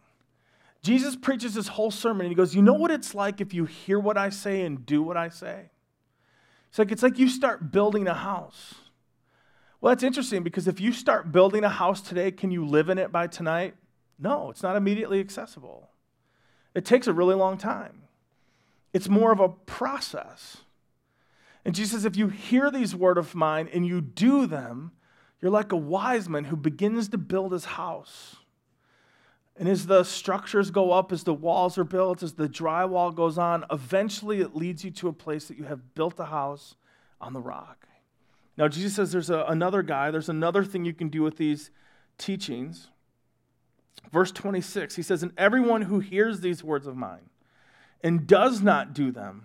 Jesus 0.83 1.15
preaches 1.15 1.55
this 1.55 1.69
whole 1.69 1.91
sermon 1.91 2.27
and 2.27 2.31
he 2.31 2.37
goes, 2.37 2.55
You 2.55 2.63
know 2.63 2.75
what 2.75 2.91
it's 2.91 3.15
like 3.15 3.41
if 3.41 3.53
you 3.53 3.67
hear 3.67 3.99
what 3.99 4.17
I 4.17 4.31
say 4.31 4.63
and 4.63 4.85
do 4.87 5.03
what 5.03 5.17
I 5.17 5.29
say? 5.29 5.71
It's 6.71 6.79
like 6.79 6.93
it's 6.93 7.03
like 7.03 7.19
you 7.19 7.29
start 7.29 7.73
building 7.73 8.07
a 8.07 8.15
house. 8.15 8.75
Well, 9.81 9.93
that's 9.93 10.05
interesting 10.05 10.43
because 10.43 10.69
if 10.69 10.81
you 10.81 10.93
start 10.93 11.33
building 11.33 11.65
a 11.65 11.69
house 11.69 12.01
today, 12.01 12.31
can 12.31 12.51
you 12.51 12.67
live 12.67 12.89
in 12.89 12.99
it 12.99 13.11
by 13.11 13.27
tonight? 13.27 13.75
No, 14.19 14.51
it's 14.51 14.63
not 14.63 14.77
immediately 14.77 15.21
accessible. 15.21 15.91
It 16.75 16.85
takes 16.85 17.07
a 17.07 17.13
really 17.13 17.35
long 17.35 17.57
time. 17.59 18.03
It's 18.93 19.09
more 19.09 19.33
of 19.33 19.41
a 19.41 19.49
process. 19.49 20.59
And 21.65 21.75
Jesus 21.75 21.93
says, 21.93 22.05
if 22.05 22.17
you 22.17 22.29
hear 22.29 22.71
these 22.71 22.95
words 22.95 23.19
of 23.19 23.35
mine 23.35 23.69
and 23.73 23.87
you 23.87 24.01
do 24.01 24.47
them, 24.47 24.93
you're 25.41 25.51
like 25.51 25.73
a 25.73 25.77
wise 25.77 26.29
man 26.29 26.45
who 26.45 26.57
begins 26.57 27.09
to 27.09 27.19
build 27.19 27.53
his 27.53 27.65
house. 27.65 28.37
And 29.57 29.69
as 29.69 29.87
the 29.87 30.05
structures 30.05 30.71
go 30.71 30.91
up, 30.93 31.13
as 31.13 31.25
the 31.25 31.35
walls 31.35 31.77
are 31.77 31.85
built, 31.85 32.23
as 32.23 32.35
the 32.35 32.49
drywall 32.49 33.15
goes 33.15 33.37
on, 33.37 33.65
eventually 33.71 34.41
it 34.41 34.57
leads 34.57 34.85
you 34.85 34.91
to 34.93 35.09
a 35.09 35.13
place 35.13 35.49
that 35.49 35.59
you 35.59 35.65
have 35.65 35.95
built 35.95 36.19
a 36.19 36.27
house 36.27 36.77
on 37.21 37.33
the 37.35 37.41
rock. 37.41 37.87
Now, 38.57 38.69
Jesus 38.69 38.95
says 38.95 39.13
there's 39.13 39.31
a, 39.31 39.45
another 39.49 39.83
guy, 39.83 40.11
there's 40.11 40.29
another 40.29 40.65
thing 40.65 40.85
you 40.85 40.93
can 40.93 41.09
do 41.09 41.23
with 41.23 41.37
these 41.37 41.71
teachings. 42.19 42.89
Verse 44.13 44.33
26, 44.33 44.97
he 44.97 45.03
says, 45.03 45.23
And 45.23 45.33
everyone 45.37 45.83
who 45.83 46.01
hears 46.01 46.41
these 46.41 46.65
words 46.65 46.87
of 46.87 46.97
mine 46.97 47.30
and 48.03 48.27
does 48.27 48.63
not 48.63 48.95
do 48.95 49.11
them 49.11 49.45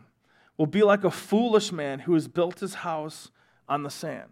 will 0.57 0.65
be 0.65 0.83
like 0.83 1.03
a 1.03 1.11
foolish 1.11 1.71
man 1.71 1.99
who 1.99 2.13
has 2.13 2.27
built 2.27 2.59
his 2.59 2.75
house 2.75 3.29
on 3.67 3.83
the 3.83 3.89
sand. 3.89 4.29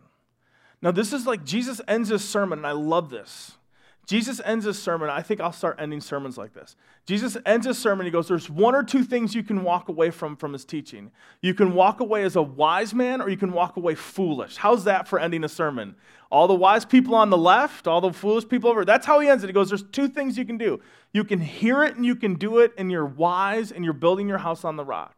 Now, 0.82 0.92
this 0.92 1.14
is 1.14 1.26
like 1.26 1.44
Jesus 1.44 1.82
ends 1.88 2.10
his 2.10 2.28
sermon, 2.28 2.60
and 2.60 2.68
I 2.68 2.72
love 2.72 3.10
this. 3.10 3.58
Jesus 4.06 4.42
ends 4.44 4.66
his 4.66 4.82
sermon. 4.82 5.10
I 5.10 5.22
think 5.22 5.40
I'll 5.40 5.54
start 5.54 5.78
ending 5.80 6.02
sermons 6.02 6.38
like 6.38 6.54
this. 6.54 6.76
Jesus 7.06 7.38
ends 7.46 7.66
his 7.66 7.78
sermon. 7.78 8.06
He 8.06 8.12
goes, 8.12 8.28
There's 8.28 8.50
one 8.50 8.76
or 8.76 8.84
two 8.84 9.04
things 9.04 9.34
you 9.34 9.44
can 9.44 9.64
walk 9.64 9.88
away 9.88 10.10
from 10.10 10.36
from 10.36 10.52
his 10.52 10.66
teaching. 10.66 11.12
You 11.42 11.54
can 11.54 11.74
walk 11.74 12.02
away 12.02 12.24
as 12.24 12.36
a 12.36 12.42
wise 12.42 12.94
man, 12.94 13.22
or 13.22 13.30
you 13.30 13.38
can 13.38 13.54
walk 13.54 13.78
away 13.78 13.96
foolish. 13.96 14.58
How's 14.58 14.84
that 14.84 15.08
for 15.08 15.20
ending 15.20 15.46
a 15.46 15.50
sermon? 15.50 15.96
All 16.30 16.48
the 16.48 16.54
wise 16.54 16.84
people 16.84 17.16
on 17.16 17.30
the 17.30 17.38
left, 17.38 17.88
all 17.88 18.02
the 18.02 18.12
foolish 18.12 18.48
people 18.50 18.70
over. 18.70 18.84
That's 18.84 19.06
how 19.06 19.22
he 19.22 19.30
ends 19.30 19.44
it. 19.44 19.48
He 19.48 19.54
goes, 19.54 19.70
There's 19.70 19.84
two 19.84 20.10
things 20.10 20.38
you 20.38 20.46
can 20.46 20.58
do. 20.58 20.82
You 21.14 21.24
can 21.24 21.40
hear 21.40 21.84
it 21.84 21.96
and 21.96 22.06
you 22.06 22.16
can 22.16 22.36
do 22.36 22.60
it, 22.60 22.74
and 22.78 22.92
you're 22.92 23.06
wise 23.06 23.72
and 23.72 23.86
you're 23.86 23.94
building 23.94 24.28
your 24.28 24.40
house 24.40 24.66
on 24.66 24.76
the 24.76 24.84
rock. 24.84 25.16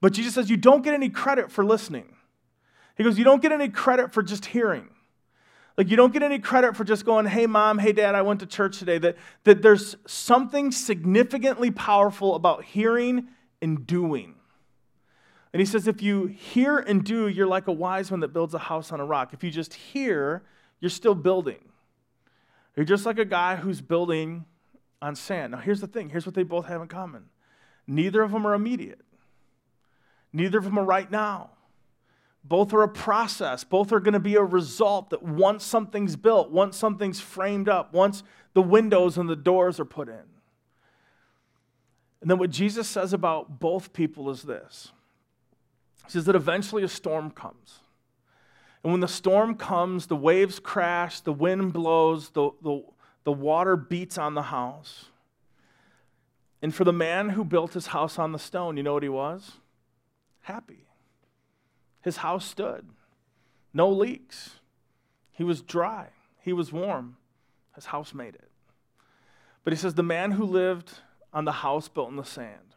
But 0.00 0.14
Jesus 0.14 0.34
says, 0.34 0.48
You 0.48 0.56
don't 0.56 0.82
get 0.82 0.94
any 0.94 1.10
credit 1.10 1.50
for 1.50 1.64
listening. 1.64 2.16
He 2.96 3.04
goes, 3.04 3.18
You 3.18 3.24
don't 3.24 3.42
get 3.42 3.52
any 3.52 3.68
credit 3.68 4.12
for 4.14 4.22
just 4.22 4.46
hearing. 4.46 4.88
Like, 5.78 5.88
you 5.88 5.96
don't 5.96 6.12
get 6.12 6.22
any 6.22 6.38
credit 6.38 6.76
for 6.76 6.84
just 6.84 7.04
going, 7.04 7.26
hey, 7.26 7.46
mom, 7.46 7.78
hey, 7.78 7.92
dad, 7.92 8.14
I 8.14 8.22
went 8.22 8.40
to 8.40 8.46
church 8.46 8.78
today. 8.78 8.98
That, 8.98 9.16
that 9.44 9.62
there's 9.62 9.96
something 10.06 10.70
significantly 10.70 11.70
powerful 11.70 12.34
about 12.34 12.64
hearing 12.64 13.28
and 13.62 13.86
doing. 13.86 14.34
And 15.52 15.60
he 15.60 15.66
says, 15.66 15.86
if 15.86 16.02
you 16.02 16.26
hear 16.26 16.78
and 16.78 17.04
do, 17.04 17.28
you're 17.28 17.46
like 17.46 17.68
a 17.68 17.72
wise 17.72 18.10
one 18.10 18.20
that 18.20 18.32
builds 18.32 18.54
a 18.54 18.58
house 18.58 18.92
on 18.92 19.00
a 19.00 19.04
rock. 19.04 19.32
If 19.32 19.44
you 19.44 19.50
just 19.50 19.74
hear, 19.74 20.42
you're 20.80 20.90
still 20.90 21.14
building. 21.14 21.60
You're 22.76 22.86
just 22.86 23.04
like 23.04 23.18
a 23.18 23.24
guy 23.24 23.56
who's 23.56 23.80
building 23.80 24.46
on 25.02 25.14
sand. 25.14 25.52
Now, 25.52 25.58
here's 25.58 25.80
the 25.80 25.86
thing 25.86 26.08
here's 26.08 26.24
what 26.24 26.34
they 26.34 26.42
both 26.42 26.66
have 26.66 26.80
in 26.80 26.88
common 26.88 27.24
neither 27.86 28.22
of 28.22 28.32
them 28.32 28.46
are 28.46 28.54
immediate, 28.54 29.00
neither 30.32 30.58
of 30.58 30.64
them 30.64 30.78
are 30.78 30.84
right 30.84 31.10
now. 31.10 31.50
Both 32.44 32.72
are 32.72 32.82
a 32.82 32.88
process. 32.88 33.64
Both 33.64 33.92
are 33.92 34.00
going 34.00 34.14
to 34.14 34.20
be 34.20 34.34
a 34.34 34.42
result 34.42 35.10
that 35.10 35.22
once 35.22 35.64
something's 35.64 36.16
built, 36.16 36.50
once 36.50 36.76
something's 36.76 37.20
framed 37.20 37.68
up, 37.68 37.92
once 37.92 38.22
the 38.54 38.62
windows 38.62 39.16
and 39.16 39.28
the 39.28 39.36
doors 39.36 39.78
are 39.78 39.84
put 39.84 40.08
in. 40.08 40.24
And 42.20 42.30
then 42.30 42.38
what 42.38 42.50
Jesus 42.50 42.88
says 42.88 43.12
about 43.12 43.60
both 43.60 43.92
people 43.92 44.30
is 44.30 44.42
this 44.42 44.92
He 46.06 46.12
says 46.12 46.24
that 46.24 46.36
eventually 46.36 46.82
a 46.82 46.88
storm 46.88 47.30
comes. 47.30 47.80
And 48.82 48.92
when 48.92 49.00
the 49.00 49.08
storm 49.08 49.54
comes, 49.54 50.06
the 50.06 50.16
waves 50.16 50.58
crash, 50.58 51.20
the 51.20 51.32
wind 51.32 51.72
blows, 51.72 52.30
the, 52.30 52.50
the, 52.62 52.82
the 53.24 53.32
water 53.32 53.76
beats 53.76 54.18
on 54.18 54.34
the 54.34 54.42
house. 54.42 55.06
And 56.60 56.74
for 56.74 56.84
the 56.84 56.92
man 56.92 57.30
who 57.30 57.44
built 57.44 57.74
his 57.74 57.88
house 57.88 58.18
on 58.18 58.32
the 58.32 58.38
stone, 58.38 58.76
you 58.76 58.82
know 58.82 58.94
what 58.94 59.02
he 59.02 59.08
was? 59.08 59.52
Happy. 60.42 60.86
His 62.02 62.18
house 62.18 62.44
stood, 62.44 62.88
no 63.72 63.88
leaks. 63.88 64.56
He 65.30 65.44
was 65.44 65.62
dry, 65.62 66.08
he 66.40 66.52
was 66.52 66.72
warm. 66.72 67.16
His 67.74 67.86
house 67.86 68.12
made 68.12 68.34
it. 68.34 68.50
But 69.64 69.72
he 69.72 69.78
says, 69.78 69.94
the 69.94 70.02
man 70.02 70.32
who 70.32 70.44
lived 70.44 70.92
on 71.32 71.46
the 71.46 71.52
house 71.52 71.88
built 71.88 72.10
in 72.10 72.16
the 72.16 72.24
sand, 72.24 72.74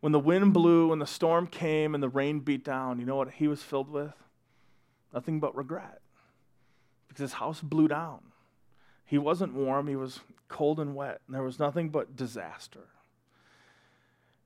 when 0.00 0.12
the 0.12 0.18
wind 0.18 0.52
blew 0.52 0.92
and 0.92 1.00
the 1.00 1.06
storm 1.06 1.46
came 1.46 1.94
and 1.94 2.02
the 2.02 2.08
rain 2.08 2.40
beat 2.40 2.64
down, 2.64 2.98
you 2.98 3.06
know 3.06 3.16
what 3.16 3.30
he 3.34 3.46
was 3.46 3.62
filled 3.62 3.88
with? 3.88 4.14
Nothing 5.12 5.38
but 5.40 5.54
regret. 5.54 6.00
Because 7.06 7.20
his 7.20 7.32
house 7.34 7.60
blew 7.60 7.88
down. 7.88 8.20
He 9.04 9.18
wasn't 9.18 9.54
warm, 9.54 9.86
he 9.86 9.96
was 9.96 10.20
cold 10.48 10.80
and 10.80 10.94
wet, 10.94 11.20
and 11.26 11.34
there 11.34 11.42
was 11.42 11.58
nothing 11.58 11.88
but 11.90 12.16
disaster. 12.16 12.88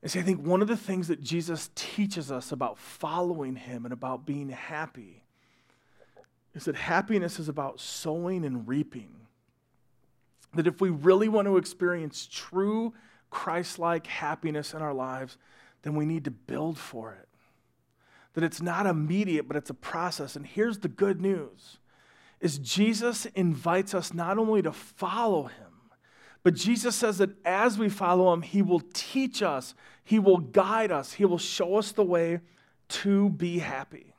And 0.02 0.10
see, 0.10 0.18
I 0.18 0.22
think 0.22 0.44
one 0.44 0.62
of 0.62 0.68
the 0.68 0.76
things 0.76 1.08
that 1.08 1.22
Jesus 1.22 1.70
teaches 1.74 2.32
us 2.32 2.50
about 2.50 2.76
following 2.76 3.54
him 3.54 3.84
and 3.84 3.92
about 3.92 4.26
being 4.26 4.48
happy 4.48 5.22
is 6.54 6.64
that 6.64 6.74
happiness 6.74 7.38
is 7.38 7.48
about 7.48 7.80
sowing 7.80 8.44
and 8.44 8.66
reaping. 8.66 9.10
That 10.54 10.66
if 10.66 10.80
we 10.80 10.90
really 10.90 11.28
want 11.28 11.46
to 11.46 11.56
experience 11.56 12.28
true 12.30 12.92
Christ 13.30 13.78
like 13.78 14.06
happiness 14.06 14.74
in 14.74 14.82
our 14.82 14.92
lives, 14.92 15.38
then 15.82 15.94
we 15.94 16.04
need 16.04 16.24
to 16.24 16.30
build 16.30 16.78
for 16.78 17.12
it. 17.12 17.28
That 18.34 18.44
it's 18.44 18.60
not 18.60 18.86
immediate, 18.86 19.46
but 19.46 19.56
it's 19.56 19.70
a 19.70 19.74
process. 19.74 20.36
And 20.36 20.46
here's 20.46 20.78
the 20.78 20.88
good 20.88 21.20
news 21.20 21.78
is 22.40 22.58
Jesus 22.58 23.24
invites 23.26 23.94
us 23.94 24.12
not 24.12 24.36
only 24.36 24.62
to 24.62 24.72
follow 24.72 25.44
him, 25.44 25.71
but 26.42 26.54
Jesus 26.54 26.96
says 26.96 27.18
that 27.18 27.30
as 27.44 27.78
we 27.78 27.88
follow 27.88 28.32
him, 28.32 28.42
he 28.42 28.62
will 28.62 28.82
teach 28.92 29.42
us, 29.42 29.74
he 30.02 30.18
will 30.18 30.38
guide 30.38 30.90
us, 30.90 31.12
he 31.14 31.24
will 31.24 31.38
show 31.38 31.76
us 31.76 31.92
the 31.92 32.02
way 32.02 32.40
to 32.88 33.30
be 33.30 33.58
happy. 33.58 34.14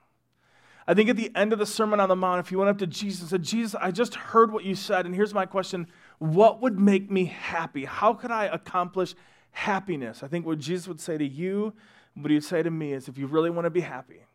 I 0.87 0.93
think 0.93 1.09
at 1.09 1.17
the 1.17 1.31
end 1.35 1.53
of 1.53 1.59
the 1.59 1.65
Sermon 1.65 1.99
on 1.99 2.09
the 2.09 2.15
Mount, 2.15 2.45
if 2.45 2.51
you 2.51 2.57
went 2.57 2.69
up 2.69 2.77
to 2.79 2.87
Jesus 2.87 3.21
and 3.21 3.29
said, 3.29 3.43
Jesus, 3.43 3.75
I 3.79 3.91
just 3.91 4.15
heard 4.15 4.51
what 4.51 4.65
you 4.65 4.75
said, 4.75 5.05
and 5.05 5.15
here's 5.15 5.33
my 5.33 5.45
question 5.45 5.87
What 6.19 6.61
would 6.61 6.79
make 6.79 7.11
me 7.11 7.25
happy? 7.25 7.85
How 7.85 8.13
could 8.13 8.31
I 8.31 8.45
accomplish 8.45 9.15
happiness? 9.51 10.23
I 10.23 10.27
think 10.27 10.45
what 10.45 10.59
Jesus 10.59 10.87
would 10.87 10.99
say 10.99 11.17
to 11.17 11.25
you, 11.25 11.73
what 12.15 12.31
he'd 12.31 12.43
say 12.43 12.63
to 12.63 12.71
me 12.71 12.93
is, 12.93 13.07
if 13.07 13.17
you 13.17 13.27
really 13.27 13.49
want 13.49 13.65
to 13.65 13.69
be 13.69 13.81
happy, 13.81 14.25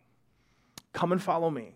come 0.93 1.13
and 1.13 1.23
follow 1.23 1.51
me 1.51 1.75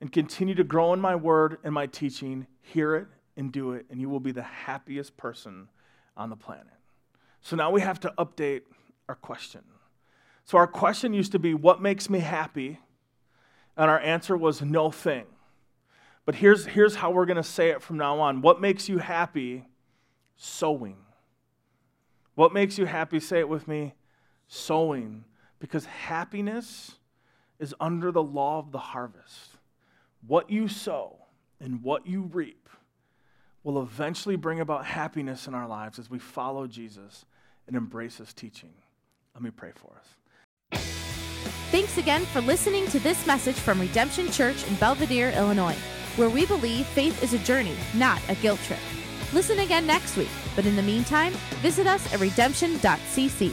and 0.00 0.12
continue 0.12 0.54
to 0.54 0.64
grow 0.64 0.92
in 0.92 1.00
my 1.00 1.16
word 1.16 1.58
and 1.64 1.72
my 1.72 1.86
teaching, 1.86 2.46
hear 2.60 2.96
it 2.96 3.08
and 3.36 3.52
do 3.52 3.72
it, 3.72 3.86
and 3.90 4.00
you 4.00 4.08
will 4.08 4.20
be 4.20 4.32
the 4.32 4.42
happiest 4.42 5.16
person 5.16 5.68
on 6.16 6.30
the 6.30 6.36
planet. 6.36 6.66
So 7.40 7.56
now 7.56 7.70
we 7.70 7.80
have 7.80 8.00
to 8.00 8.12
update 8.18 8.62
our 9.08 9.14
question. 9.14 9.62
So 10.44 10.58
our 10.58 10.66
question 10.66 11.12
used 11.12 11.32
to 11.32 11.38
be, 11.38 11.54
What 11.54 11.82
makes 11.82 12.08
me 12.08 12.20
happy? 12.20 12.80
And 13.76 13.90
our 13.90 14.00
answer 14.00 14.36
was, 14.36 14.62
No 14.62 14.90
thing. 14.90 15.26
But 16.24 16.36
here's, 16.36 16.66
here's 16.66 16.96
how 16.96 17.10
we're 17.10 17.26
going 17.26 17.36
to 17.36 17.42
say 17.42 17.70
it 17.70 17.82
from 17.82 17.98
now 17.98 18.18
on. 18.18 18.40
What 18.40 18.60
makes 18.60 18.88
you 18.88 18.98
happy? 18.98 19.64
Sowing. 20.36 20.96
What 22.34 22.52
makes 22.52 22.78
you 22.78 22.84
happy? 22.84 23.20
Say 23.20 23.38
it 23.38 23.48
with 23.48 23.68
me 23.68 23.94
sowing. 24.48 25.24
Because 25.58 25.86
happiness 25.86 26.96
is 27.58 27.74
under 27.80 28.12
the 28.12 28.22
law 28.22 28.58
of 28.58 28.72
the 28.72 28.78
harvest. 28.78 29.56
What 30.26 30.50
you 30.50 30.68
sow 30.68 31.16
and 31.60 31.82
what 31.82 32.06
you 32.06 32.22
reap 32.22 32.65
will 33.66 33.82
eventually 33.82 34.36
bring 34.36 34.60
about 34.60 34.86
happiness 34.86 35.48
in 35.48 35.54
our 35.54 35.66
lives 35.66 35.98
as 35.98 36.08
we 36.08 36.20
follow 36.20 36.68
Jesus 36.68 37.24
and 37.66 37.74
embrace 37.74 38.18
his 38.18 38.32
teaching. 38.32 38.72
Let 39.34 39.42
me 39.42 39.50
pray 39.50 39.72
for 39.74 39.90
us. 39.98 40.80
Thanks 41.72 41.98
again 41.98 42.24
for 42.26 42.40
listening 42.40 42.86
to 42.86 43.00
this 43.00 43.26
message 43.26 43.56
from 43.56 43.80
Redemption 43.80 44.30
Church 44.30 44.64
in 44.68 44.76
Belvidere, 44.76 45.36
Illinois, 45.36 45.74
where 46.14 46.30
we 46.30 46.46
believe 46.46 46.86
faith 46.86 47.20
is 47.24 47.34
a 47.34 47.40
journey, 47.40 47.74
not 47.94 48.20
a 48.28 48.36
guilt 48.36 48.60
trip. 48.60 48.78
Listen 49.32 49.58
again 49.58 49.84
next 49.84 50.16
week, 50.16 50.30
but 50.54 50.64
in 50.64 50.76
the 50.76 50.82
meantime, 50.82 51.32
visit 51.60 51.88
us 51.88 52.14
at 52.14 52.20
redemption.cc. 52.20 53.52